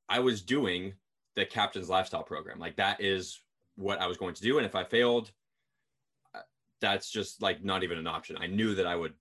I 0.08 0.20
was 0.20 0.42
doing 0.42 0.94
the 1.36 1.46
captain's 1.46 1.90
lifestyle 1.90 2.24
program. 2.24 2.60
Like 2.60 2.78
that 2.78 3.02
is 3.02 3.42
what 3.76 4.00
I 4.00 4.08
was 4.08 4.18
going 4.18 4.36
to 4.36 4.42
do. 4.42 4.58
And 4.58 4.66
if 4.66 4.76
I 4.76 4.84
failed, 4.84 5.32
uh, 6.36 6.40
that's 6.80 7.10
just 7.10 7.42
like 7.42 7.64
not 7.64 7.84
even 7.84 7.98
an 7.98 8.08
option. 8.08 8.38
I 8.40 8.48
knew 8.48 8.76
that 8.76 8.88
I 8.88 8.96
would 8.96 9.14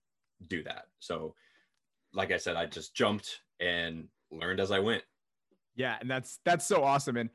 do 0.47 0.63
that. 0.63 0.85
So 0.99 1.35
like 2.13 2.31
I 2.31 2.37
said, 2.37 2.55
I 2.55 2.67
just 2.67 2.95
jumped 2.95 3.41
and 3.59 4.07
learned 4.39 4.59
as 4.59 4.71
I 4.71 4.79
went. 4.79 5.03
Yeah, 5.75 5.97
and 5.99 6.09
that's 6.09 6.39
that's 6.45 6.65
so 6.65 6.83
awesome, 6.83 7.17
and 7.17 7.29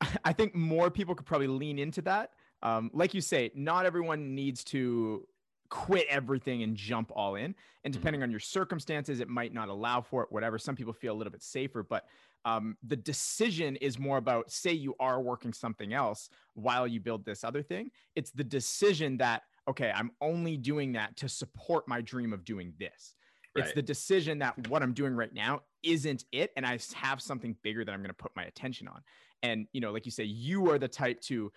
I 0.24 0.32
think 0.32 0.54
more 0.54 0.90
people 0.90 1.14
could 1.14 1.26
probably 1.26 1.48
lean 1.48 1.78
into 1.78 2.02
that. 2.02 2.30
Um, 2.62 2.90
like 2.92 3.14
you 3.14 3.20
say, 3.20 3.50
not 3.54 3.86
everyone 3.86 4.34
needs 4.34 4.64
to 4.64 5.26
quit 5.70 6.06
everything 6.08 6.62
and 6.62 6.76
jump 6.76 7.12
all 7.14 7.34
in. 7.34 7.44
And 7.44 7.54
mm-hmm. 7.54 7.92
depending 7.92 8.22
on 8.22 8.30
your 8.30 8.40
circumstances, 8.40 9.20
it 9.20 9.28
might 9.28 9.52
not 9.52 9.68
allow 9.68 10.00
for 10.00 10.22
it. 10.22 10.32
Whatever. 10.32 10.58
Some 10.58 10.76
people 10.76 10.92
feel 10.92 11.14
a 11.14 11.16
little 11.16 11.30
bit 11.30 11.42
safer, 11.42 11.82
but 11.82 12.06
um, 12.44 12.76
the 12.86 12.96
decision 12.96 13.76
is 13.76 13.98
more 13.98 14.16
about 14.16 14.50
say 14.50 14.72
you 14.72 14.94
are 15.00 15.20
working 15.20 15.52
something 15.52 15.92
else 15.92 16.30
while 16.54 16.86
you 16.86 17.00
build 17.00 17.24
this 17.24 17.44
other 17.44 17.62
thing. 17.62 17.90
It's 18.16 18.30
the 18.30 18.44
decision 18.44 19.18
that 19.18 19.42
okay, 19.68 19.92
I'm 19.94 20.12
only 20.22 20.56
doing 20.56 20.92
that 20.92 21.14
to 21.18 21.28
support 21.28 21.86
my 21.86 22.00
dream 22.00 22.32
of 22.32 22.42
doing 22.42 22.72
this. 22.78 23.14
Right. 23.58 23.66
It's 23.66 23.74
the 23.74 23.82
decision 23.82 24.38
that 24.38 24.68
what 24.68 24.82
I'm 24.82 24.92
doing 24.92 25.14
right 25.14 25.32
now 25.32 25.62
isn't 25.82 26.24
it. 26.32 26.52
And 26.56 26.66
I 26.66 26.78
have 26.94 27.20
something 27.20 27.56
bigger 27.62 27.84
that 27.84 27.92
I'm 27.92 28.00
going 28.00 28.10
to 28.10 28.14
put 28.14 28.32
my 28.36 28.44
attention 28.44 28.88
on. 28.88 29.02
And, 29.42 29.66
you 29.72 29.80
know, 29.80 29.92
like 29.92 30.04
you 30.04 30.12
say, 30.12 30.24
you 30.24 30.70
are 30.70 30.78
the 30.78 30.88
type 30.88 31.20
to 31.22 31.52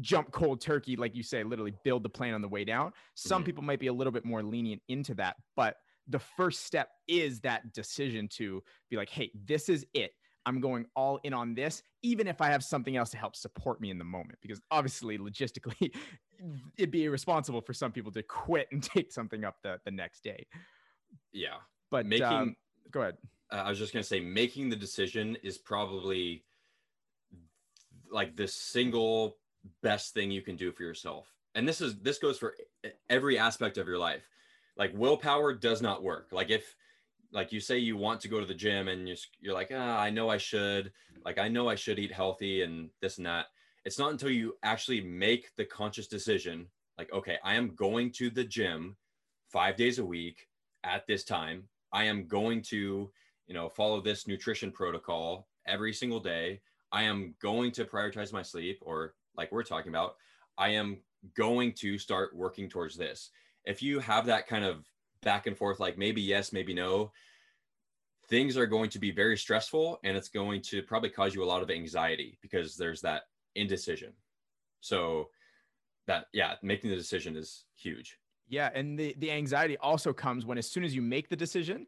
jump 0.00 0.32
cold 0.32 0.60
turkey, 0.60 0.96
like 0.96 1.14
you 1.14 1.22
say, 1.22 1.44
literally 1.44 1.74
build 1.84 2.02
the 2.02 2.08
plane 2.08 2.34
on 2.34 2.42
the 2.42 2.48
way 2.48 2.64
down. 2.64 2.92
Some 3.14 3.42
mm-hmm. 3.42 3.46
people 3.46 3.62
might 3.62 3.80
be 3.80 3.88
a 3.88 3.92
little 3.92 4.12
bit 4.12 4.24
more 4.24 4.42
lenient 4.42 4.82
into 4.88 5.14
that. 5.14 5.36
But 5.54 5.76
the 6.08 6.18
first 6.18 6.64
step 6.64 6.88
is 7.06 7.40
that 7.40 7.72
decision 7.72 8.28
to 8.28 8.62
be 8.90 8.96
like, 8.96 9.10
hey, 9.10 9.30
this 9.46 9.68
is 9.68 9.86
it. 9.94 10.12
I'm 10.44 10.60
going 10.60 10.86
all 10.96 11.20
in 11.22 11.32
on 11.32 11.54
this, 11.54 11.82
even 12.02 12.26
if 12.26 12.40
I 12.40 12.48
have 12.48 12.64
something 12.64 12.96
else 12.96 13.10
to 13.10 13.16
help 13.16 13.36
support 13.36 13.80
me 13.80 13.90
in 13.90 13.98
the 13.98 14.04
moment. 14.04 14.38
Because 14.42 14.60
obviously, 14.72 15.16
logistically, 15.16 15.94
it'd 16.76 16.90
be 16.90 17.04
irresponsible 17.04 17.60
for 17.60 17.72
some 17.72 17.92
people 17.92 18.10
to 18.12 18.22
quit 18.24 18.66
and 18.72 18.82
take 18.82 19.12
something 19.12 19.44
up 19.44 19.56
the, 19.62 19.78
the 19.84 19.90
next 19.90 20.24
day. 20.24 20.46
Yeah. 21.32 21.56
But 21.90 22.06
making, 22.06 22.26
um, 22.26 22.56
go 22.90 23.02
ahead. 23.02 23.16
Uh, 23.50 23.56
I 23.56 23.68
was 23.68 23.78
just 23.78 23.92
going 23.92 24.02
to 24.02 24.08
say, 24.08 24.20
making 24.20 24.68
the 24.68 24.76
decision 24.76 25.36
is 25.42 25.58
probably 25.58 26.44
like 28.10 28.36
the 28.36 28.48
single 28.48 29.36
best 29.82 30.14
thing 30.14 30.30
you 30.30 30.42
can 30.42 30.56
do 30.56 30.72
for 30.72 30.82
yourself. 30.82 31.32
And 31.54 31.68
this 31.68 31.80
is, 31.80 31.98
this 31.98 32.18
goes 32.18 32.38
for 32.38 32.56
every 33.10 33.38
aspect 33.38 33.78
of 33.78 33.86
your 33.86 33.98
life. 33.98 34.22
Like 34.76 34.92
willpower 34.94 35.52
does 35.54 35.82
not 35.82 36.02
work. 36.02 36.28
Like 36.32 36.50
if, 36.50 36.74
like 37.32 37.52
you 37.52 37.60
say 37.60 37.78
you 37.78 37.96
want 37.96 38.20
to 38.20 38.28
go 38.28 38.40
to 38.40 38.46
the 38.46 38.54
gym 38.54 38.88
and 38.88 39.08
you're, 39.08 39.16
you're 39.40 39.54
like 39.54 39.72
ah, 39.74 39.98
i 39.98 40.10
know 40.10 40.28
i 40.28 40.36
should 40.36 40.92
like 41.24 41.38
i 41.38 41.48
know 41.48 41.68
i 41.68 41.74
should 41.74 41.98
eat 41.98 42.12
healthy 42.12 42.62
and 42.62 42.90
this 43.00 43.16
and 43.16 43.26
that 43.26 43.46
it's 43.84 43.98
not 43.98 44.12
until 44.12 44.30
you 44.30 44.54
actually 44.62 45.00
make 45.00 45.50
the 45.56 45.64
conscious 45.64 46.06
decision 46.06 46.66
like 46.98 47.12
okay 47.12 47.38
i 47.42 47.54
am 47.54 47.74
going 47.74 48.10
to 48.10 48.30
the 48.30 48.44
gym 48.44 48.96
five 49.48 49.76
days 49.76 49.98
a 49.98 50.04
week 50.04 50.48
at 50.84 51.06
this 51.06 51.24
time. 51.24 51.64
I 51.92 52.04
am 52.04 52.26
going 52.26 52.62
to, 52.62 53.10
you 53.46 53.54
know, 53.54 53.68
follow 53.68 54.00
this 54.00 54.26
nutrition 54.26 54.70
protocol 54.70 55.48
every 55.66 55.92
single 55.92 56.20
day. 56.20 56.60
I 56.90 57.02
am 57.02 57.34
going 57.40 57.72
to 57.72 57.84
prioritize 57.84 58.32
my 58.32 58.42
sleep 58.42 58.78
or 58.82 59.14
like 59.36 59.52
we're 59.52 59.62
talking 59.62 59.90
about, 59.90 60.16
I 60.58 60.70
am 60.70 60.98
going 61.36 61.72
to 61.74 61.98
start 61.98 62.34
working 62.34 62.68
towards 62.68 62.96
this. 62.96 63.30
If 63.64 63.82
you 63.82 63.98
have 64.00 64.26
that 64.26 64.46
kind 64.46 64.64
of 64.64 64.86
back 65.22 65.46
and 65.46 65.56
forth, 65.56 65.80
like 65.80 65.96
maybe 65.96 66.20
yes, 66.20 66.52
maybe 66.52 66.74
no, 66.74 67.12
things 68.28 68.56
are 68.56 68.66
going 68.66 68.90
to 68.90 68.98
be 68.98 69.10
very 69.10 69.36
stressful 69.36 70.00
and 70.04 70.16
it's 70.16 70.28
going 70.28 70.62
to 70.62 70.82
probably 70.82 71.10
cause 71.10 71.34
you 71.34 71.42
a 71.42 71.46
lot 71.46 71.62
of 71.62 71.70
anxiety 71.70 72.38
because 72.42 72.76
there's 72.76 73.00
that 73.02 73.22
indecision. 73.54 74.12
So 74.80 75.28
that 76.06 76.26
yeah, 76.32 76.54
making 76.62 76.90
the 76.90 76.96
decision 76.96 77.36
is 77.36 77.64
huge. 77.76 78.18
Yeah, 78.52 78.70
and 78.74 78.98
the 78.98 79.14
the 79.18 79.30
anxiety 79.30 79.78
also 79.78 80.12
comes 80.12 80.44
when 80.44 80.58
as 80.58 80.70
soon 80.70 80.84
as 80.84 80.94
you 80.94 81.00
make 81.00 81.30
the 81.30 81.36
decision, 81.36 81.86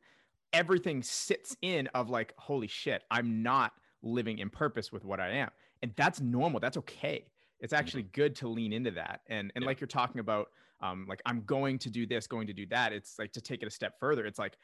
everything 0.54 1.02
sits 1.02 1.54
in 1.60 1.88
of 1.88 2.08
like 2.08 2.32
holy 2.38 2.68
shit, 2.68 3.02
I'm 3.10 3.42
not 3.42 3.74
living 4.02 4.38
in 4.38 4.48
purpose 4.48 4.90
with 4.90 5.04
what 5.04 5.20
I 5.20 5.28
am. 5.28 5.50
And 5.82 5.92
that's 5.94 6.22
normal. 6.22 6.60
That's 6.60 6.78
okay. 6.78 7.26
It's 7.60 7.72
Mm-hmm. 7.72 7.78
actually 7.80 8.02
good 8.04 8.34
to 8.36 8.48
lean 8.48 8.72
into 8.72 8.90
that. 8.92 9.20
And 9.28 9.52
and 9.54 9.62
Yeah. 9.62 9.66
like 9.66 9.78
you're 9.80 9.88
talking 9.88 10.20
about 10.20 10.48
um 10.80 11.04
like 11.06 11.20
I'm 11.26 11.42
going 11.42 11.78
to 11.80 11.90
do 11.90 12.06
this, 12.06 12.26
going 12.26 12.46
to 12.46 12.54
do 12.54 12.64
that. 12.68 12.94
It's 12.94 13.18
like 13.18 13.32
to 13.32 13.42
take 13.42 13.62
it 13.62 13.66
a 13.66 13.70
step 13.70 14.00
further. 14.00 14.24
It's 14.24 14.38
like 14.38 14.56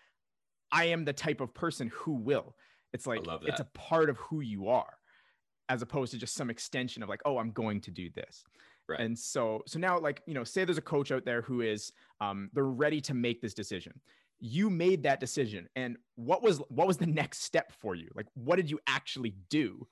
I 0.72 0.86
am 0.86 1.04
the 1.04 1.12
type 1.12 1.42
of 1.42 1.52
person 1.52 1.88
who 1.92 2.12
will. 2.12 2.56
It's 2.94 3.06
like 3.06 3.20
it's 3.42 3.60
a 3.60 3.64
part 3.74 4.08
of 4.08 4.16
who 4.16 4.40
you 4.40 4.68
are 4.68 4.94
as 5.68 5.82
opposed 5.82 6.12
to 6.12 6.18
just 6.18 6.34
some 6.34 6.50
extension 6.50 7.02
of 7.02 7.08
like, 7.10 7.20
oh, 7.24 7.38
I'm 7.38 7.52
going 7.52 7.80
to 7.82 7.90
do 7.92 8.10
this. 8.10 8.42
Right. 8.90 9.00
And 9.00 9.18
so, 9.18 9.62
so 9.66 9.78
now, 9.78 9.98
like, 9.98 10.22
you 10.26 10.34
know, 10.34 10.44
say 10.44 10.64
there's 10.64 10.78
a 10.78 10.82
coach 10.82 11.12
out 11.12 11.24
there 11.24 11.42
who 11.42 11.60
is, 11.60 11.92
um, 12.20 12.50
they're 12.52 12.64
ready 12.64 13.00
to 13.02 13.14
make 13.14 13.40
this 13.40 13.54
decision. 13.54 13.98
You 14.40 14.70
made 14.70 15.02
that 15.02 15.20
decision, 15.20 15.68
and 15.76 15.98
what 16.14 16.42
was 16.42 16.62
what 16.70 16.86
was 16.86 16.96
the 16.96 17.06
next 17.06 17.42
step 17.42 17.72
for 17.72 17.94
you? 17.94 18.08
Like, 18.14 18.24
what 18.32 18.56
did 18.56 18.70
you 18.70 18.78
actually 18.86 19.34
do 19.50 19.86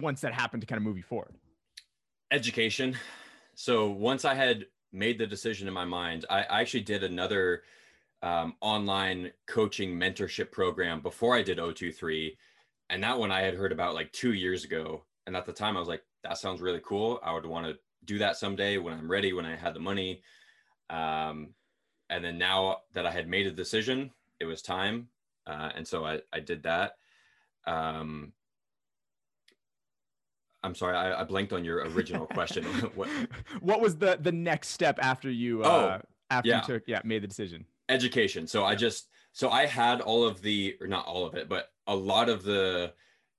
once 0.00 0.20
that 0.20 0.32
happened 0.32 0.60
to 0.60 0.66
kind 0.66 0.76
of 0.76 0.84
move 0.84 0.96
you 0.96 1.02
forward? 1.02 1.34
education. 2.34 2.96
So 3.54 3.88
once 3.88 4.24
I 4.24 4.34
had 4.34 4.66
made 4.92 5.18
the 5.18 5.26
decision 5.26 5.68
in 5.68 5.74
my 5.74 5.84
mind, 5.84 6.26
I, 6.28 6.42
I 6.42 6.60
actually 6.60 6.82
did 6.82 7.04
another 7.04 7.62
um, 8.22 8.54
online 8.60 9.30
coaching 9.46 9.94
mentorship 9.94 10.50
program 10.50 11.00
before 11.00 11.36
I 11.36 11.42
did 11.42 11.58
O23. 11.58 12.36
And 12.90 13.02
that 13.02 13.18
one 13.18 13.30
I 13.30 13.40
had 13.40 13.54
heard 13.54 13.72
about 13.72 13.94
like 13.94 14.12
two 14.12 14.32
years 14.32 14.64
ago. 14.64 15.04
And 15.26 15.36
at 15.36 15.46
the 15.46 15.52
time 15.52 15.76
I 15.76 15.80
was 15.80 15.88
like, 15.88 16.02
that 16.22 16.38
sounds 16.38 16.60
really 16.60 16.80
cool. 16.84 17.20
I 17.22 17.32
would 17.32 17.46
want 17.46 17.66
to 17.66 17.78
do 18.04 18.18
that 18.18 18.36
someday 18.36 18.78
when 18.78 18.94
I'm 18.94 19.10
ready, 19.10 19.32
when 19.32 19.46
I 19.46 19.56
had 19.56 19.74
the 19.74 19.80
money. 19.80 20.22
Um, 20.90 21.50
and 22.10 22.24
then 22.24 22.38
now 22.38 22.78
that 22.92 23.06
I 23.06 23.10
had 23.10 23.28
made 23.28 23.46
a 23.46 23.50
decision, 23.50 24.10
it 24.40 24.44
was 24.44 24.62
time. 24.62 25.08
Uh, 25.46 25.70
and 25.74 25.86
so 25.86 26.04
I, 26.04 26.20
I 26.32 26.40
did 26.40 26.62
that. 26.64 26.96
Um, 27.66 28.32
I'm 30.62 30.74
sorry, 30.74 30.96
I, 30.96 31.20
I 31.20 31.24
blanked 31.24 31.52
on 31.52 31.64
your 31.64 31.84
original 31.88 32.26
question. 32.26 32.64
what, 32.94 33.08
what 33.60 33.80
was 33.80 33.96
the 33.96 34.18
the 34.20 34.32
next 34.32 34.68
step 34.68 34.98
after 35.02 35.30
you 35.30 35.62
uh, 35.62 35.98
after 36.30 36.48
yeah. 36.48 36.60
you 36.60 36.66
took 36.66 36.82
yeah 36.86 37.00
made 37.04 37.22
the 37.22 37.26
decision? 37.26 37.66
education. 37.88 38.46
So 38.46 38.64
I 38.64 38.74
just, 38.74 39.08
so 39.32 39.50
I 39.50 39.66
had 39.66 40.00
all 40.00 40.26
of 40.26 40.40
the, 40.42 40.76
or 40.80 40.86
not 40.86 41.06
all 41.06 41.26
of 41.26 41.34
it, 41.34 41.48
but 41.48 41.68
a 41.86 41.94
lot 41.94 42.28
of 42.28 42.42
the 42.42 42.92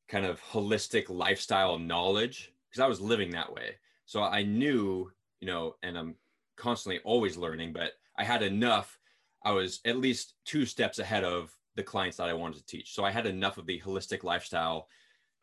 kind 0.08 0.26
of 0.26 0.42
holistic 0.42 1.10
lifestyle 1.10 1.80
knowledge 1.80 2.54
because 2.70 2.82
I 2.82 2.88
was 2.88 3.02
living 3.02 3.32
that 3.32 3.52
way. 3.52 3.76
So 4.06 4.22
I 4.22 4.44
knew, 4.44 5.12
you 5.40 5.48
know, 5.48 5.76
and 5.84 5.98
I'm 5.98 6.16
constantly 6.56 7.02
always 7.04 7.38
learning, 7.38 7.74
but 7.74 7.94
I 8.18 8.24
had 8.24 8.44
enough. 8.44 9.00
I 9.44 9.52
was 9.52 9.82
at 9.86 9.98
least 9.98 10.34
two 10.46 10.66
steps 10.66 11.00
ahead 11.00 11.24
of 11.24 11.56
the 11.76 11.84
clients 11.84 12.18
that 12.18 12.30
I 12.30 12.34
wanted 12.34 12.58
to 12.60 12.66
teach. 12.66 12.94
So 12.94 13.04
I 13.04 13.12
had 13.12 13.26
enough 13.26 13.58
of 13.58 13.66
the 13.66 13.82
holistic 13.82 14.24
lifestyle, 14.24 14.88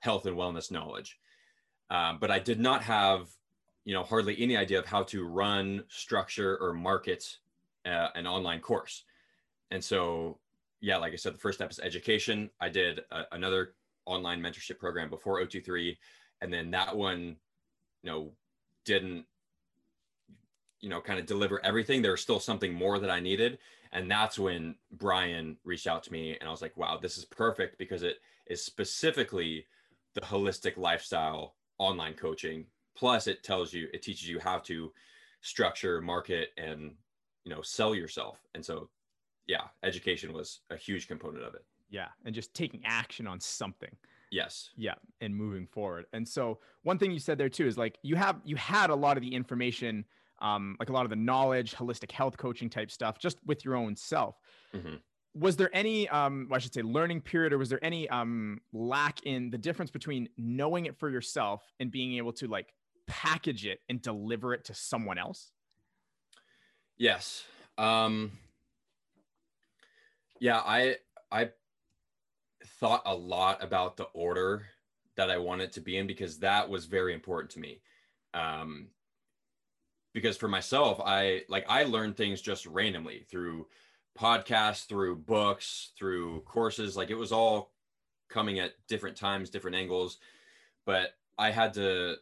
health 0.01 0.27
and 0.27 0.37
wellness 0.37 0.71
knowledge. 0.71 1.19
Um, 1.91 2.19
but 2.19 2.31
I 2.31 2.39
did 2.39 2.59
not 2.59 2.83
have, 2.83 3.29
you 3.85 3.95
know, 3.95 4.03
hardly 4.03 4.41
any 4.41 4.57
idea 4.57 4.79
of 4.79 4.87
how 4.87 5.03
to 5.05 5.27
run, 5.27 5.85
structure, 5.89 6.57
or 6.59 6.73
market 6.73 7.37
uh, 7.85 8.09
an 8.15 8.27
online 8.27 8.61
course. 8.61 9.05
And 9.71 9.83
so, 9.83 10.39
yeah, 10.81 10.97
like 10.97 11.13
I 11.13 11.17
said, 11.17 11.35
the 11.35 11.39
first 11.39 11.59
step 11.59 11.71
is 11.71 11.81
education. 11.81 12.51
I 12.61 12.69
did 12.69 13.01
a, 13.11 13.25
another 13.33 13.75
online 14.07 14.41
mentorship 14.41 14.79
program 14.79 15.11
before 15.11 15.41
O23, 15.41 15.97
and 16.41 16.53
then 16.53 16.71
that 16.71 16.97
one, 16.97 17.37
you 18.03 18.11
know, 18.11 18.33
didn't, 18.85 19.25
you 20.81 20.89
know, 20.89 21.01
kind 21.01 21.19
of 21.21 21.27
deliver 21.27 21.65
everything. 21.65 22.03
There 22.03 22.13
was 22.13 22.21
still 22.21 22.41
something 22.41 22.73
more 22.73 22.99
that 22.99 23.11
I 23.11 23.21
needed, 23.21 23.59
and 23.93 24.11
that's 24.11 24.39
when 24.39 24.77
Brian 24.93 25.57
reached 25.65 25.87
out 25.87 26.03
to 26.05 26.13
me, 26.13 26.37
and 26.39 26.49
I 26.49 26.51
was 26.53 26.63
like, 26.63 26.77
wow, 26.77 26.99
this 27.01 27.19
is 27.19 27.25
perfect 27.25 27.79
because 27.79 28.03
it 28.03 28.17
is 28.47 28.65
specifically 28.65 29.67
the 30.15 30.21
holistic 30.21 30.77
lifestyle 30.77 31.55
online 31.79 32.15
coaching. 32.15 32.67
Plus, 32.95 33.27
it 33.27 33.43
tells 33.43 33.73
you, 33.73 33.89
it 33.95 34.03
teaches 34.03 34.29
you 34.29 34.39
how 34.39 34.59
to 34.59 34.93
structure, 35.41 36.01
market, 36.01 36.51
and 36.57 36.93
you 37.45 37.53
know 37.55 37.63
sell 37.63 37.95
yourself 37.95 38.39
and 38.55 38.65
so 38.65 38.89
yeah 39.47 39.65
education 39.83 40.33
was 40.33 40.61
a 40.71 40.77
huge 40.77 41.09
component 41.09 41.45
of 41.45 41.55
it 41.55 41.65
Yeah, 41.91 42.09
and 42.25 42.35
just 42.35 42.55
taking 42.55 42.81
action 42.85 43.27
on 43.27 43.39
something. 43.39 43.95
Yes. 44.33 44.71
Yeah 44.77 44.95
and 45.21 45.37
moving 45.37 45.69
forward. 45.69 46.07
And 46.13 46.27
so 46.27 46.59
one 46.83 46.99
thing 46.99 47.13
you 47.13 47.21
said 47.21 47.39
there 47.39 47.49
too 47.49 47.67
is 47.69 47.79
like 47.79 47.97
you 48.03 48.17
have 48.17 48.41
you 48.45 48.57
had 48.57 48.91
a 48.91 48.95
lot 48.97 49.17
of 49.17 49.23
the 49.23 49.33
information 49.33 50.05
um, 50.41 50.75
like 50.81 50.89
a 50.89 50.93
lot 50.93 51.05
of 51.05 51.11
the 51.11 51.17
knowledge 51.31 51.73
holistic 51.73 52.11
health 52.11 52.37
coaching 52.37 52.69
type 52.69 52.91
stuff 52.91 53.21
just 53.21 53.39
with 53.47 53.65
your 53.65 53.77
own 53.77 53.95
self. 53.95 54.35
Mhm. 54.75 54.99
was 55.35 55.57
there 55.57 55.71
any 55.73 56.09
um, 56.09 56.49
well, 56.51 56.57
i 56.57 56.59
should 56.59 56.75
say 56.75 56.83
learning 56.83 57.21
period 57.21 57.53
or 57.53 57.59
was 57.59 57.69
there 57.69 57.85
any 57.85 58.09
um, 58.09 58.61
lack 58.73 59.23
in 59.25 59.51
the 59.51 59.59
difference 59.59 59.91
between 59.93 60.29
knowing 60.37 60.87
it 60.87 60.99
for 60.99 61.09
yourself 61.09 61.63
and 61.79 61.93
being 61.93 62.17
able 62.17 62.33
to 62.33 62.49
like 62.49 62.75
package 63.07 63.65
it 63.67 63.79
and 63.89 64.03
deliver 64.03 64.53
it 64.55 64.65
to 64.65 64.75
someone 64.75 65.19
else? 65.19 65.53
Yes. 66.99 67.45
Um 67.79 68.33
yeah 70.41 70.59
i 70.59 70.97
i 71.31 71.51
thought 72.65 73.03
a 73.07 73.15
lot 73.15 73.63
about 73.63 73.97
the 73.97 74.05
order 74.15 74.67
that 75.17 75.31
i 75.31 75.39
wanted 75.39 75.73
to 75.73 75.81
be 75.81 75.97
in 75.97 76.07
because 76.07 76.39
that 76.39 76.69
was 76.69 76.87
very 76.87 77.15
important 77.15 77.51
to 77.51 77.61
me. 77.61 77.81
Um 78.35 78.89
because 80.15 80.37
for 80.37 80.49
myself 80.49 81.01
i 81.05 81.43
like 81.49 81.65
i 81.69 81.85
learned 81.85 82.17
things 82.17 82.41
just 82.41 82.67
randomly 82.67 83.25
through 83.31 83.67
podcasts 84.19 84.87
through 84.87 85.17
books 85.17 85.93
through 85.99 86.41
courses. 86.43 86.97
Like 86.97 87.11
it 87.11 87.15
was 87.15 87.33
all 87.33 87.73
coming 88.29 88.59
at 88.59 88.75
different 88.89 89.17
times 89.17 89.51
different 89.51 89.77
angles. 89.77 90.19
But 90.87 91.15
i 91.39 91.51
had 91.51 91.75
to 91.75 92.17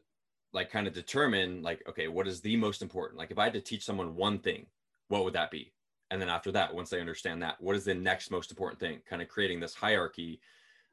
like 0.53 0.71
kind 0.71 0.87
of 0.87 0.93
determine 0.93 1.63
like 1.63 1.83
okay 1.89 2.09
what 2.09 2.29
is 2.29 2.41
the 2.41 2.57
most 2.57 2.83
important? 2.83 3.19
Like 3.19 3.31
if 3.31 3.39
i 3.39 3.45
had 3.45 3.55
to 3.55 3.61
teach 3.61 3.85
someone 3.85 4.17
one 4.17 4.39
thing 4.39 4.67
what 5.09 5.25
would 5.25 5.35
that 5.35 5.51
be 5.51 5.73
and 6.11 6.21
then 6.21 6.29
after 6.29 6.51
that 6.53 6.75
once 6.75 6.91
they 6.91 7.01
understand 7.01 7.43
that 7.43 7.61
what 7.61 7.77
is 7.77 7.85
the 7.85 7.95
next 7.95 8.31
most 8.31 8.51
important 8.51 8.81
thing? 8.81 9.01
Kind 9.09 9.23
of 9.23 9.29
creating 9.29 9.61
this 9.61 9.75
hierarchy 9.75 10.41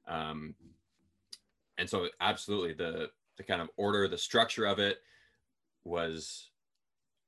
um, 0.07 0.55
and 1.77 1.89
so 1.89 2.07
absolutely 2.21 2.73
the 2.73 3.09
the 3.37 3.43
kind 3.43 3.61
of 3.61 3.69
order 3.77 4.07
the 4.07 4.17
structure 4.17 4.65
of 4.65 4.79
it 4.79 4.99
was 5.83 6.49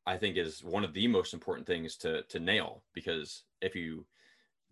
i 0.07 0.17
think 0.17 0.37
is 0.37 0.63
one 0.63 0.83
of 0.83 0.93
the 0.93 1.07
most 1.07 1.33
important 1.33 1.67
things 1.67 1.95
to 1.95 2.23
to 2.23 2.39
nail. 2.39 2.83
Because 2.93 3.43
if 3.61 3.75
you 3.75 4.05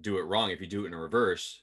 do 0.02 0.18
it 0.18 0.24
wrong 0.24 0.52
if 0.52 0.62
you 0.62 0.68
do 0.68 0.84
it 0.84 0.88
in 0.88 0.94
a 0.94 0.98
reverse 0.98 1.62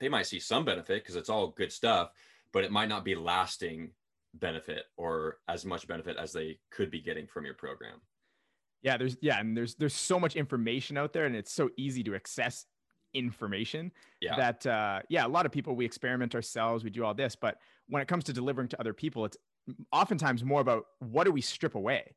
they 0.00 0.08
might 0.08 0.26
see 0.26 0.40
some 0.40 0.64
benefit 0.64 1.02
because 1.02 1.16
it's 1.16 1.30
all 1.30 1.48
good 1.48 1.72
stuff 1.72 2.10
but 2.52 2.64
it 2.64 2.72
might 2.72 2.88
not 2.88 3.04
be 3.04 3.14
lasting 3.14 3.90
benefit 4.34 4.84
or 4.96 5.38
as 5.48 5.64
much 5.64 5.88
benefit 5.88 6.16
as 6.16 6.32
they 6.32 6.58
could 6.70 6.90
be 6.90 7.00
getting 7.00 7.26
from 7.26 7.44
your 7.44 7.54
program 7.54 8.00
yeah 8.82 8.96
there's 8.96 9.16
yeah 9.20 9.40
and 9.40 9.56
there's 9.56 9.74
there's 9.76 9.94
so 9.94 10.18
much 10.20 10.36
information 10.36 10.96
out 10.96 11.12
there 11.12 11.26
and 11.26 11.34
it's 11.36 11.52
so 11.52 11.68
easy 11.76 12.02
to 12.04 12.14
access 12.14 12.66
information 13.14 13.90
Yeah. 14.20 14.36
that 14.36 14.66
uh 14.66 15.00
yeah 15.08 15.26
a 15.26 15.28
lot 15.28 15.46
of 15.46 15.52
people 15.52 15.74
we 15.74 15.84
experiment 15.84 16.34
ourselves 16.34 16.84
we 16.84 16.90
do 16.90 17.04
all 17.04 17.14
this 17.14 17.34
but 17.34 17.56
when 17.88 18.02
it 18.02 18.08
comes 18.08 18.24
to 18.24 18.32
delivering 18.32 18.68
to 18.68 18.80
other 18.80 18.92
people 18.92 19.24
it's 19.24 19.36
oftentimes 19.92 20.44
more 20.44 20.60
about 20.60 20.84
what 21.00 21.24
do 21.24 21.32
we 21.32 21.40
strip 21.40 21.74
away? 21.74 22.14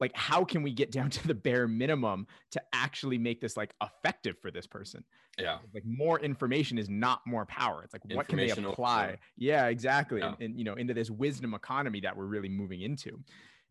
Like 0.00 0.14
how 0.14 0.44
can 0.44 0.62
we 0.62 0.72
get 0.72 0.90
down 0.90 1.10
to 1.18 1.26
the 1.28 1.34
bare 1.34 1.68
minimum 1.68 2.26
to 2.52 2.62
actually 2.74 3.18
make 3.18 3.40
this 3.40 3.56
like 3.56 3.74
effective 3.82 4.36
for 4.40 4.50
this 4.50 4.66
person? 4.66 5.04
Yeah. 5.38 5.58
Like 5.72 5.84
more 5.86 6.20
information 6.20 6.76
is 6.78 6.88
not 6.90 7.20
more 7.26 7.46
power. 7.46 7.82
It's 7.84 7.94
like 7.94 8.02
what 8.14 8.28
can 8.28 8.36
they 8.38 8.50
apply? 8.50 9.18
yeah 9.36 9.66
exactly. 9.66 10.20
Yeah. 10.20 10.28
And, 10.34 10.42
and 10.42 10.58
you 10.58 10.64
know 10.64 10.74
into 10.74 10.94
this 10.94 11.10
wisdom 11.10 11.54
economy 11.54 12.00
that 12.00 12.16
we're 12.16 12.26
really 12.26 12.48
moving 12.48 12.82
into. 12.82 13.20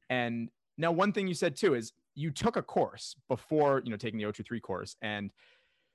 And 0.09 0.49
now 0.77 0.91
one 0.91 1.11
thing 1.11 1.27
you 1.27 1.34
said 1.34 1.55
too 1.55 1.75
is 1.75 1.93
you 2.16 2.32
took 2.32 2.55
a 2.55 2.62
course 2.62 3.16
before 3.30 3.82
you 3.84 3.91
know 3.91 3.97
taking 3.97 4.20
the 4.20 4.26
o23 4.26 4.62
course 4.62 4.95
and 5.01 5.32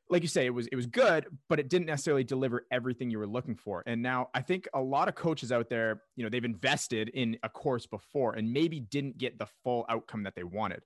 like 0.08 0.22
you 0.22 0.28
say 0.28 0.46
it 0.46 0.50
was 0.50 0.66
it 0.68 0.76
was 0.76 0.86
good 0.86 1.26
but 1.48 1.58
it 1.58 1.68
didn't 1.68 1.86
necessarily 1.86 2.24
deliver 2.24 2.66
everything 2.70 3.10
you 3.10 3.18
were 3.18 3.26
looking 3.26 3.56
for. 3.56 3.82
And 3.86 4.02
now 4.02 4.28
i 4.34 4.40
think 4.40 4.68
a 4.74 4.80
lot 4.80 5.08
of 5.08 5.14
coaches 5.14 5.52
out 5.52 5.68
there 5.68 6.02
you 6.16 6.24
know 6.24 6.30
they've 6.30 6.44
invested 6.44 7.08
in 7.10 7.36
a 7.42 7.48
course 7.48 7.86
before 7.86 8.34
and 8.34 8.52
maybe 8.52 8.80
didn't 8.80 9.18
get 9.18 9.38
the 9.38 9.46
full 9.64 9.84
outcome 9.88 10.22
that 10.24 10.34
they 10.34 10.44
wanted. 10.44 10.82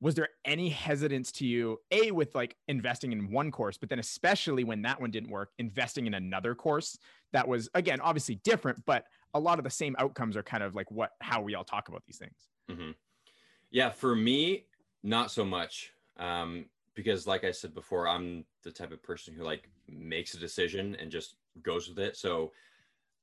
Was 0.00 0.16
there 0.16 0.30
any 0.44 0.68
hesitance 0.68 1.30
to 1.32 1.46
you 1.46 1.78
a 1.92 2.10
with 2.10 2.34
like 2.34 2.56
investing 2.68 3.12
in 3.12 3.30
one 3.30 3.50
course 3.50 3.78
but 3.78 3.88
then 3.88 3.98
especially 3.98 4.64
when 4.64 4.82
that 4.82 5.00
one 5.00 5.10
didn't 5.10 5.30
work 5.30 5.50
investing 5.58 6.06
in 6.06 6.14
another 6.14 6.54
course 6.54 6.98
that 7.32 7.46
was 7.48 7.68
again 7.74 8.00
obviously 8.00 8.34
different 8.44 8.84
but 8.84 9.04
a 9.34 9.40
lot 9.40 9.58
of 9.58 9.64
the 9.64 9.70
same 9.70 9.96
outcomes 9.98 10.36
are 10.36 10.42
kind 10.42 10.62
of 10.62 10.74
like 10.74 10.90
what 10.90 11.12
how 11.20 11.40
we 11.40 11.54
all 11.54 11.64
talk 11.64 11.88
about 11.88 12.02
these 12.06 12.18
things? 12.18 12.36
Mm-hmm. 12.70 12.90
Yeah 13.72 13.90
for 13.90 14.14
me 14.14 14.64
not 15.02 15.32
so 15.32 15.44
much 15.44 15.92
um, 16.18 16.66
because 16.94 17.26
like 17.26 17.42
i 17.42 17.50
said 17.50 17.74
before 17.74 18.06
i'm 18.06 18.44
the 18.62 18.70
type 18.70 18.92
of 18.92 19.02
person 19.02 19.34
who 19.34 19.42
like 19.42 19.68
makes 19.88 20.34
a 20.34 20.38
decision 20.38 20.96
and 21.00 21.10
just 21.10 21.34
goes 21.62 21.88
with 21.88 21.98
it 21.98 22.16
so 22.16 22.52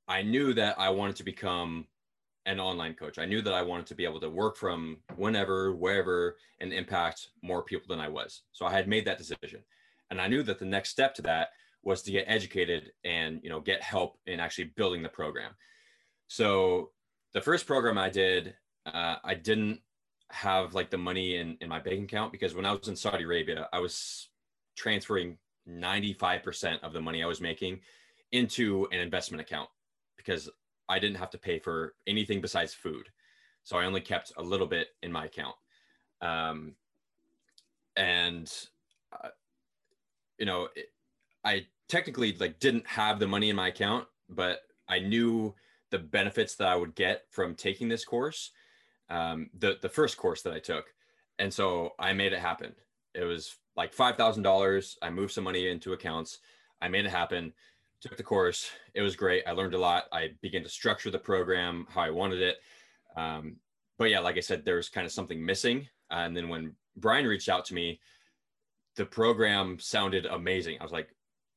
i 0.09 0.21
knew 0.21 0.53
that 0.53 0.77
i 0.77 0.89
wanted 0.89 1.15
to 1.15 1.23
become 1.23 1.85
an 2.45 2.59
online 2.59 2.95
coach. 2.95 3.19
I 3.19 3.25
knew 3.25 3.41
that 3.41 3.53
I 3.53 3.61
wanted 3.61 3.85
to 3.87 3.95
be 3.95 4.05
able 4.05 4.19
to 4.21 4.29
work 4.29 4.57
from 4.57 4.97
whenever, 5.17 5.75
wherever, 5.75 6.37
and 6.59 6.73
impact 6.73 7.27
more 7.43 7.61
people 7.61 7.87
than 7.87 8.03
I 8.03 8.07
was. 8.07 8.41
So 8.53 8.65
I 8.65 8.71
had 8.71 8.87
made 8.87 9.05
that 9.05 9.19
decision. 9.19 9.61
And 10.09 10.19
I 10.19 10.27
knew 10.27 10.41
that 10.43 10.57
the 10.57 10.65
next 10.65 10.89
step 10.89 11.13
to 11.15 11.21
that 11.23 11.49
was 11.83 12.01
to 12.01 12.11
get 12.11 12.25
educated 12.27 12.91
and 13.05 13.39
you 13.43 13.49
know 13.49 13.61
get 13.61 13.81
help 13.81 14.17
in 14.25 14.39
actually 14.39 14.71
building 14.75 15.03
the 15.03 15.09
program. 15.09 15.51
So 16.27 16.89
the 17.33 17.41
first 17.41 17.67
program 17.67 17.97
I 17.97 18.09
did, 18.09 18.55
uh, 18.85 19.17
I 19.23 19.35
didn't 19.35 19.81
have 20.31 20.73
like 20.73 20.89
the 20.89 20.97
money 20.97 21.37
in, 21.37 21.57
in 21.61 21.69
my 21.69 21.79
bank 21.79 22.03
account 22.03 22.31
because 22.31 22.53
when 22.53 22.65
I 22.65 22.73
was 22.73 22.87
in 22.87 22.95
Saudi 22.95 23.23
Arabia, 23.23 23.67
I 23.73 23.79
was 23.79 24.29
transferring 24.75 25.37
95% 25.67 26.79
of 26.81 26.93
the 26.93 27.01
money 27.01 27.23
I 27.23 27.27
was 27.27 27.41
making 27.41 27.81
into 28.31 28.87
an 28.91 28.99
investment 28.99 29.41
account 29.41 29.69
because 30.17 30.49
I 30.87 30.99
didn't 30.99 31.17
have 31.17 31.29
to 31.31 31.37
pay 31.37 31.59
for 31.59 31.95
anything 32.07 32.41
besides 32.41 32.73
food. 32.73 33.09
So 33.63 33.77
I 33.77 33.85
only 33.85 34.01
kept 34.01 34.33
a 34.37 34.43
little 34.43 34.67
bit 34.67 34.89
in 35.03 35.11
my 35.11 35.25
account. 35.25 35.55
Um, 36.21 36.75
and, 37.95 38.51
uh, 39.11 39.29
you 40.37 40.45
know, 40.45 40.69
it, 40.75 40.87
I 41.43 41.67
technically 41.87 42.35
like 42.39 42.59
didn't 42.59 42.87
have 42.87 43.19
the 43.19 43.27
money 43.27 43.49
in 43.49 43.55
my 43.55 43.67
account, 43.67 44.07
but 44.29 44.61
I 44.87 44.99
knew 44.99 45.53
the 45.91 45.99
benefits 45.99 46.55
that 46.55 46.67
I 46.67 46.75
would 46.75 46.95
get 46.95 47.23
from 47.29 47.55
taking 47.55 47.89
this 47.89 48.05
course, 48.05 48.51
um, 49.09 49.49
the 49.57 49.77
the 49.81 49.89
first 49.89 50.17
course 50.17 50.41
that 50.43 50.53
I 50.53 50.59
took, 50.59 50.85
and 51.37 51.53
so 51.53 51.93
I 51.99 52.13
made 52.13 52.33
it 52.33 52.39
happen. 52.39 52.73
It 53.13 53.23
was 53.23 53.55
like 53.75 53.93
five 53.93 54.15
thousand 54.17 54.43
dollars. 54.43 54.97
I 55.01 55.09
moved 55.09 55.33
some 55.33 55.43
money 55.43 55.67
into 55.67 55.93
accounts. 55.93 56.39
I 56.81 56.87
made 56.87 57.05
it 57.05 57.11
happen 57.11 57.53
took 58.01 58.17
the 58.17 58.23
course. 58.23 58.69
It 58.93 59.01
was 59.01 59.15
great. 59.15 59.43
I 59.47 59.51
learned 59.51 59.73
a 59.73 59.79
lot. 59.79 60.05
I 60.11 60.31
began 60.41 60.63
to 60.63 60.69
structure 60.69 61.11
the 61.11 61.19
program 61.19 61.85
how 61.89 62.01
I 62.01 62.09
wanted 62.09 62.41
it. 62.41 62.57
Um, 63.15 63.57
but 63.97 64.09
yeah, 64.09 64.19
like 64.19 64.37
I 64.37 64.41
said, 64.41 64.63
there's 64.63 64.89
kind 64.89 65.05
of 65.05 65.11
something 65.11 65.43
missing. 65.45 65.87
Uh, 66.11 66.19
and 66.19 66.35
then 66.35 66.49
when 66.49 66.75
Brian 66.95 67.27
reached 67.27 67.49
out 67.49 67.65
to 67.65 67.73
me, 67.73 67.99
the 68.95 69.05
program 69.05 69.77
sounded 69.79 70.25
amazing. 70.25 70.77
I 70.79 70.83
was 70.83 70.91
like, 70.91 71.09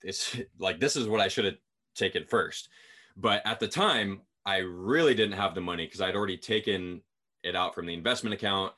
this 0.03 0.36
like 0.59 0.80
this 0.80 0.96
is 0.96 1.07
what 1.07 1.20
I 1.20 1.28
should 1.28 1.44
have 1.44 1.59
taken 1.94 2.24
first. 2.24 2.68
But 3.16 3.42
at 3.46 3.61
the 3.61 3.68
time, 3.68 4.22
I 4.44 4.59
really 4.59 5.14
didn't 5.14 5.38
have 5.38 5.55
the 5.55 5.61
money 5.61 5.86
because 5.86 6.00
I'd 6.00 6.16
already 6.16 6.36
taken 6.36 7.03
it 7.43 7.57
out 7.57 7.74
from 7.74 7.86
the 7.86 7.95
investment 7.95 8.34
account. 8.34 8.72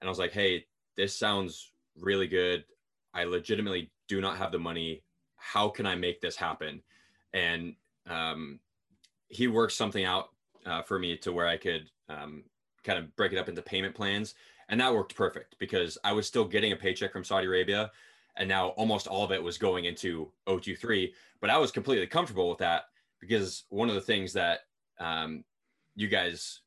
And 0.00 0.08
I 0.08 0.10
was 0.10 0.18
like, 0.18 0.32
hey, 0.32 0.66
this 0.96 1.16
sounds 1.16 1.72
really 1.98 2.26
good. 2.26 2.64
I 3.12 3.24
legitimately 3.24 3.90
do 4.08 4.20
not 4.20 4.38
have 4.38 4.52
the 4.52 4.58
money. 4.58 5.02
How 5.36 5.68
can 5.68 5.86
I 5.86 5.94
make 5.94 6.20
this 6.20 6.36
happen? 6.36 6.82
and 7.32 7.74
um, 8.08 8.60
he 9.28 9.48
worked 9.48 9.72
something 9.72 10.04
out 10.04 10.30
uh, 10.66 10.82
for 10.82 10.98
me 10.98 11.16
to 11.18 11.32
where 11.32 11.46
I 11.46 11.56
could 11.56 11.90
um, 12.08 12.44
kind 12.84 12.98
of 12.98 13.14
break 13.16 13.32
it 13.32 13.38
up 13.38 13.48
into 13.48 13.62
payment 13.62 13.94
plans, 13.94 14.34
and 14.68 14.80
that 14.80 14.92
worked 14.92 15.14
perfect 15.14 15.56
because 15.58 15.98
I 16.04 16.12
was 16.12 16.26
still 16.26 16.44
getting 16.44 16.72
a 16.72 16.76
paycheck 16.76 17.12
from 17.12 17.24
Saudi 17.24 17.46
Arabia, 17.46 17.90
and 18.36 18.48
now 18.48 18.68
almost 18.70 19.06
all 19.06 19.24
of 19.24 19.32
it 19.32 19.42
was 19.42 19.58
going 19.58 19.84
into 19.84 20.30
O23. 20.48 21.12
But 21.40 21.50
I 21.50 21.58
was 21.58 21.70
completely 21.70 22.06
comfortable 22.06 22.48
with 22.48 22.58
that 22.58 22.84
because 23.20 23.64
one 23.68 23.88
of 23.88 23.94
the 23.94 24.00
things 24.00 24.32
that 24.34 24.60
um, 24.98 25.44
you 25.94 26.08
guys 26.08 26.60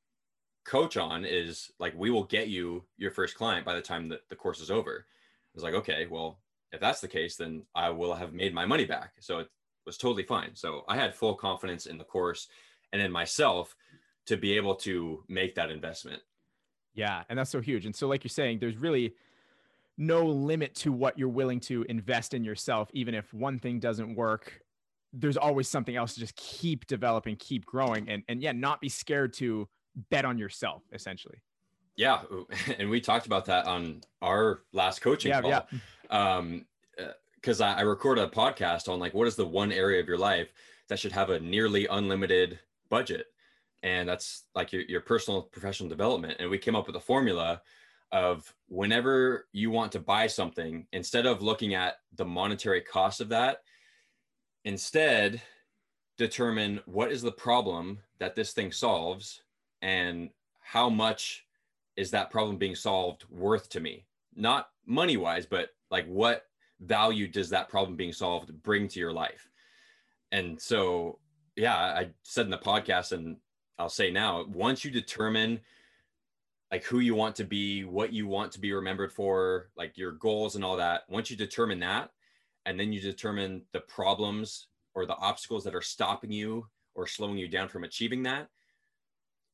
coach 0.65 0.97
on 0.97 1.25
is 1.25 1.71
like 1.79 1.93
we 1.95 2.09
will 2.09 2.23
get 2.23 2.47
you 2.47 2.83
your 2.97 3.11
first 3.11 3.35
client 3.35 3.65
by 3.65 3.75
the 3.75 3.81
time 3.81 4.07
that 4.09 4.21
the 4.29 4.35
course 4.35 4.59
is 4.59 4.71
over. 4.71 5.05
I 5.07 5.51
was 5.55 5.63
like, 5.63 5.73
okay, 5.75 6.07
well, 6.09 6.39
if 6.71 6.79
that's 6.79 7.01
the 7.01 7.07
case, 7.07 7.35
then 7.35 7.63
I 7.75 7.89
will 7.89 8.15
have 8.15 8.33
made 8.33 8.53
my 8.53 8.65
money 8.65 8.85
back. 8.85 9.13
So 9.19 9.39
it, 9.39 9.47
was 9.85 9.97
totally 9.97 10.23
fine. 10.23 10.51
So 10.53 10.85
I 10.87 10.95
had 10.95 11.13
full 11.13 11.35
confidence 11.35 11.87
in 11.87 11.97
the 11.97 12.03
course 12.03 12.47
and 12.93 13.01
in 13.01 13.11
myself 13.11 13.75
to 14.27 14.37
be 14.37 14.55
able 14.55 14.75
to 14.75 15.23
make 15.27 15.55
that 15.55 15.69
investment. 15.69 16.21
Yeah, 16.93 17.23
and 17.29 17.37
that's 17.37 17.49
so 17.49 17.59
huge. 17.59 17.85
And 17.85 17.95
so 17.95 18.07
like 18.07 18.23
you're 18.23 18.29
saying, 18.29 18.59
there's 18.59 18.77
really 18.77 19.15
no 19.97 20.25
limit 20.25 20.73
to 20.75 20.91
what 20.91 21.17
you're 21.17 21.27
willing 21.27 21.59
to 21.59 21.83
invest 21.89 22.33
in 22.33 22.43
yourself 22.43 22.89
even 22.93 23.13
if 23.13 23.33
one 23.33 23.59
thing 23.59 23.79
doesn't 23.79 24.15
work. 24.15 24.61
There's 25.11 25.37
always 25.37 25.67
something 25.67 25.95
else 25.95 26.13
to 26.13 26.19
just 26.19 26.35
keep 26.35 26.87
developing, 26.87 27.35
keep 27.35 27.65
growing 27.65 28.09
and 28.09 28.23
and 28.27 28.41
yeah, 28.41 28.53
not 28.53 28.81
be 28.81 28.89
scared 28.89 29.33
to 29.33 29.67
bet 30.09 30.25
on 30.25 30.37
yourself 30.37 30.83
essentially. 30.91 31.41
Yeah, 31.95 32.21
and 32.79 32.89
we 32.89 33.01
talked 33.01 33.25
about 33.25 33.45
that 33.45 33.65
on 33.65 34.01
our 34.21 34.61
last 34.71 35.01
coaching 35.01 35.29
yeah, 35.29 35.41
call. 35.41 35.49
Yeah. 35.49 35.61
Um, 36.09 36.65
because 37.35 37.59
I, 37.59 37.79
I 37.79 37.81
record 37.81 38.19
a 38.19 38.27
podcast 38.27 38.87
on 38.87 38.99
like 38.99 39.13
what 39.13 39.27
is 39.27 39.35
the 39.35 39.45
one 39.45 39.71
area 39.71 39.99
of 39.99 40.07
your 40.07 40.17
life 40.17 40.53
that 40.87 40.97
should 40.97 41.11
have 41.11 41.29
a 41.29 41.39
nearly 41.39 41.87
unlimited 41.87 42.59
budget 42.89 43.27
and 43.81 44.07
that's 44.07 44.43
like 44.55 44.71
your, 44.71 44.83
your 44.83 45.01
personal 45.01 45.41
professional 45.41 45.89
development 45.89 46.37
and 46.39 46.49
we 46.49 46.57
came 46.57 46.75
up 46.75 46.87
with 46.87 46.95
a 46.95 47.01
formula 47.01 47.61
of 48.13 48.53
whenever 48.69 49.47
you 49.51 49.71
want 49.71 49.91
to 49.91 49.99
buy 49.99 50.25
something 50.25 50.87
instead 50.93 51.25
of 51.25 51.41
looking 51.41 51.73
at 51.73 51.95
the 52.15 52.23
monetary 52.23 52.79
cost 52.79 53.19
of 53.19 53.29
that 53.29 53.57
instead 54.63 55.41
determine 56.17 56.79
what 56.85 57.11
is 57.11 57.21
the 57.21 57.31
problem 57.31 57.99
that 58.19 58.35
this 58.35 58.53
thing 58.53 58.71
solves 58.71 59.42
and 59.83 60.31
how 60.61 60.89
much 60.89 61.45
is 61.95 62.09
that 62.09 62.31
problem 62.31 62.57
being 62.57 62.75
solved 62.75 63.25
worth 63.29 63.69
to 63.69 63.79
me 63.79 64.05
not 64.35 64.69
money 64.87 65.17
wise 65.17 65.45
but 65.45 65.69
like 65.91 66.07
what 66.07 66.47
value 66.85 67.27
does 67.27 67.49
that 67.49 67.69
problem 67.69 67.95
being 67.95 68.13
solved 68.13 68.51
bring 68.63 68.87
to 68.89 68.99
your 68.99 69.13
life? 69.13 69.49
And 70.31 70.59
so, 70.59 71.19
yeah, 71.55 71.75
I 71.75 72.09
said 72.23 72.45
in 72.45 72.51
the 72.51 72.57
podcast, 72.57 73.11
and 73.11 73.37
I'll 73.77 73.89
say 73.89 74.11
now, 74.11 74.45
once 74.51 74.83
you 74.83 74.91
determine 74.91 75.59
like 76.71 76.83
who 76.83 76.99
you 76.99 77.13
want 77.13 77.35
to 77.35 77.43
be, 77.43 77.83
what 77.83 78.11
you 78.13 78.27
want 78.27 78.51
to 78.53 78.59
be 78.59 78.73
remembered 78.73 79.11
for, 79.11 79.69
like 79.77 79.97
your 79.97 80.13
goals 80.13 80.55
and 80.55 80.65
all 80.65 80.77
that, 80.77 81.03
once 81.07 81.29
you 81.29 81.37
determine 81.37 81.79
that, 81.79 82.09
and 82.65 82.79
then 82.79 82.91
you 82.91 82.99
determine 82.99 83.63
the 83.73 83.81
problems 83.81 84.67
or 84.95 85.05
the 85.05 85.15
obstacles 85.17 85.63
that 85.63 85.75
are 85.75 85.81
stopping 85.81 86.31
you 86.31 86.65
or 86.95 87.05
slowing 87.05 87.37
you 87.37 87.47
down 87.47 87.67
from 87.67 87.83
achieving 87.83 88.23
that, 88.23 88.49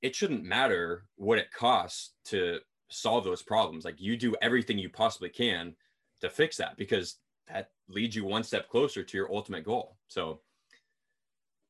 it 0.02 0.16
shouldn't 0.16 0.43
matter 0.43 1.06
what 1.16 1.38
it 1.38 1.52
costs 1.52 2.14
to 2.26 2.60
solve 2.89 3.24
those 3.24 3.41
problems. 3.41 3.86
Like 3.86 4.00
you 4.00 4.18
do 4.18 4.36
everything 4.41 4.78
you 4.78 4.89
possibly 4.89 5.30
can 5.30 5.76
to 6.22 6.30
fix 6.30 6.58
that 6.58 6.78
because 6.78 7.18
that 7.47 7.72
leads 7.88 8.16
you 8.16 8.26
one 8.26 8.43
step 8.43 8.70
closer 8.70 9.04
to 9.04 9.18
your 9.18 9.32
ultimate 9.34 9.66
goal. 9.66 9.97
So 10.08 10.41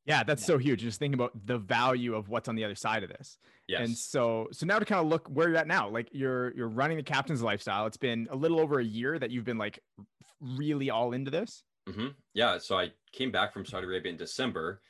yeah, 0.06 0.24
that's 0.24 0.44
so 0.44 0.58
huge. 0.58 0.82
Just 0.82 0.98
thinking 0.98 1.20
about 1.20 1.34
the 1.46 1.60
value 1.60 2.16
of 2.16 2.30
what's 2.30 2.48
on 2.50 2.56
the 2.56 2.64
other 2.64 2.76
side 2.76 3.04
of 3.04 3.10
this. 3.10 3.38
Yes. 3.68 3.82
And 3.82 3.96
so 3.96 4.48
so 4.52 4.66
now 4.66 4.80
to 4.80 4.86
kind 4.86 5.02
of 5.02 5.08
look 5.08 5.28
where 5.28 5.50
you're 5.50 5.58
at 5.58 5.68
now, 5.68 5.88
like 5.90 6.10
you're 6.12 6.56
you're 6.56 6.68
running 6.68 6.98
the 6.98 7.04
captain's 7.04 7.44
lifestyle. 7.44 7.86
It's 7.86 7.98
been 7.98 8.28
a 8.32 8.36
little 8.36 8.60
over 8.60 8.80
a 8.80 8.84
year 8.84 9.20
that 9.20 9.30
you've 9.30 9.46
been 9.46 9.58
like 9.58 9.80
really 10.42 10.90
all 10.90 11.14
into 11.14 11.30
this. 11.30 11.64
Mm-hmm. 11.88 12.08
Yeah. 12.34 12.58
So 12.58 12.78
I 12.78 12.92
came 13.12 13.32
back 13.32 13.54
from 13.54 13.66
Saudi 13.66 13.86
Arabia 13.86 14.12
in 14.12 14.18
December, 14.18 14.82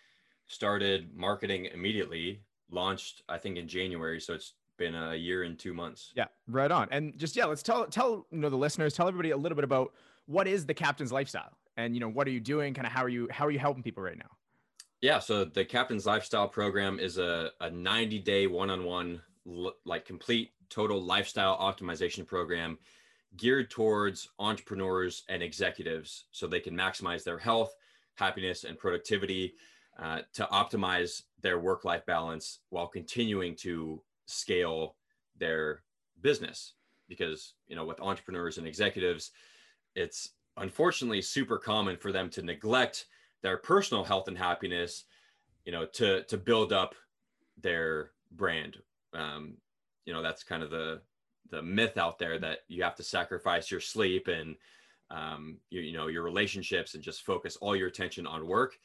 started 0.48 1.10
marketing 1.16 1.66
immediately, 1.66 2.42
launched 2.72 3.24
I 3.30 3.38
think 3.38 3.58
in 3.58 3.68
January. 3.68 4.20
So 4.20 4.34
it's 4.34 4.54
been 4.78 4.96
a 4.96 5.14
year 5.14 5.44
and 5.44 5.60
two 5.60 5.74
months. 5.74 6.12
Yeah, 6.16 6.26
right 6.48 6.72
on. 6.72 6.88
And 6.92 7.18
just 7.18 7.36
yeah, 7.36 7.46
let's 7.46 7.62
tell 7.62 7.86
tell 7.86 8.26
you 8.32 8.40
know 8.40 8.50
the 8.50 8.58
listeners, 8.58 8.94
tell 8.94 9.08
everybody 9.08 9.32
a 9.32 9.38
little 9.38 9.56
bit 9.56 9.66
about 9.66 9.94
what 10.26 10.48
is 10.48 10.66
the 10.66 10.74
captain's 10.74 11.12
lifestyle, 11.12 11.58
and 11.78 11.94
you 11.94 12.00
know 12.00 12.10
what 12.10 12.26
are 12.28 12.32
you 12.32 12.40
doing? 12.40 12.74
Kind 12.74 12.88
of 12.88 12.94
how 12.94 13.04
are 13.04 13.10
you 13.10 13.28
how 13.32 13.46
are 13.46 13.52
you 13.52 13.60
helping 13.60 13.84
people 13.84 14.02
right 14.02 14.18
now? 14.18 14.32
Yeah, 15.02 15.20
so 15.20 15.46
the 15.46 15.64
captain's 15.64 16.06
lifestyle 16.06 16.48
program 16.48 17.00
is 17.00 17.20
a 17.20 17.52
a 17.62 17.70
90 17.70 18.20
day 18.20 18.48
one 18.48 18.70
on 18.70 18.84
one 18.86 19.22
like 19.86 20.06
complete 20.06 20.52
total 20.70 21.02
lifestyle 21.02 21.58
optimization 21.58 22.26
program 22.26 22.78
geared 23.38 23.70
towards 23.70 24.30
entrepreneurs 24.40 25.24
and 25.30 25.44
executives 25.44 26.26
so 26.32 26.48
they 26.48 26.60
can 26.60 26.76
maximize 26.76 27.24
their 27.24 27.38
health, 27.38 27.76
happiness, 28.16 28.64
and 28.64 28.78
productivity 28.78 29.54
uh, 30.02 30.20
to 30.34 30.48
optimize 30.52 31.24
their 31.42 31.60
work 31.60 31.86
life 31.86 32.06
balance 32.06 32.60
while 32.70 32.88
continuing 32.88 33.56
to 33.56 34.02
scale 34.26 34.96
their 35.38 35.82
business. 36.22 36.74
Because 37.08 37.54
you 37.68 37.76
know 37.76 37.86
with 37.86 38.02
entrepreneurs 38.02 38.58
and 38.60 38.68
executives 38.68 39.32
it's 39.96 40.30
unfortunately 40.58 41.22
super 41.22 41.58
common 41.58 41.98
for 41.98 42.12
them 42.12 42.30
to 42.30 42.44
neglect 42.44 43.08
their 43.42 43.58
personal 43.58 44.04
health 44.04 44.28
and 44.28 44.38
happiness 44.38 45.06
you 45.66 45.72
know 45.72 45.86
to 45.86 46.24
to 46.24 46.38
build 46.38 46.74
up 46.74 46.96
their 47.62 48.12
brand. 48.32 48.78
Um, 49.14 49.58
you 50.06 50.14
know 50.14 50.22
that's 50.22 50.44
kind 50.44 50.64
of 50.64 50.72
the 50.72 51.02
the 51.52 51.62
myth 51.62 51.98
out 51.98 52.20
there 52.20 52.40
that 52.40 52.60
you 52.68 52.84
have 52.84 52.96
to 52.96 53.04
sacrifice 53.04 53.72
your 53.72 53.80
sleep 53.80 54.28
and 54.28 54.56
um, 55.12 55.58
you, 55.70 55.82
you 55.82 55.94
know 55.94 56.08
your 56.08 56.24
relationships 56.24 56.94
and 56.94 57.04
just 57.04 57.24
focus 57.24 57.58
all 57.58 57.76
your 57.76 57.88
attention 57.88 58.26
on 58.26 58.48
work. 58.48 58.80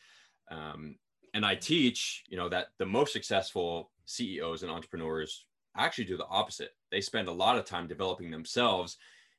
Um, 0.51 0.97
and 1.35 1.45
i 1.45 1.55
teach 1.55 2.25
you 2.29 2.37
know 2.37 2.49
that 2.49 2.69
the 2.79 2.87
most 2.87 3.13
successful 3.13 3.91
ceos 4.07 4.63
and 4.63 4.71
entrepreneurs 4.71 5.47
actually 5.77 6.05
do 6.05 6.17
the 6.17 6.27
opposite 6.27 6.71
they 6.91 7.01
spend 7.01 7.29
a 7.29 7.33
lot 7.33 7.59
of 7.59 7.65
time 7.65 7.87
developing 7.87 8.31
themselves 8.31 8.97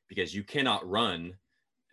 because 0.08 0.34
you 0.34 0.44
cannot 0.44 0.88
run 0.88 1.32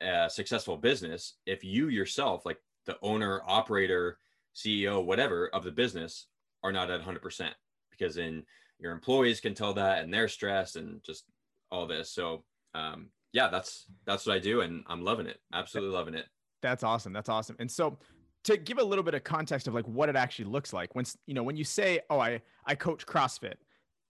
a 0.02 0.30
successful 0.30 0.78
business 0.78 1.36
if 1.46 1.64
you 1.64 1.88
yourself 1.88 2.46
like 2.46 2.60
the 2.86 2.98
owner 3.02 3.42
operator 3.48 4.18
ceo 4.56 5.04
whatever 5.04 5.50
of 5.54 5.64
the 5.64 5.72
business 5.72 6.28
are 6.64 6.72
not 6.72 6.92
at 6.92 7.02
100% 7.02 7.50
because 7.92 8.16
then 8.16 8.44
your 8.80 8.92
employees 8.92 9.40
can 9.40 9.54
tell 9.54 9.74
that 9.74 10.04
and 10.04 10.14
they're 10.14 10.28
stressed 10.28 10.76
and 10.76 11.02
just 11.04 11.26
all 11.72 11.88
this 11.88 12.12
so 12.12 12.44
um, 12.76 13.08
yeah 13.32 13.48
that's 13.48 13.86
that's 14.06 14.26
what 14.26 14.36
i 14.36 14.40
do 14.40 14.62
and 14.62 14.84
i'm 14.88 15.04
loving 15.04 15.26
it 15.26 15.40
absolutely 15.54 15.94
loving 15.94 16.14
it 16.14 16.26
That's 16.64 16.82
awesome. 16.82 17.12
That's 17.12 17.30
awesome. 17.30 17.58
And 17.60 17.70
so 17.70 18.00
to 18.44 18.58
give 18.58 18.78
a 18.78 18.84
little 18.84 19.04
bit 19.04 19.14
of 19.14 19.24
context 19.24 19.68
of 19.68 19.74
like 19.74 19.88
what 19.88 20.10
it 20.10 20.16
actually 20.16 20.46
looks 20.46 20.74
like 20.74 20.94
when 20.96 21.06
you 21.28 21.34
know 21.34 21.44
when 21.44 21.56
you 21.56 21.64
say 21.64 22.00
oh 22.10 22.20
i 22.20 22.42
i 22.66 22.76
coach 22.76 23.06
crossfit 23.06 23.56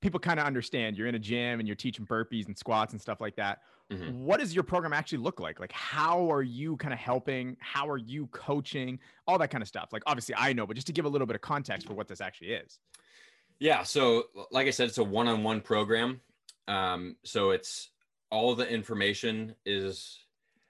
people 0.02 0.20
kind 0.20 0.40
of 0.40 0.46
understand 0.46 0.98
you're 0.98 1.08
in 1.08 1.16
a 1.16 1.20
gym 1.20 1.60
and 1.60 1.68
you're 1.68 1.76
teaching 1.76 2.06
burpees 2.06 2.48
and 2.48 2.58
squats 2.58 2.94
and 2.94 3.02
stuff 3.02 3.22
like 3.22 3.36
that 3.36 3.60
Mhm. 3.92 4.14
what 4.24 4.40
does 4.40 4.56
your 4.56 4.64
program 4.64 4.94
actually 4.94 5.18
look 5.18 5.40
like 5.42 5.60
like 5.60 5.72
how 5.74 6.32
are 6.32 6.42
you 6.42 6.78
kind 6.78 6.94
of 6.94 7.00
helping 7.00 7.58
how 7.60 7.88
are 7.90 7.98
you 7.98 8.28
coaching 8.28 8.98
all 9.28 9.38
that 9.38 9.50
kind 9.52 9.62
of 9.62 9.68
stuff 9.68 9.90
like 9.92 10.02
obviously 10.08 10.34
i 10.38 10.54
know 10.54 10.66
but 10.66 10.76
just 10.76 10.88
to 10.88 10.94
give 10.94 11.04
a 11.06 11.10
little 11.10 11.28
bit 11.28 11.36
of 11.36 11.42
context 11.42 11.86
for 11.86 11.94
what 11.94 12.08
this 12.08 12.22
actually 12.22 12.54
is 12.54 12.80
Yeah. 13.60 13.84
So, 13.84 14.26
like 14.52 14.68
I 14.68 14.72
said, 14.72 14.88
it's 14.90 14.98
a 14.98 15.04
one 15.04 15.28
on 15.28 15.44
one 15.44 15.62
program. 15.62 16.22
Um, 16.68 17.18
so, 17.24 17.52
it's 17.52 17.92
all 18.32 18.56
the 18.56 18.68
information 18.68 19.56
is 19.66 20.26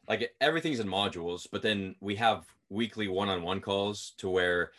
like 0.07 0.35
everything's 0.41 0.79
in 0.81 0.87
modules, 0.87 1.47
but 1.49 1.61
then 1.61 1.95
we 2.01 2.15
have 2.17 2.45
weekly 2.73 3.07
one 3.07 3.29
on 3.29 3.43
one 3.43 3.61
calls 3.61 4.13
to 4.17 4.29
where 4.29 4.71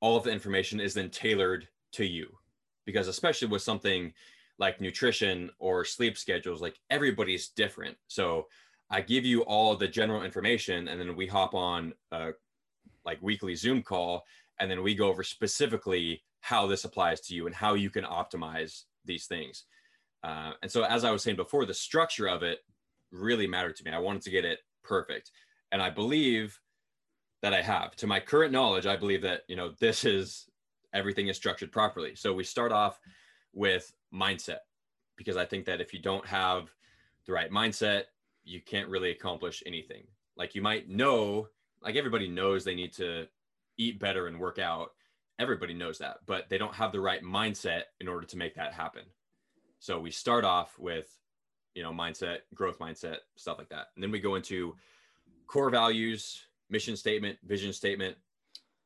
all 0.00 0.16
of 0.16 0.24
the 0.24 0.32
information 0.32 0.80
is 0.80 0.94
then 0.94 1.10
tailored 1.10 1.68
to 1.92 2.04
you. 2.04 2.28
Because, 2.84 3.06
especially 3.06 3.48
with 3.48 3.62
something 3.62 4.12
like 4.58 4.80
nutrition 4.80 5.50
or 5.58 5.84
sleep 5.84 6.18
schedules, 6.18 6.60
like 6.60 6.78
everybody's 6.90 7.48
different. 7.48 7.96
So, 8.08 8.46
I 8.90 9.00
give 9.00 9.24
you 9.24 9.42
all 9.42 9.74
the 9.74 9.88
general 9.88 10.22
information 10.22 10.88
and 10.88 11.00
then 11.00 11.16
we 11.16 11.26
hop 11.26 11.54
on 11.54 11.94
a 12.10 12.32
like 13.06 13.22
weekly 13.22 13.54
Zoom 13.54 13.82
call 13.82 14.22
and 14.60 14.70
then 14.70 14.82
we 14.82 14.94
go 14.94 15.08
over 15.08 15.22
specifically 15.22 16.22
how 16.40 16.66
this 16.66 16.84
applies 16.84 17.20
to 17.22 17.34
you 17.34 17.46
and 17.46 17.54
how 17.54 17.74
you 17.74 17.88
can 17.88 18.04
optimize 18.04 18.82
these 19.04 19.26
things. 19.26 19.64
Uh, 20.22 20.52
and 20.62 20.70
so, 20.70 20.84
as 20.84 21.04
I 21.04 21.10
was 21.10 21.22
saying 21.22 21.36
before, 21.36 21.64
the 21.64 21.74
structure 21.74 22.28
of 22.28 22.42
it 22.42 22.58
really 23.10 23.46
mattered 23.46 23.76
to 23.76 23.84
me. 23.84 23.90
I 23.90 23.98
wanted 23.98 24.22
to 24.22 24.30
get 24.30 24.44
it 24.44 24.60
perfect, 24.84 25.30
and 25.72 25.82
I 25.82 25.90
believe 25.90 26.58
that 27.42 27.52
I 27.52 27.62
have. 27.62 27.94
To 27.96 28.06
my 28.06 28.20
current 28.20 28.52
knowledge, 28.52 28.86
I 28.86 28.96
believe 28.96 29.22
that 29.22 29.42
you 29.48 29.56
know 29.56 29.72
this 29.78 30.04
is 30.04 30.48
everything 30.94 31.28
is 31.28 31.36
structured 31.36 31.72
properly. 31.72 32.14
So 32.14 32.32
we 32.32 32.44
start 32.44 32.72
off 32.72 32.98
with 33.52 33.92
mindset 34.12 34.58
because 35.16 35.36
I 35.36 35.44
think 35.44 35.66
that 35.66 35.80
if 35.80 35.92
you 35.92 36.00
don't 36.00 36.26
have 36.26 36.68
the 37.26 37.32
right 37.32 37.50
mindset, 37.50 38.04
you 38.44 38.60
can't 38.60 38.88
really 38.88 39.10
accomplish 39.10 39.62
anything. 39.66 40.04
Like 40.36 40.54
you 40.54 40.62
might 40.62 40.88
know, 40.88 41.48
like 41.82 41.96
everybody 41.96 42.28
knows 42.28 42.64
they 42.64 42.74
need 42.74 42.92
to 42.94 43.26
eat 43.76 43.98
better 43.98 44.26
and 44.26 44.38
work 44.38 44.58
out 44.58 44.92
everybody 45.38 45.74
knows 45.74 45.98
that 45.98 46.18
but 46.26 46.48
they 46.48 46.58
don't 46.58 46.74
have 46.74 46.92
the 46.92 47.00
right 47.00 47.22
mindset 47.22 47.82
in 48.00 48.08
order 48.08 48.26
to 48.26 48.36
make 48.36 48.54
that 48.54 48.72
happen 48.72 49.02
so 49.78 49.98
we 49.98 50.10
start 50.10 50.44
off 50.44 50.78
with 50.78 51.18
you 51.74 51.82
know 51.82 51.92
mindset 51.92 52.38
growth 52.54 52.78
mindset 52.78 53.16
stuff 53.36 53.58
like 53.58 53.68
that 53.68 53.88
and 53.94 54.02
then 54.02 54.10
we 54.10 54.20
go 54.20 54.34
into 54.34 54.74
core 55.46 55.70
values 55.70 56.42
mission 56.72 56.96
statement 56.96 57.38
vision 57.44 57.72
statement 57.72 58.16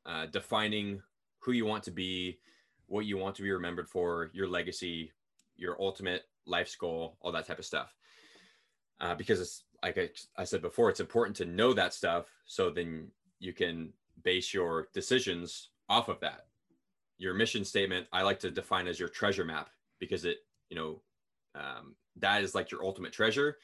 uh, 0.05 0.27
defining 0.27 1.01
who 1.39 1.53
you 1.53 1.65
want 1.65 1.83
to 1.83 1.91
be 1.91 2.39
what 2.87 3.07
you 3.07 3.17
want 3.17 3.35
to 3.35 3.43
be 3.43 3.51
remembered 3.51 3.89
for 3.89 4.31
your 4.35 4.49
legacy 4.49 5.11
your 5.57 5.81
ultimate 5.81 6.25
life's 6.47 6.77
goal 6.77 7.17
all 7.23 7.33
that 7.33 7.47
type 7.47 7.59
of 7.59 7.65
stuff 7.65 7.95
uh, 9.01 9.15
because 9.15 9.41
it's 9.41 9.65
like 9.83 9.97
I, 9.97 10.11
I 10.37 10.45
said 10.45 10.61
before 10.61 10.91
it's 10.91 11.01
important 11.01 11.37
to 11.37 11.45
know 11.47 11.73
that 11.73 11.95
stuff 11.95 12.27
so 12.45 12.71
then 12.71 13.09
you 13.39 13.53
can 13.53 13.93
base 14.23 14.53
your 14.53 14.89
decisions 14.93 15.71
off 15.89 16.09
of 16.09 16.21
that. 16.21 16.47
Your 17.19 17.35
mission 17.35 17.65
statement, 17.65 18.07
I 18.13 18.23
like 18.23 18.41
to 18.41 18.51
define 18.51 18.87
as 18.87 19.01
your 19.01 19.09
treasure 19.09 19.45
map 19.45 19.71
because 19.99 20.25
it, 20.25 20.39
you 20.69 20.77
know, 20.77 21.03
um, 21.55 21.95
that 22.17 22.43
is 22.43 22.55
like 22.55 22.71
your 22.71 22.85
ultimate 22.85 23.13
treasure, 23.13 23.57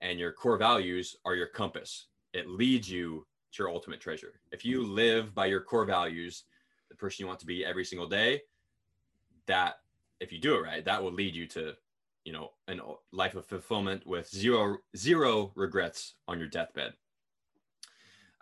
and 0.00 0.18
your 0.18 0.32
core 0.32 0.56
values 0.56 1.16
are 1.24 1.34
your 1.34 1.48
compass. 1.48 2.06
It 2.32 2.48
leads 2.48 2.88
you 2.88 3.26
to 3.52 3.62
your 3.62 3.70
ultimate 3.70 4.00
treasure. 4.00 4.40
If 4.52 4.64
you 4.64 4.86
live 4.86 5.34
by 5.34 5.46
your 5.46 5.60
core 5.60 5.84
values, 5.84 6.44
the 6.88 6.96
person 6.96 7.22
you 7.22 7.26
want 7.26 7.40
to 7.40 7.46
be 7.46 7.64
every 7.64 7.84
single 7.84 8.08
day, 8.08 8.42
that 9.46 9.76
if 10.20 10.32
you 10.32 10.38
do 10.38 10.54
it 10.56 10.62
right, 10.62 10.84
that 10.84 11.02
will 11.02 11.12
lead 11.12 11.34
you 11.34 11.46
to, 11.48 11.74
you 12.24 12.32
know, 12.32 12.50
a 12.68 12.76
life 13.12 13.34
of 13.34 13.46
fulfillment 13.46 14.06
with 14.06 14.28
zero 14.28 14.78
zero 14.96 15.52
regrets 15.54 16.14
on 16.28 16.38
your 16.38 16.48
deathbed. 16.48 16.92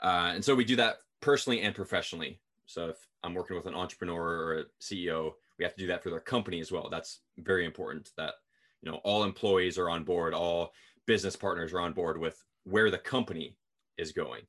Uh, 0.03 0.33
and 0.35 0.45
so 0.45 0.55
we 0.55 0.65
do 0.65 0.77
that 0.77 0.99
personally 1.21 1.63
and 1.63 1.75
professionally. 1.75 2.41
So 2.67 2.91
if 2.91 2.97
I'm 3.23 3.35
working 3.35 3.57
with 3.57 3.67
an 3.67 3.75
entrepreneur 3.75 4.23
or 4.23 4.59
a 4.59 4.65
CEO, 4.81 5.33
we 5.59 5.65
have 5.65 5.75
to 5.75 5.81
do 5.81 5.87
that 5.89 6.03
for 6.03 6.11
their 6.11 6.21
company 6.21 6.61
as 6.61 6.71
well. 6.71 6.89
That's 6.91 7.21
very 7.39 7.65
important 7.65 8.11
that 8.17 8.35
you 8.83 8.91
know 8.91 9.01
all 9.05 9.25
employees 9.25 9.79
are 9.79 9.91
on 9.91 10.05
board, 10.05 10.35
all 10.35 10.73
business 11.07 11.37
partners 11.37 11.73
are 11.73 11.81
on 11.81 11.93
board 11.93 12.19
with 12.19 12.43
where 12.65 12.91
the 12.91 12.99
company 12.99 13.57
is 13.97 14.13
going. 14.13 14.43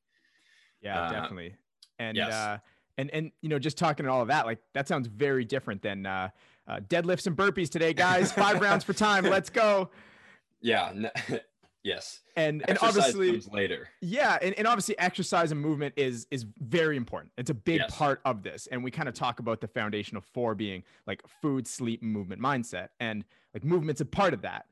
Yeah 0.82 1.02
Uh, 1.04 1.12
definitely 1.12 1.56
and 2.00 2.18
yes. 2.18 2.34
uh 2.34 2.58
and 2.98 3.10
and 3.12 3.32
you 3.42 3.50
know 3.50 3.60
just 3.60 3.78
talking 3.78 4.06
and 4.06 4.12
all 4.12 4.22
of 4.22 4.28
that 4.30 4.46
like 4.46 4.60
that 4.74 4.88
sounds 4.88 5.08
very 5.08 5.46
different 5.46 5.82
than 5.82 6.06
uh, 6.06 6.30
uh 6.68 6.80
deadlifts 6.82 7.28
and 7.28 7.36
burpees 7.36 7.70
today 7.70 7.94
guys 7.94 8.32
five 8.44 8.60
rounds 8.62 8.84
for 8.84 8.94
time 8.94 9.24
let's 9.26 9.50
go 9.50 9.90
Yeah. 10.62 10.90
n- 10.90 11.12
yes. 11.84 12.20
and 12.36 12.64
and 12.70 12.78
obviously 12.82 13.40
later. 13.52 13.88
Yeah, 14.02 14.38
and, 14.42 14.54
and 14.58 14.68
obviously 14.68 14.98
exercise 15.00 15.52
and 15.54 15.60
movement 15.62 15.94
is 15.98 16.28
is 16.32 16.46
very 16.60 16.98
important. 16.98 17.32
It's 17.38 17.50
a 17.50 17.54
big 17.54 17.80
Yes. 17.82 17.96
part 17.96 18.20
of 18.26 18.44
this. 18.44 18.68
And 18.68 18.84
we 18.84 18.92
kind 18.92 19.08
of 19.10 19.16
talk 19.16 19.40
about 19.40 19.62
the 19.62 19.68
foundation 19.68 20.18
of 20.18 20.26
four 20.26 20.56
being 20.56 20.84
like 21.08 21.22
food, 21.42 21.68
sleep, 21.68 22.02
and 22.02 22.12
movement 22.12 22.42
mindset. 22.42 22.90
And 23.00 23.24
like 23.54 23.64
movement's 23.64 24.02
a 24.02 24.06
part 24.06 24.34
of 24.34 24.42
that. 24.42 24.66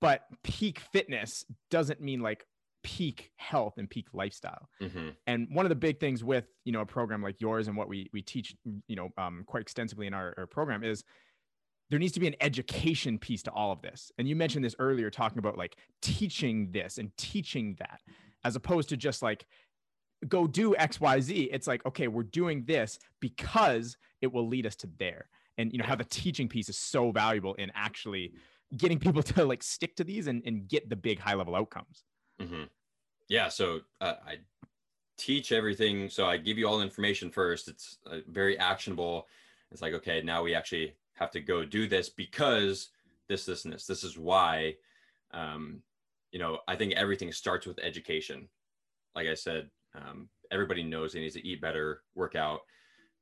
But 0.00 0.26
peak 0.44 0.78
fitness 0.78 1.44
doesn't 1.70 2.00
mean 2.00 2.20
like 2.20 2.46
peak 2.84 3.32
health 3.36 3.78
and 3.78 3.90
peak 3.90 4.06
lifestyle. 4.12 4.68
hmm 4.80 5.08
And 5.26 5.48
one 5.50 5.64
of 5.64 5.70
the 5.70 5.74
big 5.74 5.98
things 5.98 6.22
with 6.22 6.44
you 6.64 6.72
know 6.72 6.82
a 6.82 6.86
program 6.86 7.22
like 7.22 7.40
yours 7.40 7.66
and 7.66 7.76
what 7.76 7.88
we 7.88 8.08
we 8.12 8.22
teach 8.22 8.54
you 8.86 8.94
know 8.94 9.08
um, 9.18 9.42
quite 9.46 9.62
extensively 9.62 10.06
in 10.06 10.14
our, 10.14 10.34
our 10.38 10.46
program 10.46 10.84
is 10.84 11.02
there 11.90 11.98
needs 11.98 12.12
to 12.12 12.20
be 12.20 12.26
an 12.26 12.36
education 12.40 13.18
piece 13.18 13.42
to 13.42 13.50
all 13.50 13.72
of 13.72 13.82
this. 13.82 14.10
And 14.18 14.28
you 14.28 14.36
mentioned 14.36 14.64
this 14.64 14.76
earlier, 14.78 15.10
talking 15.10 15.38
about 15.38 15.58
like 15.58 15.76
teaching 16.00 16.70
this 16.72 16.98
and 16.98 17.14
teaching 17.16 17.76
that, 17.78 18.00
as 18.44 18.56
opposed 18.56 18.88
to 18.90 18.96
just 18.96 19.22
like 19.22 19.46
go 20.28 20.46
do 20.46 20.76
X 20.76 21.00
Y 21.00 21.20
Z. 21.20 21.48
It's 21.52 21.66
like 21.66 21.84
okay, 21.86 22.08
we're 22.08 22.22
doing 22.22 22.64
this 22.66 22.98
because 23.20 23.96
it 24.20 24.32
will 24.32 24.46
lead 24.46 24.66
us 24.66 24.76
to 24.76 24.88
there. 24.98 25.28
And 25.56 25.72
you 25.72 25.78
know 25.78 25.86
how 25.86 25.96
the 25.96 26.04
teaching 26.04 26.48
piece 26.48 26.68
is 26.68 26.78
so 26.78 27.10
valuable 27.10 27.54
in 27.54 27.72
actually 27.74 28.32
getting 28.76 28.98
people 28.98 29.22
to 29.34 29.44
like 29.44 29.62
stick 29.62 29.96
to 29.96 30.04
these 30.04 30.26
and, 30.26 30.42
and 30.44 30.68
get 30.68 30.88
the 30.88 30.96
big 30.96 31.18
high 31.18 31.34
level 31.34 31.54
outcomes. 31.54 32.04
Hmm 32.40 32.64
Yeah. 33.28 33.48
So 33.48 33.80
uh, 34.00 34.14
I 34.26 34.38
teach 35.16 35.52
everything. 35.52 36.08
So 36.08 36.26
I 36.26 36.36
give 36.36 36.58
you 36.58 36.66
all 36.68 36.78
the 36.78 36.84
information 36.84 37.30
first. 37.30 37.68
It's 37.68 37.98
uh, 38.10 38.18
very 38.28 38.58
actionable. 38.58 39.28
It's 39.70 39.82
like, 39.82 39.94
okay, 39.94 40.22
now 40.22 40.42
we 40.42 40.54
actually 40.54 40.94
have 41.14 41.30
to 41.32 41.40
go 41.40 41.64
do 41.64 41.88
this 41.88 42.08
because 42.08 42.90
this, 43.28 43.46
this, 43.46 43.64
and 43.64 43.72
this. 43.74 43.86
This 43.86 44.04
is 44.04 44.18
why, 44.18 44.74
um, 45.32 45.80
you 46.32 46.38
know, 46.38 46.58
I 46.68 46.76
think 46.76 46.92
everything 46.94 47.32
starts 47.32 47.66
with 47.66 47.78
education. 47.78 48.48
Like 49.14 49.28
I 49.28 49.34
said, 49.34 49.70
um, 49.94 50.28
everybody 50.50 50.82
knows 50.82 51.12
they 51.12 51.20
need 51.20 51.32
to 51.32 51.46
eat 51.46 51.60
better, 51.60 52.02
work 52.14 52.34
out, 52.34 52.60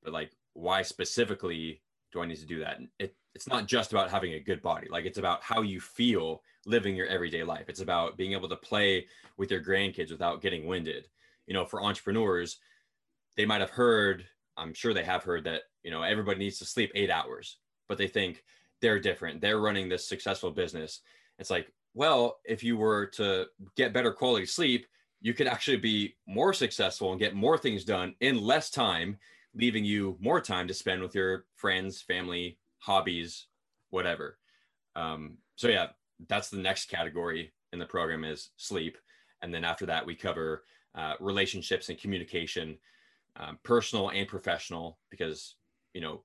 but 0.03 0.13
like, 0.13 0.33
why 0.55 0.83
specifically 0.83 1.81
do 2.13 2.21
I 2.21 2.27
need 2.27 2.39
to 2.39 2.47
do 2.47 2.61
that? 2.61 2.79
And 2.79 2.89
It, 2.99 3.17
it's 3.35 3.49
not 3.49 3.67
just 3.67 3.93
about 3.93 4.11
having 4.11 4.35
a 4.35 4.41
good 4.41 4.63
body. 4.63 4.89
Like 4.91 5.07
it's 5.07 5.19
about 5.19 5.43
how 5.43 5.63
you 5.63 5.81
feel 5.81 6.43
living 6.67 6.95
your 6.95 7.07
everyday 7.07 7.43
life. 7.43 7.69
It's 7.69 7.81
about 7.81 8.17
being 8.17 8.33
able 8.33 8.49
to 8.49 8.57
play 8.57 9.07
with 9.39 9.51
your 9.51 9.63
grandkids 9.63 10.11
without 10.11 10.43
getting 10.43 10.67
winded. 10.67 11.09
You 11.47 11.55
know, 11.55 11.65
for 11.65 11.83
entrepreneurs, 11.83 12.59
they 13.37 13.47
might 13.47 13.61
have 13.61 13.71
heard, 13.71 14.27
I'm 14.57 14.75
sure 14.75 14.93
they 14.93 15.05
have 15.05 15.25
heard 15.25 15.45
that, 15.45 15.63
you 15.83 15.91
know, 15.91 16.03
everybody 16.03 16.39
needs 16.39 16.59
to 16.59 16.67
sleep 16.67 16.93
eight 16.95 17.11
hours, 17.11 17.57
but 17.89 17.97
they 17.97 18.07
think 18.07 18.45
they're 18.81 19.01
different. 19.01 19.41
They're 19.41 19.61
running 19.61 19.89
this 19.89 20.07
successful 20.07 20.51
business. 20.51 21.01
It's 21.39 21.51
like, 21.51 21.73
well, 21.95 22.39
if 22.45 22.63
you 22.63 22.77
were 22.77 23.07
to 23.07 23.47
get 23.77 23.93
better 23.93 24.13
quality 24.13 24.47
sleep, 24.47 24.87
you 25.21 25.35
could 25.35 25.47
actually 25.47 25.79
be 25.79 26.17
more 26.27 26.53
successful 26.53 27.11
and 27.11 27.21
get 27.21 27.35
more 27.35 27.57
things 27.57 27.85
done 27.85 28.15
in 28.21 28.41
less 28.41 28.71
time, 28.71 29.19
leaving 29.55 29.85
you 29.85 30.17
more 30.21 30.41
time 30.41 30.67
to 30.69 30.75
spend 30.75 31.03
with 31.03 31.15
your 31.15 31.45
friends, 31.57 32.01
family, 32.01 32.59
hobbies, 32.79 33.47
whatever. 33.91 34.39
Um, 34.97 35.39
so 35.57 35.69
yeah, 35.69 35.89
that's 36.29 36.51
the 36.51 36.59
next 36.59 36.89
category 36.89 37.53
in 37.73 37.79
the 37.79 37.87
program 37.87 38.25
is 38.25 38.51
sleep. 38.57 38.97
And 39.43 39.53
then 39.53 39.65
after 39.65 39.87
that, 39.87 40.07
we 40.07 40.15
cover 40.15 40.65
uh, 40.95 41.15
relationships 41.21 41.89
and 41.89 41.99
communication, 41.99 42.79
um, 43.37 43.59
personal 43.63 44.11
and 44.11 44.29
professional, 44.29 44.99
because, 45.11 45.57
you 45.95 46.01
know, 46.01 46.23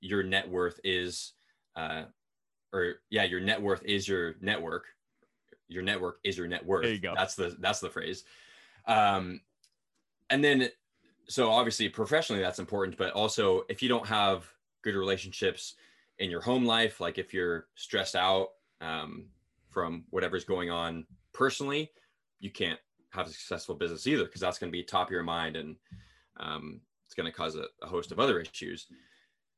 your 0.00 0.22
net 0.22 0.48
worth 0.48 0.80
is, 0.82 1.32
uh, 1.76 2.04
or 2.72 2.96
yeah, 3.10 3.24
your 3.24 3.40
net 3.40 3.60
worth 3.60 3.84
is 3.84 4.08
your 4.08 4.34
network. 4.40 4.86
Your 5.68 5.82
network 5.82 6.18
is 6.24 6.36
your 6.38 6.46
net 6.46 6.64
worth. 6.64 6.82
There 6.82 6.92
you 6.92 7.00
go. 7.00 7.14
That's 7.16 7.34
the, 7.34 7.56
that's 7.60 7.80
the 7.80 7.90
phrase. 7.90 8.24
Um, 8.86 9.40
and 10.30 10.42
then, 10.42 10.68
so 11.28 11.50
obviously 11.50 11.88
professionally 11.88 12.42
that's 12.42 12.58
important, 12.58 12.96
but 12.96 13.12
also 13.12 13.64
if 13.68 13.82
you 13.82 13.88
don't 13.88 14.06
have 14.06 14.46
good 14.82 14.94
relationships 14.94 15.74
in 16.18 16.30
your 16.30 16.40
home 16.40 16.64
life, 16.64 17.00
like 17.00 17.18
if 17.18 17.32
you're 17.32 17.66
stressed 17.74 18.16
out, 18.16 18.48
um, 18.80 19.26
from 19.70 20.04
whatever's 20.10 20.44
going 20.44 20.70
on 20.70 21.04
personally, 21.32 21.90
you 22.38 22.50
can't 22.50 22.78
have 23.10 23.26
a 23.26 23.30
successful 23.30 23.74
business 23.74 24.06
either 24.06 24.24
because 24.24 24.40
that's 24.40 24.58
going 24.58 24.70
to 24.70 24.76
be 24.76 24.82
top 24.82 25.08
of 25.08 25.12
your 25.12 25.22
mind 25.22 25.56
and 25.56 25.76
um, 26.38 26.80
it's 27.04 27.14
going 27.14 27.30
to 27.30 27.36
cause 27.36 27.56
a, 27.56 27.64
a, 27.82 27.86
host 27.86 28.12
of 28.12 28.20
other 28.20 28.40
issues. 28.40 28.86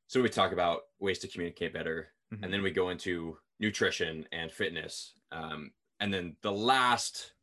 So 0.07 0.21
we 0.21 0.29
talk 0.29 0.51
about 0.51 0.81
ways 0.99 1.19
to 1.19 1.27
communicate 1.27 1.73
better, 1.73 2.09
mm-hmm. 2.33 2.43
and 2.43 2.53
then 2.53 2.61
we 2.61 2.71
go 2.71 2.89
into 2.89 3.37
nutrition 3.59 4.25
and 4.31 4.51
fitness, 4.51 5.13
um, 5.31 5.71
and 5.99 6.13
then 6.13 6.35
the 6.43 6.51
last 6.51 7.33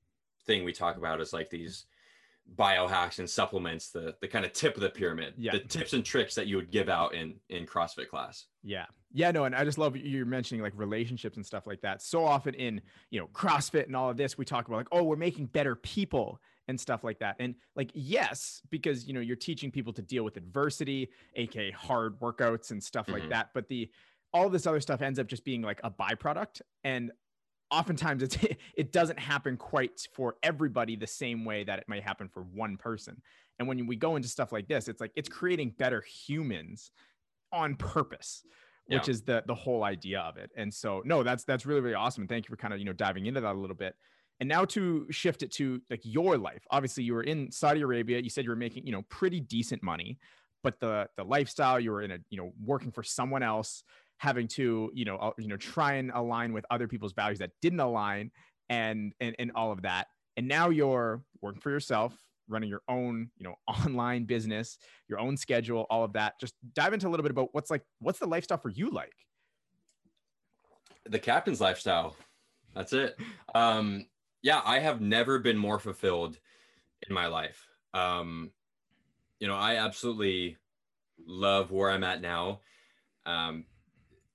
thing 0.47 0.65
we 0.65 0.73
talk 0.73 0.97
about 0.97 1.21
is 1.21 1.33
like 1.33 1.51
these 1.51 1.87
biohacks 2.57 3.19
and 3.19 3.29
supplements 3.29 3.91
the 3.91 4.15
the 4.21 4.29
kind 4.29 4.45
of 4.45 4.53
tip 4.53 4.77
of 4.77 4.83
the 4.83 4.91
pyramid 4.91 5.35
yeah. 5.39 5.53
the 5.53 5.59
tips 5.61 5.93
and 5.93 6.05
tricks 6.05 6.35
that 6.35 6.47
you 6.47 6.57
would 6.57 6.71
give 6.71 6.89
out 6.89 7.15
in 7.15 7.35
in 7.49 7.67
crossfit 7.67 8.09
class. 8.09 8.47
Yeah. 8.63 8.87
Yeah 9.13 9.31
no 9.31 9.45
and 9.45 9.55
i 9.55 9.65
just 9.65 9.79
love 9.79 9.97
you're 9.97 10.27
mentioning 10.27 10.63
like 10.63 10.73
relationships 10.77 11.37
and 11.37 11.45
stuff 11.45 11.67
like 11.67 11.81
that. 11.83 12.03
So 12.03 12.25
often 12.25 12.55
in 12.55 12.81
you 13.11 13.21
know 13.21 13.29
crossfit 13.29 13.87
and 13.87 13.97
all 13.97 14.11
of 14.11 14.17
this 14.17 14.37
we 14.37 14.45
talk 14.45 14.69
about 14.69 14.77
like 14.77 14.89
oh 14.93 15.03
we're 15.03 15.17
making 15.17 15.47
better 15.47 15.75
people 15.75 16.41
and 16.69 16.79
stuff 16.79 17.03
like 17.03 17.19
that. 17.21 17.37
And 17.41 17.55
like 17.77 17.91
yes 17.95 18.61
because 18.71 19.07
you 19.07 19.15
know 19.15 19.21
you're 19.21 19.37
teaching 19.37 19.71
people 19.71 19.93
to 19.95 20.03
deal 20.03 20.23
with 20.23 20.37
adversity 20.37 21.11
aka 21.37 21.71
hard 21.71 22.21
workouts 22.21 22.71
and 22.71 22.83
stuff 22.83 23.07
mm-hmm. 23.07 23.21
like 23.21 23.31
that 23.31 23.51
but 23.55 23.69
the 23.69 23.91
all 24.35 24.49
this 24.51 24.67
other 24.67 24.81
stuff 24.81 25.01
ends 25.01 25.19
up 25.19 25.29
just 25.29 25.45
being 25.45 25.63
like 25.63 25.81
a 25.85 25.91
byproduct. 25.91 26.61
And 26.83 27.13
oftentimes 27.75 28.23
it's 28.23 28.39
it 28.77 28.93
doesn't 28.93 29.19
happen 29.19 29.57
quite 29.57 30.07
for 30.13 30.37
everybody 30.43 30.97
the 30.97 31.07
same 31.07 31.45
way 31.45 31.65
that 31.65 31.79
it 31.79 31.85
might 31.89 32.03
happen 32.03 32.29
for 32.29 32.43
one 32.43 32.77
person. 32.77 33.21
And 33.59 33.69
when 33.69 33.87
we 33.87 33.97
go 33.97 34.17
into 34.17 34.29
stuff 34.29 34.53
like 34.53 34.69
this 34.69 34.89
it's 34.89 35.01
like 35.01 35.13
it's 35.15 35.29
creating 35.29 35.75
better 35.79 36.03
humans 36.03 36.91
on 37.53 37.77
purpose 37.77 38.43
which 38.87 39.09
yeah. 39.09 39.13
is 39.13 39.23
the 39.23 39.43
the 39.47 39.55
whole 39.55 39.83
idea 39.83 40.21
of 40.21 40.37
it. 40.37 40.51
And 40.57 40.73
so 40.73 41.03
no 41.05 41.23
that's 41.23 41.45
that's 41.45 41.67
really 41.67 41.81
really 41.81 41.95
awesome. 41.95 42.23
And 42.23 42.29
thank 42.29 42.47
you 42.47 42.51
for 42.51 42.57
kind 42.57 42.75
of 42.75 42.81
you 42.81 42.85
know 42.85 42.93
diving 42.93 43.27
into 43.27 43.41
that 43.41 43.55
a 43.55 43.59
little 43.59 43.77
bit. 43.77 43.95
And 44.41 44.49
now 44.49 44.65
to 44.67 45.07
shift 45.11 45.43
it 45.43 45.53
to 45.53 45.81
like 45.89 46.01
your 46.03 46.37
life. 46.37 46.67
Obviously 46.71 47.05
you 47.05 47.15
were 47.15 47.23
in 47.23 47.51
saudi 47.51 47.81
arabia. 47.83 48.19
You 48.21 48.31
said 48.31 48.45
you 48.45 48.51
were 48.51 48.57
making 48.57 48.87
you 48.87 48.93
know 48.93 49.03
pretty 49.09 49.41
decent 49.41 49.83
money 49.83 50.19
but 50.65 50.81
the 50.81 51.09
the 51.17 51.23
lifestyle 51.23 51.79
you 51.79 51.93
were 51.93 52.03
in 52.03 52.11
a 52.11 52.19
you 52.31 52.39
know 52.39 52.53
working 52.65 52.91
for 52.91 53.05
someone 53.05 53.45
else 53.45 53.85
having 54.25 54.49
to 54.49 54.91
you 54.95 55.05
know 55.05 55.17
uh, 55.17 55.31
you 55.39 55.49
know 55.49 55.57
try 55.57 55.95
and 55.95 56.11
align 56.15 56.55
with 56.55 56.65
other 56.71 56.89
people's 56.89 57.13
values 57.13 57.39
that 57.39 57.51
didn't 57.61 57.81
align 57.81 58.31
and 58.71 59.13
and, 59.21 59.37
and 59.39 59.53
all 59.55 59.71
of 59.71 59.83
that. 59.83 60.07
And 60.37 60.49
now 60.49 60.71
you're 60.71 61.23
working 61.43 61.61
for 61.61 61.71
yourself 61.71 62.17
running 62.49 62.69
your 62.69 62.83
own 62.89 63.31
you 63.37 63.45
know 63.45 63.55
online 63.69 64.25
business 64.25 64.79
your 65.09 65.19
own 65.19 65.37
schedule 65.37 65.87
all 65.91 66.03
of 66.03 66.15
that. 66.15 66.41
Just 66.41 66.55
dive 66.75 66.95
into 66.95 67.07
a 67.07 67.11
little 67.11 67.23
bit 67.23 67.33
about 67.33 67.51
what's 67.53 67.71
like 67.71 67.83
what's 68.01 68.19
the 68.19 68.27
lifestyle 68.27 68.59
for 68.59 68.71
you 68.71 68.91
like? 68.91 69.15
The 71.05 71.19
captain's 71.19 71.61
lifestyle. 71.61 72.17
That's 72.75 72.95
it. 72.95 73.17
Um 73.55 74.07
yeah 74.43 74.61
i 74.65 74.79
have 74.79 75.01
never 75.01 75.39
been 75.39 75.57
more 75.57 75.79
fulfilled 75.79 76.39
in 77.07 77.15
my 77.15 77.27
life. 77.27 77.69
Um 77.93 78.53
you 79.39 79.49
know 79.49 79.57
i 79.57 79.77
absolutely 79.77 80.57
love 81.27 81.71
where 81.71 81.91
i'm 81.91 82.05
at 82.05 82.23
now. 82.23 82.61
Um 83.27 83.67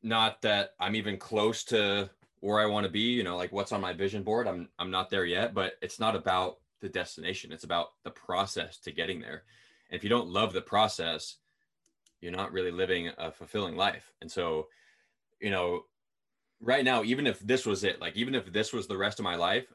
not 0.02 0.42
that 0.42 0.72
I'm 0.80 0.96
even 0.96 1.18
close 1.18 1.64
to 1.66 2.10
where 2.42 2.60
I 2.60 2.66
want 2.66 2.86
to 2.86 2.92
be, 2.92 3.00
you 3.00 3.24
know, 3.24 3.38
like 3.38 3.52
what's 3.52 3.72
on 3.72 3.82
my 3.82 3.94
vision 3.94 4.24
board. 4.24 4.48
I'm 4.48 4.70
I'm 4.80 4.92
not 4.92 5.10
there 5.10 5.26
yet, 5.26 5.54
but 5.54 5.74
it's 5.82 6.00
not 6.00 6.16
about 6.16 6.58
the 6.82 6.90
destination. 6.90 7.52
It's 7.52 7.66
about 7.66 7.90
the 8.04 8.12
process 8.12 8.78
to 8.80 8.92
getting 8.92 9.20
there. 9.20 9.44
And 9.90 9.98
if 9.98 10.04
you 10.04 10.10
don't 10.10 10.30
love 10.30 10.54
the 10.54 10.62
process, 10.62 11.36
you're 12.22 12.32
not 12.32 12.52
really 12.52 12.72
living 12.72 13.10
a 13.18 13.32
fulfilling 13.32 13.76
life. 13.76 14.14
And 14.22 14.32
so, 14.32 14.68
you 15.42 15.50
know, 15.50 15.84
right 16.62 16.86
now, 16.86 17.04
even 17.04 17.28
if 17.28 17.40
this 17.40 17.66
was 17.66 17.84
it, 17.84 18.00
like 18.00 18.16
even 18.16 18.36
if 18.36 18.52
this 18.52 18.72
was 18.74 18.88
the 18.88 18.98
rest 18.98 19.20
of 19.20 19.24
my 19.24 19.36
life, 19.36 19.66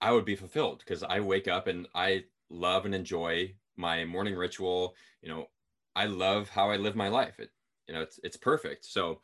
I 0.00 0.12
would 0.12 0.24
be 0.24 0.36
fulfilled 0.36 0.80
because 0.80 1.02
I 1.02 1.20
wake 1.20 1.48
up 1.48 1.66
and 1.66 1.86
I 1.94 2.24
love 2.48 2.84
and 2.84 2.94
enjoy 2.94 3.54
my 3.76 4.04
morning 4.04 4.34
ritual. 4.34 4.94
You 5.22 5.28
know, 5.30 5.46
I 5.94 6.06
love 6.06 6.48
how 6.48 6.70
I 6.70 6.76
live 6.76 6.96
my 6.96 7.08
life. 7.08 7.38
It, 7.38 7.50
you 7.86 7.94
know, 7.94 8.02
it's 8.02 8.20
it's 8.22 8.36
perfect. 8.36 8.84
So 8.84 9.20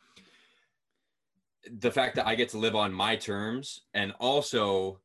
the 1.79 1.91
fact 1.91 2.15
that 2.15 2.27
I 2.27 2.35
get 2.35 2.49
to 2.49 2.57
live 2.57 2.75
on 2.75 2.93
my 2.93 3.15
terms 3.15 3.81
and 3.93 4.13
also 4.19 4.99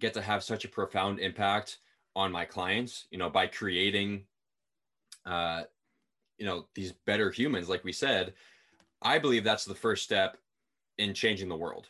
get 0.00 0.14
to 0.14 0.22
have 0.22 0.42
such 0.42 0.64
a 0.64 0.68
profound 0.68 1.18
impact 1.20 1.78
on 2.14 2.32
my 2.32 2.44
clients, 2.44 3.06
you 3.10 3.18
know, 3.18 3.30
by 3.30 3.46
creating, 3.46 4.24
uh, 5.24 5.62
you 6.38 6.46
know, 6.46 6.66
these 6.74 6.92
better 6.92 7.30
humans, 7.30 7.68
like 7.68 7.84
we 7.84 7.92
said, 7.92 8.34
I 9.02 9.18
believe 9.18 9.44
that's 9.44 9.64
the 9.64 9.74
first 9.74 10.04
step 10.04 10.38
in 10.98 11.14
changing 11.14 11.48
the 11.48 11.56
world. 11.56 11.88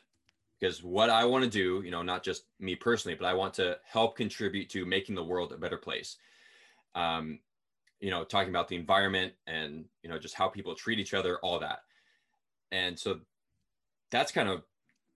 Because 0.59 0.83
what 0.83 1.11
I 1.11 1.25
want 1.25 1.45
to 1.45 1.51
do, 1.51 1.83
you 1.85 1.91
know, 1.91 2.03
not 2.03 2.23
just 2.23 2.45
me 2.59 2.75
personally, 2.75 3.15
but 3.15 3.27
I 3.27 3.35
want 3.35 3.55
to 3.55 3.79
help 3.85 4.17
contribute 4.17 4.71
to 4.71 4.87
making 4.87 5.15
the 5.15 5.25
world 5.25 5.53
a 5.53 5.59
better 5.59 5.77
place. 5.77 6.17
Um, 6.95 7.41
you 8.01 8.11
know, 8.11 8.25
talking 8.25 8.51
about 8.51 8.69
the 8.69 8.77
environment 8.77 9.35
and, 9.47 9.85
you 10.03 10.09
know, 10.09 10.19
just 10.19 10.35
how 10.35 10.49
people 10.49 10.75
treat 10.75 10.99
each 10.99 11.15
other, 11.15 11.39
all 11.39 11.59
that. 11.59 11.81
And 12.73 12.99
so 12.99 13.21
that's 14.17 14.33
kind 14.33 14.49
of 14.49 14.63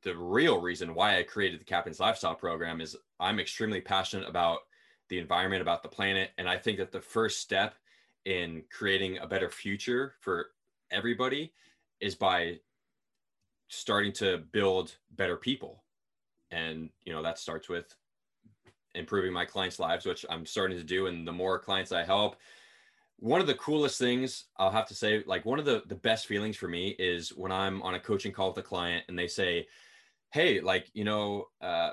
the 0.02 0.16
real 0.16 0.60
reason 0.60 0.94
why 0.94 1.18
I 1.18 1.22
created 1.22 1.60
the 1.60 1.64
Captain's 1.64 2.00
Lifestyle 2.00 2.34
program 2.34 2.80
is 2.80 2.96
I'm 3.18 3.38
extremely 3.38 3.80
passionate 3.80 4.28
about 4.28 4.60
the 5.08 5.18
environment, 5.18 5.62
about 5.62 5.82
the 5.82 5.88
planet, 5.88 6.30
and 6.38 6.48
I 6.48 6.56
think 6.56 6.78
that 6.78 6.92
the 6.92 7.00
first 7.00 7.40
step 7.40 7.74
in 8.24 8.62
creating 8.70 9.18
a 9.18 9.26
better 9.26 9.50
future 9.50 10.14
for 10.20 10.50
everybody 10.90 11.52
is 12.00 12.14
by 12.14 12.58
starting 13.68 14.12
to 14.12 14.38
build 14.52 14.96
better 15.12 15.36
people. 15.36 15.82
And 16.50 16.90
you 17.04 17.12
know 17.12 17.22
that 17.22 17.38
starts 17.38 17.68
with 17.68 17.94
improving 18.94 19.32
my 19.32 19.44
clients' 19.44 19.78
lives, 19.78 20.06
which 20.06 20.24
I'm 20.28 20.46
starting 20.46 20.76
to 20.76 20.84
do. 20.84 21.06
And 21.06 21.26
the 21.26 21.32
more 21.32 21.58
clients 21.58 21.92
I 21.92 22.04
help, 22.04 22.36
one 23.20 23.40
of 23.40 23.46
the 23.46 23.54
coolest 23.54 23.98
things 23.98 24.46
I'll 24.56 24.70
have 24.70 24.88
to 24.88 24.94
say, 24.94 25.22
like 25.26 25.44
one 25.44 25.58
of 25.58 25.66
the 25.66 25.82
the 25.86 25.94
best 25.94 26.26
feelings 26.26 26.56
for 26.56 26.68
me 26.68 26.96
is 26.98 27.30
when 27.30 27.52
I'm 27.52 27.82
on 27.82 27.94
a 27.94 28.00
coaching 28.00 28.32
call 28.32 28.48
with 28.48 28.58
a 28.58 28.62
client 28.62 29.04
and 29.08 29.18
they 29.18 29.28
say, 29.28 29.68
"Hey, 30.32 30.60
like 30.60 30.90
you 30.94 31.04
know, 31.04 31.48
uh, 31.60 31.90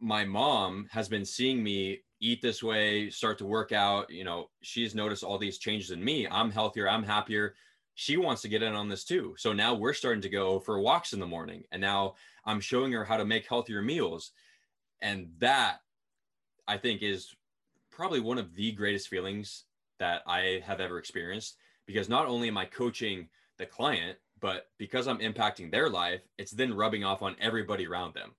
my 0.00 0.24
mom 0.24 0.88
has 0.90 1.08
been 1.08 1.24
seeing 1.24 1.62
me 1.62 2.00
eat 2.20 2.40
this 2.42 2.62
way, 2.62 3.10
start 3.10 3.38
to 3.38 3.46
work 3.46 3.72
out. 3.72 4.08
You 4.10 4.24
know, 4.24 4.50
she's 4.62 4.94
noticed 4.94 5.24
all 5.24 5.36
these 5.38 5.58
changes 5.58 5.90
in 5.90 6.02
me. 6.02 6.26
I'm 6.28 6.50
healthier. 6.50 6.88
I'm 6.88 7.02
happier. 7.02 7.54
She 7.94 8.16
wants 8.16 8.42
to 8.42 8.48
get 8.48 8.62
in 8.62 8.74
on 8.74 8.88
this 8.88 9.04
too. 9.04 9.34
So 9.38 9.52
now 9.52 9.74
we're 9.74 9.94
starting 9.94 10.22
to 10.22 10.28
go 10.28 10.60
for 10.60 10.80
walks 10.80 11.12
in 11.12 11.20
the 11.20 11.26
morning, 11.26 11.64
and 11.72 11.80
now 11.80 12.14
I'm 12.44 12.60
showing 12.60 12.92
her 12.92 13.04
how 13.04 13.16
to 13.16 13.24
make 13.24 13.48
healthier 13.48 13.82
meals, 13.82 14.32
and 15.00 15.28
that 15.38 15.78
I 16.68 16.78
think 16.78 17.02
is 17.02 17.34
probably 17.90 18.20
one 18.20 18.38
of 18.38 18.54
the 18.54 18.72
greatest 18.72 19.08
feelings 19.08 19.64
that 19.98 20.22
I 20.26 20.62
have 20.64 20.80
ever 20.80 20.98
experienced 20.98 21.56
because 21.86 22.08
not 22.08 22.26
only 22.26 22.48
am 22.48 22.58
I 22.58 22.64
coaching 22.64 23.28
the 23.58 23.66
client, 23.66 24.18
but 24.40 24.66
because 24.78 25.08
I'm 25.08 25.18
impacting 25.18 25.70
their 25.70 25.88
life, 25.88 26.20
it's 26.38 26.52
then 26.52 26.74
rubbing 26.74 27.04
off 27.04 27.22
on 27.22 27.36
everybody 27.40 27.86
around 27.86 28.14
them. 28.14 28.32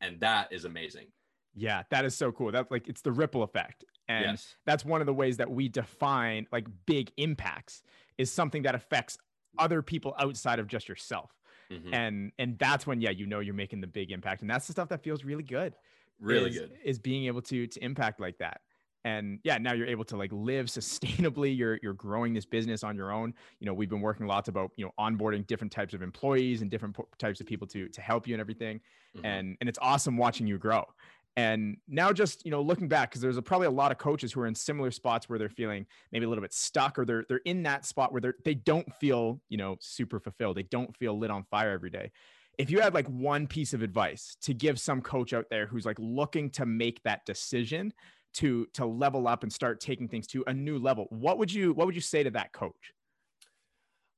And 0.00 0.20
that 0.20 0.52
is 0.52 0.64
amazing. 0.64 1.06
Yeah, 1.54 1.82
that 1.90 2.04
is 2.04 2.14
so 2.14 2.32
cool. 2.32 2.52
That's 2.52 2.70
like 2.70 2.88
it's 2.88 3.02
the 3.02 3.12
ripple 3.12 3.42
effect. 3.42 3.84
And 4.08 4.24
yes. 4.24 4.54
that's 4.66 4.84
one 4.84 5.00
of 5.00 5.06
the 5.06 5.14
ways 5.14 5.36
that 5.36 5.50
we 5.50 5.68
define 5.68 6.46
like 6.52 6.66
big 6.86 7.12
impacts 7.16 7.82
is 8.18 8.30
something 8.32 8.62
that 8.62 8.74
affects 8.74 9.18
other 9.58 9.82
people 9.82 10.14
outside 10.18 10.58
of 10.58 10.66
just 10.66 10.88
yourself. 10.88 11.30
Mm-hmm. 11.70 11.94
And 11.94 12.32
and 12.38 12.58
that's 12.58 12.86
when 12.86 13.00
yeah, 13.00 13.10
you 13.10 13.26
know 13.26 13.40
you're 13.40 13.54
making 13.54 13.80
the 13.80 13.86
big 13.86 14.10
impact. 14.10 14.42
And 14.42 14.50
that's 14.50 14.66
the 14.66 14.72
stuff 14.72 14.88
that 14.88 15.02
feels 15.02 15.24
really 15.24 15.42
good. 15.42 15.74
Really 16.20 16.50
is, 16.50 16.58
good. 16.58 16.72
Is 16.84 16.98
being 16.98 17.26
able 17.26 17.42
to 17.42 17.66
to 17.66 17.84
impact 17.84 18.20
like 18.20 18.38
that 18.38 18.60
and 19.04 19.38
yeah 19.42 19.58
now 19.58 19.72
you're 19.72 19.86
able 19.86 20.04
to 20.04 20.16
like 20.16 20.30
live 20.32 20.66
sustainably 20.66 21.56
you're 21.56 21.78
you're 21.82 21.94
growing 21.94 22.32
this 22.32 22.46
business 22.46 22.84
on 22.84 22.96
your 22.96 23.12
own. 23.12 23.34
You 23.60 23.66
know 23.66 23.74
we've 23.74 23.90
been 23.90 24.00
working 24.00 24.26
lots 24.26 24.48
about 24.48 24.70
you 24.76 24.84
know 24.84 24.92
onboarding 24.98 25.46
different 25.46 25.72
types 25.72 25.94
of 25.94 26.02
employees 26.02 26.62
and 26.62 26.70
different 26.70 26.96
po- 26.96 27.08
types 27.18 27.40
of 27.40 27.46
people 27.46 27.66
to 27.68 27.88
to 27.88 28.00
help 28.00 28.26
you 28.26 28.34
and 28.34 28.40
everything 28.40 28.80
mm-hmm. 29.16 29.26
and 29.26 29.56
and 29.60 29.68
it's 29.68 29.78
awesome 29.80 30.16
watching 30.16 30.46
you 30.46 30.58
grow. 30.58 30.84
And 31.36 31.78
now 31.88 32.12
just 32.12 32.44
you 32.44 32.50
know 32.50 32.60
looking 32.60 32.88
back 32.88 33.10
because 33.10 33.22
there's 33.22 33.38
a, 33.38 33.42
probably 33.42 33.66
a 33.66 33.70
lot 33.70 33.90
of 33.90 33.98
coaches 33.98 34.32
who 34.32 34.40
are 34.40 34.46
in 34.46 34.54
similar 34.54 34.90
spots 34.90 35.28
where 35.28 35.38
they're 35.38 35.48
feeling 35.48 35.86
maybe 36.12 36.26
a 36.26 36.28
little 36.28 36.42
bit 36.42 36.52
stuck 36.52 36.98
or 36.98 37.06
they're 37.06 37.24
they're 37.28 37.40
in 37.46 37.62
that 37.62 37.86
spot 37.86 38.12
where 38.12 38.20
they're 38.20 38.34
they 38.44 38.54
don't 38.54 38.92
feel 38.96 39.40
you 39.48 39.56
know 39.56 39.76
super 39.80 40.20
fulfilled. 40.20 40.56
They 40.56 40.64
don't 40.64 40.94
feel 40.96 41.18
lit 41.18 41.30
on 41.30 41.44
fire 41.44 41.70
every 41.70 41.90
day. 41.90 42.10
If 42.58 42.70
you 42.70 42.80
had 42.80 42.92
like 42.92 43.08
one 43.08 43.46
piece 43.46 43.72
of 43.72 43.82
advice 43.82 44.36
to 44.42 44.52
give 44.52 44.78
some 44.78 45.00
coach 45.00 45.32
out 45.32 45.46
there 45.50 45.66
who's 45.66 45.86
like 45.86 45.96
looking 45.98 46.50
to 46.50 46.66
make 46.66 47.02
that 47.04 47.24
decision 47.24 47.94
to 48.34 48.66
to 48.74 48.86
level 48.86 49.28
up 49.28 49.42
and 49.42 49.52
start 49.52 49.80
taking 49.80 50.08
things 50.08 50.26
to 50.28 50.44
a 50.46 50.52
new 50.52 50.78
level, 50.78 51.06
what 51.10 51.38
would 51.38 51.52
you 51.52 51.72
what 51.72 51.86
would 51.86 51.94
you 51.94 52.00
say 52.00 52.22
to 52.22 52.30
that 52.30 52.52
coach? 52.52 52.92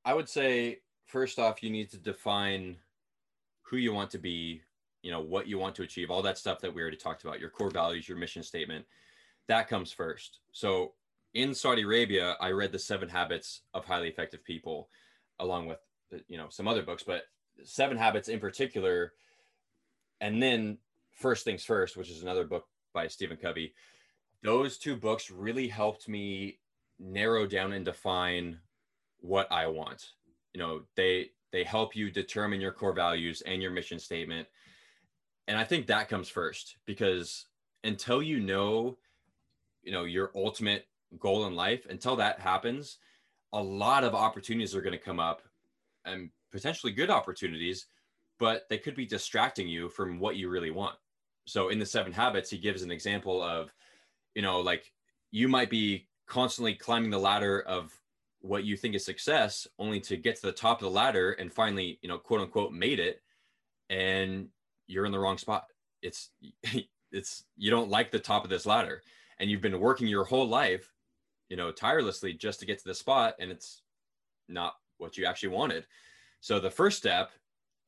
I 0.04 0.14
would 0.14 0.28
say 0.28 0.80
first 1.06 1.38
off, 1.38 1.62
you 1.62 1.70
need 1.70 1.90
to 1.90 1.98
define 1.98 2.76
who 3.62 3.76
you 3.76 3.92
want 3.92 4.10
to 4.10 4.18
be, 4.18 4.62
you 5.02 5.10
know, 5.10 5.20
what 5.20 5.46
you 5.46 5.58
want 5.58 5.74
to 5.76 5.82
achieve, 5.82 6.10
all 6.10 6.22
that 6.22 6.38
stuff 6.38 6.60
that 6.60 6.74
we 6.74 6.82
already 6.82 6.96
talked 6.96 7.24
about, 7.24 7.40
your 7.40 7.50
core 7.50 7.70
values, 7.70 8.08
your 8.08 8.18
mission 8.18 8.42
statement. 8.42 8.84
That 9.48 9.68
comes 9.68 9.92
first. 9.92 10.40
So 10.52 10.92
in 11.34 11.54
Saudi 11.54 11.82
Arabia, 11.82 12.36
I 12.40 12.50
read 12.50 12.72
the 12.72 12.78
Seven 12.78 13.08
Habits 13.08 13.62
of 13.74 13.84
Highly 13.84 14.08
Effective 14.08 14.44
People, 14.44 14.88
along 15.40 15.66
with 15.66 15.78
you 16.28 16.38
know 16.38 16.46
some 16.48 16.68
other 16.68 16.82
books, 16.82 17.02
but 17.02 17.22
Seven 17.64 17.96
Habits 17.96 18.28
in 18.28 18.38
particular, 18.38 19.12
and 20.20 20.42
then 20.42 20.78
First 21.12 21.44
Things 21.44 21.64
First, 21.64 21.96
which 21.96 22.10
is 22.10 22.22
another 22.22 22.44
book 22.44 22.66
by 22.92 23.08
Stephen 23.08 23.36
Covey. 23.36 23.74
Those 24.44 24.78
two 24.78 24.94
books 24.94 25.30
really 25.30 25.66
helped 25.66 26.08
me 26.08 26.58
narrow 27.00 27.46
down 27.46 27.72
and 27.72 27.84
define 27.84 28.60
what 29.20 29.50
I 29.50 29.66
want. 29.66 30.10
You 30.52 30.60
know, 30.60 30.82
they 30.96 31.30
they 31.50 31.64
help 31.64 31.96
you 31.96 32.10
determine 32.10 32.60
your 32.60 32.72
core 32.72 32.92
values 32.92 33.40
and 33.42 33.62
your 33.62 33.70
mission 33.70 33.98
statement. 33.98 34.46
And 35.48 35.56
I 35.58 35.64
think 35.64 35.86
that 35.86 36.08
comes 36.08 36.28
first 36.28 36.76
because 36.84 37.46
until 37.84 38.22
you 38.22 38.38
know, 38.40 38.98
you 39.82 39.92
know, 39.92 40.04
your 40.04 40.30
ultimate 40.34 40.86
goal 41.18 41.46
in 41.46 41.54
life, 41.54 41.86
until 41.88 42.16
that 42.16 42.40
happens, 42.40 42.98
a 43.52 43.62
lot 43.62 44.04
of 44.04 44.14
opportunities 44.14 44.74
are 44.74 44.82
going 44.82 44.98
to 44.98 45.04
come 45.04 45.20
up 45.20 45.42
and 46.04 46.30
potentially 46.50 46.92
good 46.92 47.10
opportunities, 47.10 47.86
but 48.38 48.66
they 48.68 48.78
could 48.78 48.96
be 48.96 49.06
distracting 49.06 49.68
you 49.68 49.88
from 49.88 50.18
what 50.18 50.36
you 50.36 50.48
really 50.48 50.70
want. 50.70 50.96
So 51.46 51.68
in 51.68 51.78
the 51.78 51.86
seven 51.86 52.12
habits, 52.12 52.50
he 52.50 52.58
gives 52.58 52.82
an 52.82 52.90
example 52.90 53.42
of, 53.42 53.72
you 54.34 54.42
know, 54.42 54.60
like 54.60 54.92
you 55.30 55.48
might 55.48 55.70
be 55.70 56.06
constantly 56.26 56.74
climbing 56.74 57.10
the 57.10 57.18
ladder 57.18 57.60
of 57.60 57.92
what 58.40 58.64
you 58.64 58.76
think 58.76 58.94
is 58.94 59.04
success 59.04 59.66
only 59.78 60.00
to 60.00 60.16
get 60.16 60.36
to 60.36 60.42
the 60.42 60.52
top 60.52 60.78
of 60.78 60.84
the 60.84 60.90
ladder 60.90 61.32
and 61.32 61.52
finally, 61.52 61.98
you 62.02 62.08
know, 62.08 62.18
quote 62.18 62.40
unquote 62.40 62.72
made 62.72 63.00
it 63.00 63.22
and 63.88 64.48
you're 64.86 65.06
in 65.06 65.12
the 65.12 65.18
wrong 65.18 65.38
spot. 65.38 65.64
It's 66.02 66.30
it's 67.12 67.44
you 67.56 67.70
don't 67.70 67.90
like 67.90 68.10
the 68.10 68.18
top 68.18 68.44
of 68.44 68.50
this 68.50 68.66
ladder 68.66 69.02
and 69.38 69.50
you've 69.50 69.60
been 69.60 69.80
working 69.80 70.08
your 70.08 70.24
whole 70.24 70.46
life, 70.48 70.92
you 71.48 71.56
know, 71.56 71.72
tirelessly 71.72 72.34
just 72.34 72.60
to 72.60 72.66
get 72.66 72.78
to 72.78 72.84
the 72.84 72.94
spot 72.94 73.34
and 73.38 73.50
it's 73.50 73.82
not 74.48 74.74
what 74.98 75.16
you 75.16 75.24
actually 75.24 75.50
wanted. 75.50 75.86
So 76.40 76.60
the 76.60 76.70
first 76.70 76.98
step, 76.98 77.30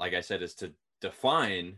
like 0.01 0.15
I 0.15 0.21
said, 0.21 0.43
is 0.43 0.55
to 0.57 0.73
define 1.01 1.77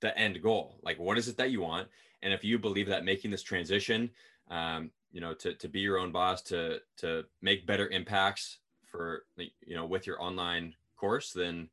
the 0.00 0.16
end 0.18 0.42
goal. 0.42 0.78
Like, 0.82 0.98
what 0.98 1.18
is 1.18 1.28
it 1.28 1.38
that 1.38 1.50
you 1.50 1.62
want? 1.62 1.88
And 2.22 2.32
if 2.32 2.44
you 2.44 2.58
believe 2.58 2.88
that 2.88 3.04
making 3.04 3.30
this 3.30 3.42
transition, 3.42 4.10
um, 4.50 4.90
you 5.12 5.20
know, 5.20 5.34
to, 5.34 5.54
to 5.54 5.68
be 5.68 5.80
your 5.80 5.98
own 5.98 6.12
boss, 6.12 6.42
to, 6.42 6.78
to 6.98 7.24
make 7.42 7.66
better 7.66 7.88
impacts 7.88 8.58
for, 8.90 9.24
you 9.36 9.76
know, 9.76 9.86
with 9.86 10.06
your 10.06 10.22
online 10.22 10.74
course, 10.96 11.32
then 11.32 11.68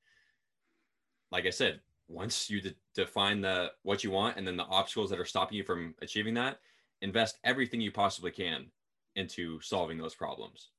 like 1.32 1.46
I 1.46 1.50
said, 1.50 1.80
once 2.08 2.50
you 2.50 2.62
de- 2.62 2.76
define 2.94 3.41
the, 3.41 3.72
what 3.82 4.04
you 4.04 4.12
want, 4.12 4.38
and 4.38 4.46
then 4.46 4.58
the 4.58 4.66
obstacles 4.66 5.10
that 5.10 5.20
are 5.20 5.26
stopping 5.26 5.58
you 5.58 5.64
from 5.64 5.96
achieving 6.02 6.34
that, 6.36 6.60
invest 7.02 7.39
everything 7.44 7.82
you 7.82 7.91
possibly 7.91 8.32
can 8.32 8.68
into 9.16 9.60
solving 9.62 9.98
those 9.98 10.16
problems. 10.16 10.70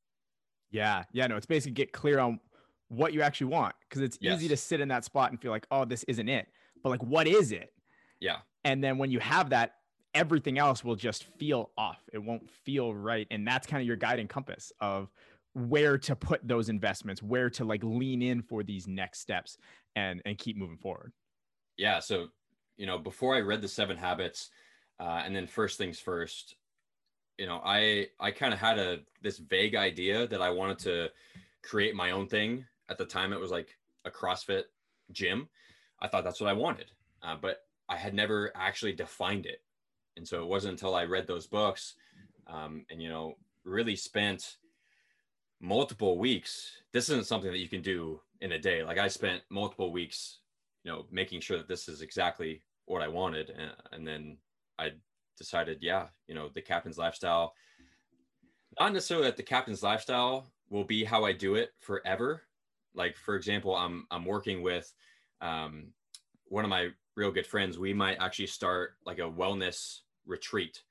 Yeah. 0.71 1.05
Yeah. 1.13 1.27
No, 1.27 1.37
it's 1.37 1.47
basically 1.47 1.73
get 1.73 1.93
clear 1.93 2.19
on 2.19 2.41
what 2.89 3.13
you 3.13 3.23
actually 3.23 3.49
want 3.49 3.75
because 3.89 4.03
it's 4.03 4.19
yes. 4.21 4.39
easy 4.39 4.49
to 4.49 4.57
sit 4.57 4.81
in 4.81 4.89
that 4.89 5.05
spot 5.05 5.31
and 5.31 5.41
feel 5.41 5.51
like, 5.51 5.67
oh, 5.71 5.85
this 5.85 6.05
isn't 6.05 6.29
it. 6.29 6.47
But 6.83 6.91
like, 6.91 7.03
what 7.03 7.27
is 7.27 7.53
it? 7.53 7.73
Yeah. 8.21 8.39
And 8.65 8.83
then 8.83 8.99
when 8.99 9.11
you 9.11 9.21
have 9.21 9.51
that, 9.51 9.75
everything 10.15 10.59
else 10.59 10.85
will 10.85 10.97
just 10.97 11.25
feel 11.39 11.71
off. 11.77 12.03
It 12.13 12.19
won't 12.19 12.49
feel 12.51 12.95
right. 12.95 13.27
And 13.31 13.47
that's 13.47 13.67
kind 13.67 13.81
of 13.81 13.87
your 13.87 13.97
guiding 13.97 14.29
compass 14.29 14.73
of 14.81 15.11
where 15.55 15.99
to 15.99 16.17
put 16.17 16.47
those 16.47 16.69
investments, 16.69 17.23
where 17.23 17.51
to 17.51 17.65
like 17.65 17.83
lean 17.85 18.23
in 18.23 18.43
for 18.43 18.63
these 18.63 18.89
next 18.89 19.21
steps 19.21 19.59
and 19.97 20.23
and 20.25 20.39
keep 20.39 20.57
moving 20.57 20.79
forward. 20.79 21.13
Yeah. 21.77 22.01
So, 22.01 22.29
you 22.77 22.87
know, 22.87 22.99
before 22.99 23.35
I 23.35 23.41
read 23.41 23.61
the 23.61 23.69
seven 23.69 23.97
habits, 23.97 24.51
uh, 25.01 25.23
and 25.25 25.35
then 25.35 25.47
first 25.47 25.79
things 25.79 25.99
first, 25.99 26.57
you 27.39 27.47
know 27.47 27.61
i 27.65 28.07
i 28.21 28.31
kind 28.31 28.53
of 28.55 28.61
had 28.61 28.79
a 28.79 29.01
this 29.23 29.39
vague 29.39 29.75
idea 29.75 30.27
that 30.27 30.41
i 30.41 30.51
wanted 30.51 30.79
to 30.79 31.09
create 31.63 31.95
my 31.95 32.11
own 32.11 32.27
thing 32.27 32.65
at 32.89 32.99
the 32.99 33.05
time 33.05 33.33
it 33.33 33.41
was 33.41 33.51
like 33.51 33.77
a 34.05 34.11
crossfit 34.11 34.65
gym 35.13 35.49
i 36.01 36.09
thought 36.09 36.25
that's 36.25 36.41
what 36.41 36.51
i 36.51 36.53
wanted 36.53 36.91
uh, 37.23 37.37
but 37.41 37.64
i 37.89 37.97
had 37.97 38.15
never 38.15 38.53
actually 38.55 38.93
defined 38.93 39.47
it. 39.47 39.61
And 40.17 40.27
so 40.27 40.43
it 40.43 40.49
wasn't 40.49 40.73
until 40.73 40.95
i 40.95 41.05
read 41.05 41.27
those 41.27 41.47
books 41.47 41.95
um, 42.47 42.85
and 42.91 43.03
you 43.03 43.09
know 43.09 43.35
really 43.65 43.97
spent 43.97 44.57
multiple 45.61 46.19
weeks 46.19 46.71
this 46.93 47.09
isn't 47.09 47.27
something 47.27 47.51
that 47.51 47.59
you 47.59 47.69
can 47.69 47.83
do 47.83 48.21
in 48.41 48.53
a 48.53 48.59
day. 48.59 48.83
Like 48.83 48.99
i 48.99 49.09
spent 49.09 49.43
multiple 49.51 49.93
weeks 49.93 50.39
you 50.85 50.91
know 50.93 51.07
making 51.11 51.41
sure 51.41 51.57
that 51.59 51.69
this 51.69 51.89
is 51.89 52.03
exactly 52.03 52.63
what 52.87 53.03
i 53.03 53.09
wanted. 53.09 53.51
And, 53.51 53.73
and 53.93 54.07
then 54.07 54.37
i 54.79 54.93
decided, 55.37 55.79
yeah, 55.81 56.07
you 56.27 56.35
know, 56.35 56.49
the 56.49 56.63
captain's 56.63 56.99
lifestyle, 56.99 57.55
not 58.79 58.93
necessarily 58.93 59.27
that 59.27 59.37
the 59.37 59.43
captain's 59.43 59.83
lifestyle 59.83 60.51
will 60.71 60.85
be 60.85 61.05
how 61.05 61.25
I 61.25 61.33
do 61.33 61.55
it 61.55 61.71
forever. 61.81 62.43
Like, 62.95 63.17
for 63.17 63.37
example, 63.37 63.75
I'm, 63.75 64.07
I'm 64.11 64.25
working 64.25 64.63
with 64.63 64.93
um, 65.41 65.89
one 66.55 66.65
of 66.65 66.71
my 66.71 66.89
real 67.17 67.31
good 67.31 67.47
friends. 67.47 67.79
We 67.79 67.93
might 67.93 68.21
actually 68.21 68.47
start 68.47 68.95
like 69.05 69.19
a 69.19 69.23
wellness 69.23 70.01
retreat 70.27 70.83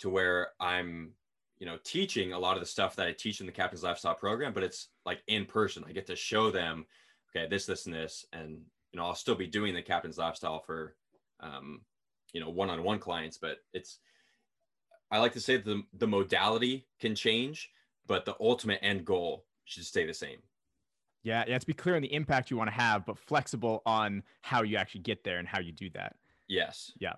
to 0.00 0.10
where 0.10 0.48
I'm, 0.60 1.12
you 1.58 1.66
know, 1.66 1.78
teaching 1.84 2.32
a 2.32 2.38
lot 2.38 2.56
of 2.56 2.60
the 2.60 2.66
stuff 2.66 2.96
that 2.96 3.06
I 3.06 3.12
teach 3.12 3.40
in 3.40 3.46
the 3.46 3.52
captain's 3.52 3.82
lifestyle 3.82 4.14
program, 4.14 4.52
but 4.52 4.62
it's 4.62 4.88
like 5.04 5.22
in 5.26 5.44
person. 5.44 5.84
I 5.88 5.92
get 5.92 6.06
to 6.06 6.16
show 6.16 6.50
them, 6.50 6.86
okay, 7.30 7.48
this, 7.48 7.66
this, 7.66 7.86
and 7.86 7.94
this. 7.94 8.26
And, 8.32 8.60
you 8.92 8.98
know, 8.98 9.06
I'll 9.06 9.14
still 9.14 9.34
be 9.34 9.46
doing 9.46 9.74
the 9.74 9.82
captain's 9.82 10.18
lifestyle 10.18 10.60
for, 10.60 10.94
um, 11.40 11.80
you 12.32 12.40
know 12.40 12.50
one-on-one 12.50 12.98
clients 12.98 13.38
but 13.38 13.58
it's 13.72 13.98
i 15.10 15.18
like 15.18 15.32
to 15.32 15.40
say 15.40 15.56
the 15.56 15.82
the 15.94 16.06
modality 16.06 16.86
can 17.00 17.14
change 17.14 17.70
but 18.06 18.24
the 18.24 18.36
ultimate 18.40 18.78
end 18.82 19.04
goal 19.04 19.44
should 19.64 19.84
stay 19.84 20.06
the 20.06 20.14
same 20.14 20.38
yeah 21.28 21.44
yeah 21.46 21.58
to 21.58 21.66
be 21.66 21.74
clear 21.74 21.94
on 21.94 22.02
the 22.02 22.12
impact 22.12 22.50
you 22.50 22.56
want 22.56 22.68
to 22.68 22.74
have 22.74 23.04
but 23.06 23.18
flexible 23.18 23.82
on 23.86 24.22
how 24.40 24.62
you 24.62 24.76
actually 24.76 25.02
get 25.02 25.22
there 25.22 25.38
and 25.38 25.46
how 25.46 25.60
you 25.60 25.72
do 25.72 25.88
that 25.90 26.16
yes 26.48 26.92
yeah 26.98 27.12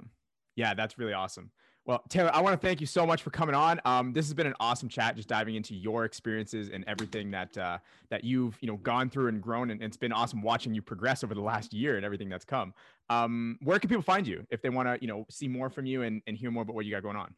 yeah 0.57 0.75
that's 0.75 0.99
really 0.99 1.13
awesome 1.13 1.51
well, 1.87 2.05
Taylor, 2.09 2.31
I 2.33 2.41
want 2.43 2.61
to 2.61 2.65
thank 2.65 2.81
you 2.81 2.87
so 2.87 3.07
much 3.07 3.23
for 3.23 3.31
coming 3.31 3.55
on. 3.55 3.81
Um, 3.85 4.13
this 4.13 4.27
has 4.27 4.35
been 4.35 4.47
an 4.47 4.55
awesome 4.61 4.89
chat, 4.89 5.17
just 5.17 5.29
diving 5.29 5.55
into 5.55 5.75
your 5.75 6.05
experiences 6.05 6.69
and 6.69 6.85
everything 6.87 7.31
that 7.31 7.57
uh, 7.57 7.79
that 8.11 8.23
you've 8.23 8.57
you 8.61 8.69
know 8.69 8.77
gone 8.77 9.09
through 9.09 9.29
and 9.29 9.43
grown, 9.43 9.71
and 9.71 9.83
it's 9.83 9.97
been 9.97 10.13
awesome 10.13 10.43
watching 10.43 10.75
you 10.75 10.83
progress 10.83 11.25
over 11.25 11.35
the 11.35 11.41
last 11.41 11.73
year 11.73 11.97
and 11.97 12.05
everything 12.05 12.29
that's 12.29 12.45
come. 12.45 12.75
Um, 13.09 13.59
where 13.63 13.79
can 13.79 13.89
people 13.89 14.03
find 14.03 14.27
you 14.27 14.47
if 14.51 14.61
they 14.61 14.69
want 14.69 14.89
to 14.89 14.99
you 15.01 15.09
know 15.09 15.25
see 15.31 15.49
more 15.49 15.71
from 15.71 15.87
you 15.87 16.03
and, 16.03 16.23
and 16.27 16.37
hear 16.37 16.51
more 16.51 16.63
about 16.63 16.77
what 16.77 16.85
you 16.85 16.93
got 16.93 17.03
going 17.03 17.17
on? 17.17 17.35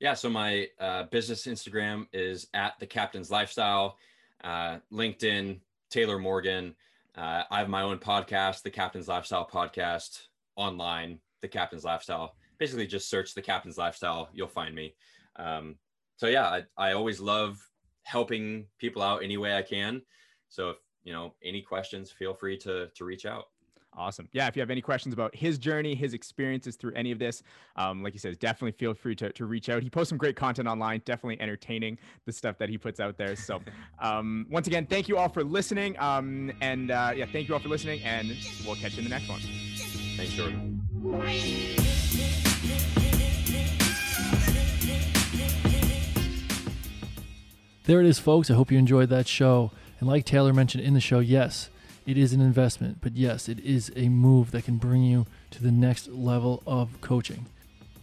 Yeah, 0.00 0.14
so 0.14 0.30
my 0.30 0.68
uh, 0.80 1.04
business 1.04 1.46
Instagram 1.46 2.06
is 2.12 2.48
at 2.54 2.78
the 2.80 2.86
Captain's 2.86 3.30
Lifestyle, 3.30 3.98
uh, 4.42 4.78
LinkedIn 4.92 5.60
Taylor 5.90 6.18
Morgan. 6.18 6.74
Uh, 7.16 7.42
I 7.50 7.58
have 7.58 7.68
my 7.68 7.82
own 7.82 7.98
podcast, 7.98 8.62
the 8.62 8.70
Captain's 8.70 9.08
Lifestyle 9.08 9.48
Podcast, 9.50 10.22
online, 10.56 11.18
the 11.42 11.48
Captain's 11.48 11.84
Lifestyle. 11.84 12.34
Basically 12.58 12.86
just 12.86 13.10
search 13.10 13.34
the 13.34 13.42
captain's 13.42 13.76
lifestyle. 13.76 14.30
You'll 14.32 14.48
find 14.48 14.74
me. 14.74 14.94
Um, 15.36 15.76
so 16.16 16.26
yeah 16.26 16.46
I, 16.46 16.62
I 16.76 16.92
always 16.92 17.20
love 17.20 17.58
helping 18.02 18.66
people 18.78 19.02
out 19.02 19.22
any 19.22 19.36
way 19.36 19.56
i 19.56 19.62
can. 19.62 20.02
So 20.48 20.70
if 20.70 20.76
you 21.04 21.12
know 21.12 21.34
any 21.42 21.62
questions 21.62 22.10
feel 22.10 22.34
free 22.34 22.56
to 22.58 22.88
to 22.94 23.04
reach 23.04 23.26
out 23.26 23.44
Awesome. 23.96 24.28
Yeah. 24.32 24.46
If 24.46 24.56
you 24.56 24.60
have 24.60 24.70
any 24.70 24.82
questions 24.82 25.14
about 25.14 25.34
his 25.34 25.56
journey, 25.58 25.94
his 25.94 26.12
experiences 26.12 26.76
through 26.76 26.92
any 26.94 27.12
of 27.12 27.18
this, 27.18 27.42
um, 27.76 28.02
like 28.02 28.12
he 28.12 28.18
says, 28.18 28.36
definitely 28.36 28.72
feel 28.72 28.92
free 28.92 29.16
to, 29.16 29.32
to 29.32 29.46
reach 29.46 29.70
out. 29.70 29.82
He 29.82 29.88
posts 29.88 30.10
some 30.10 30.18
great 30.18 30.36
content 30.36 30.68
online, 30.68 31.00
definitely 31.06 31.40
entertaining 31.40 31.98
the 32.26 32.32
stuff 32.32 32.58
that 32.58 32.68
he 32.68 32.76
puts 32.76 33.00
out 33.00 33.16
there. 33.16 33.34
So, 33.36 33.60
um, 33.98 34.46
once 34.50 34.66
again, 34.66 34.86
thank 34.86 35.08
you 35.08 35.16
all 35.16 35.30
for 35.30 35.42
listening. 35.42 35.98
Um, 35.98 36.52
and 36.60 36.90
uh, 36.90 37.12
yeah, 37.16 37.24
thank 37.32 37.48
you 37.48 37.54
all 37.54 37.60
for 37.60 37.70
listening, 37.70 38.02
and 38.02 38.36
we'll 38.66 38.76
catch 38.76 38.92
you 38.92 38.98
in 38.98 39.04
the 39.04 39.10
next 39.10 39.28
one. 39.28 39.40
Thanks, 40.16 40.32
Jordan. 40.32 40.82
There 47.84 48.00
it 48.00 48.06
is, 48.06 48.18
folks. 48.18 48.50
I 48.50 48.54
hope 48.54 48.72
you 48.72 48.78
enjoyed 48.78 49.08
that 49.10 49.28
show. 49.28 49.70
And 50.00 50.08
like 50.08 50.24
Taylor 50.24 50.52
mentioned 50.52 50.84
in 50.84 50.92
the 50.92 51.00
show, 51.00 51.20
yes, 51.20 51.70
it 52.06 52.16
is 52.16 52.32
an 52.32 52.40
investment, 52.40 52.98
but 53.00 53.16
yes, 53.16 53.48
it 53.48 53.58
is 53.60 53.92
a 53.96 54.08
move 54.08 54.52
that 54.52 54.64
can 54.64 54.76
bring 54.76 55.02
you 55.02 55.26
to 55.50 55.62
the 55.62 55.72
next 55.72 56.08
level 56.08 56.62
of 56.66 57.00
coaching. 57.00 57.46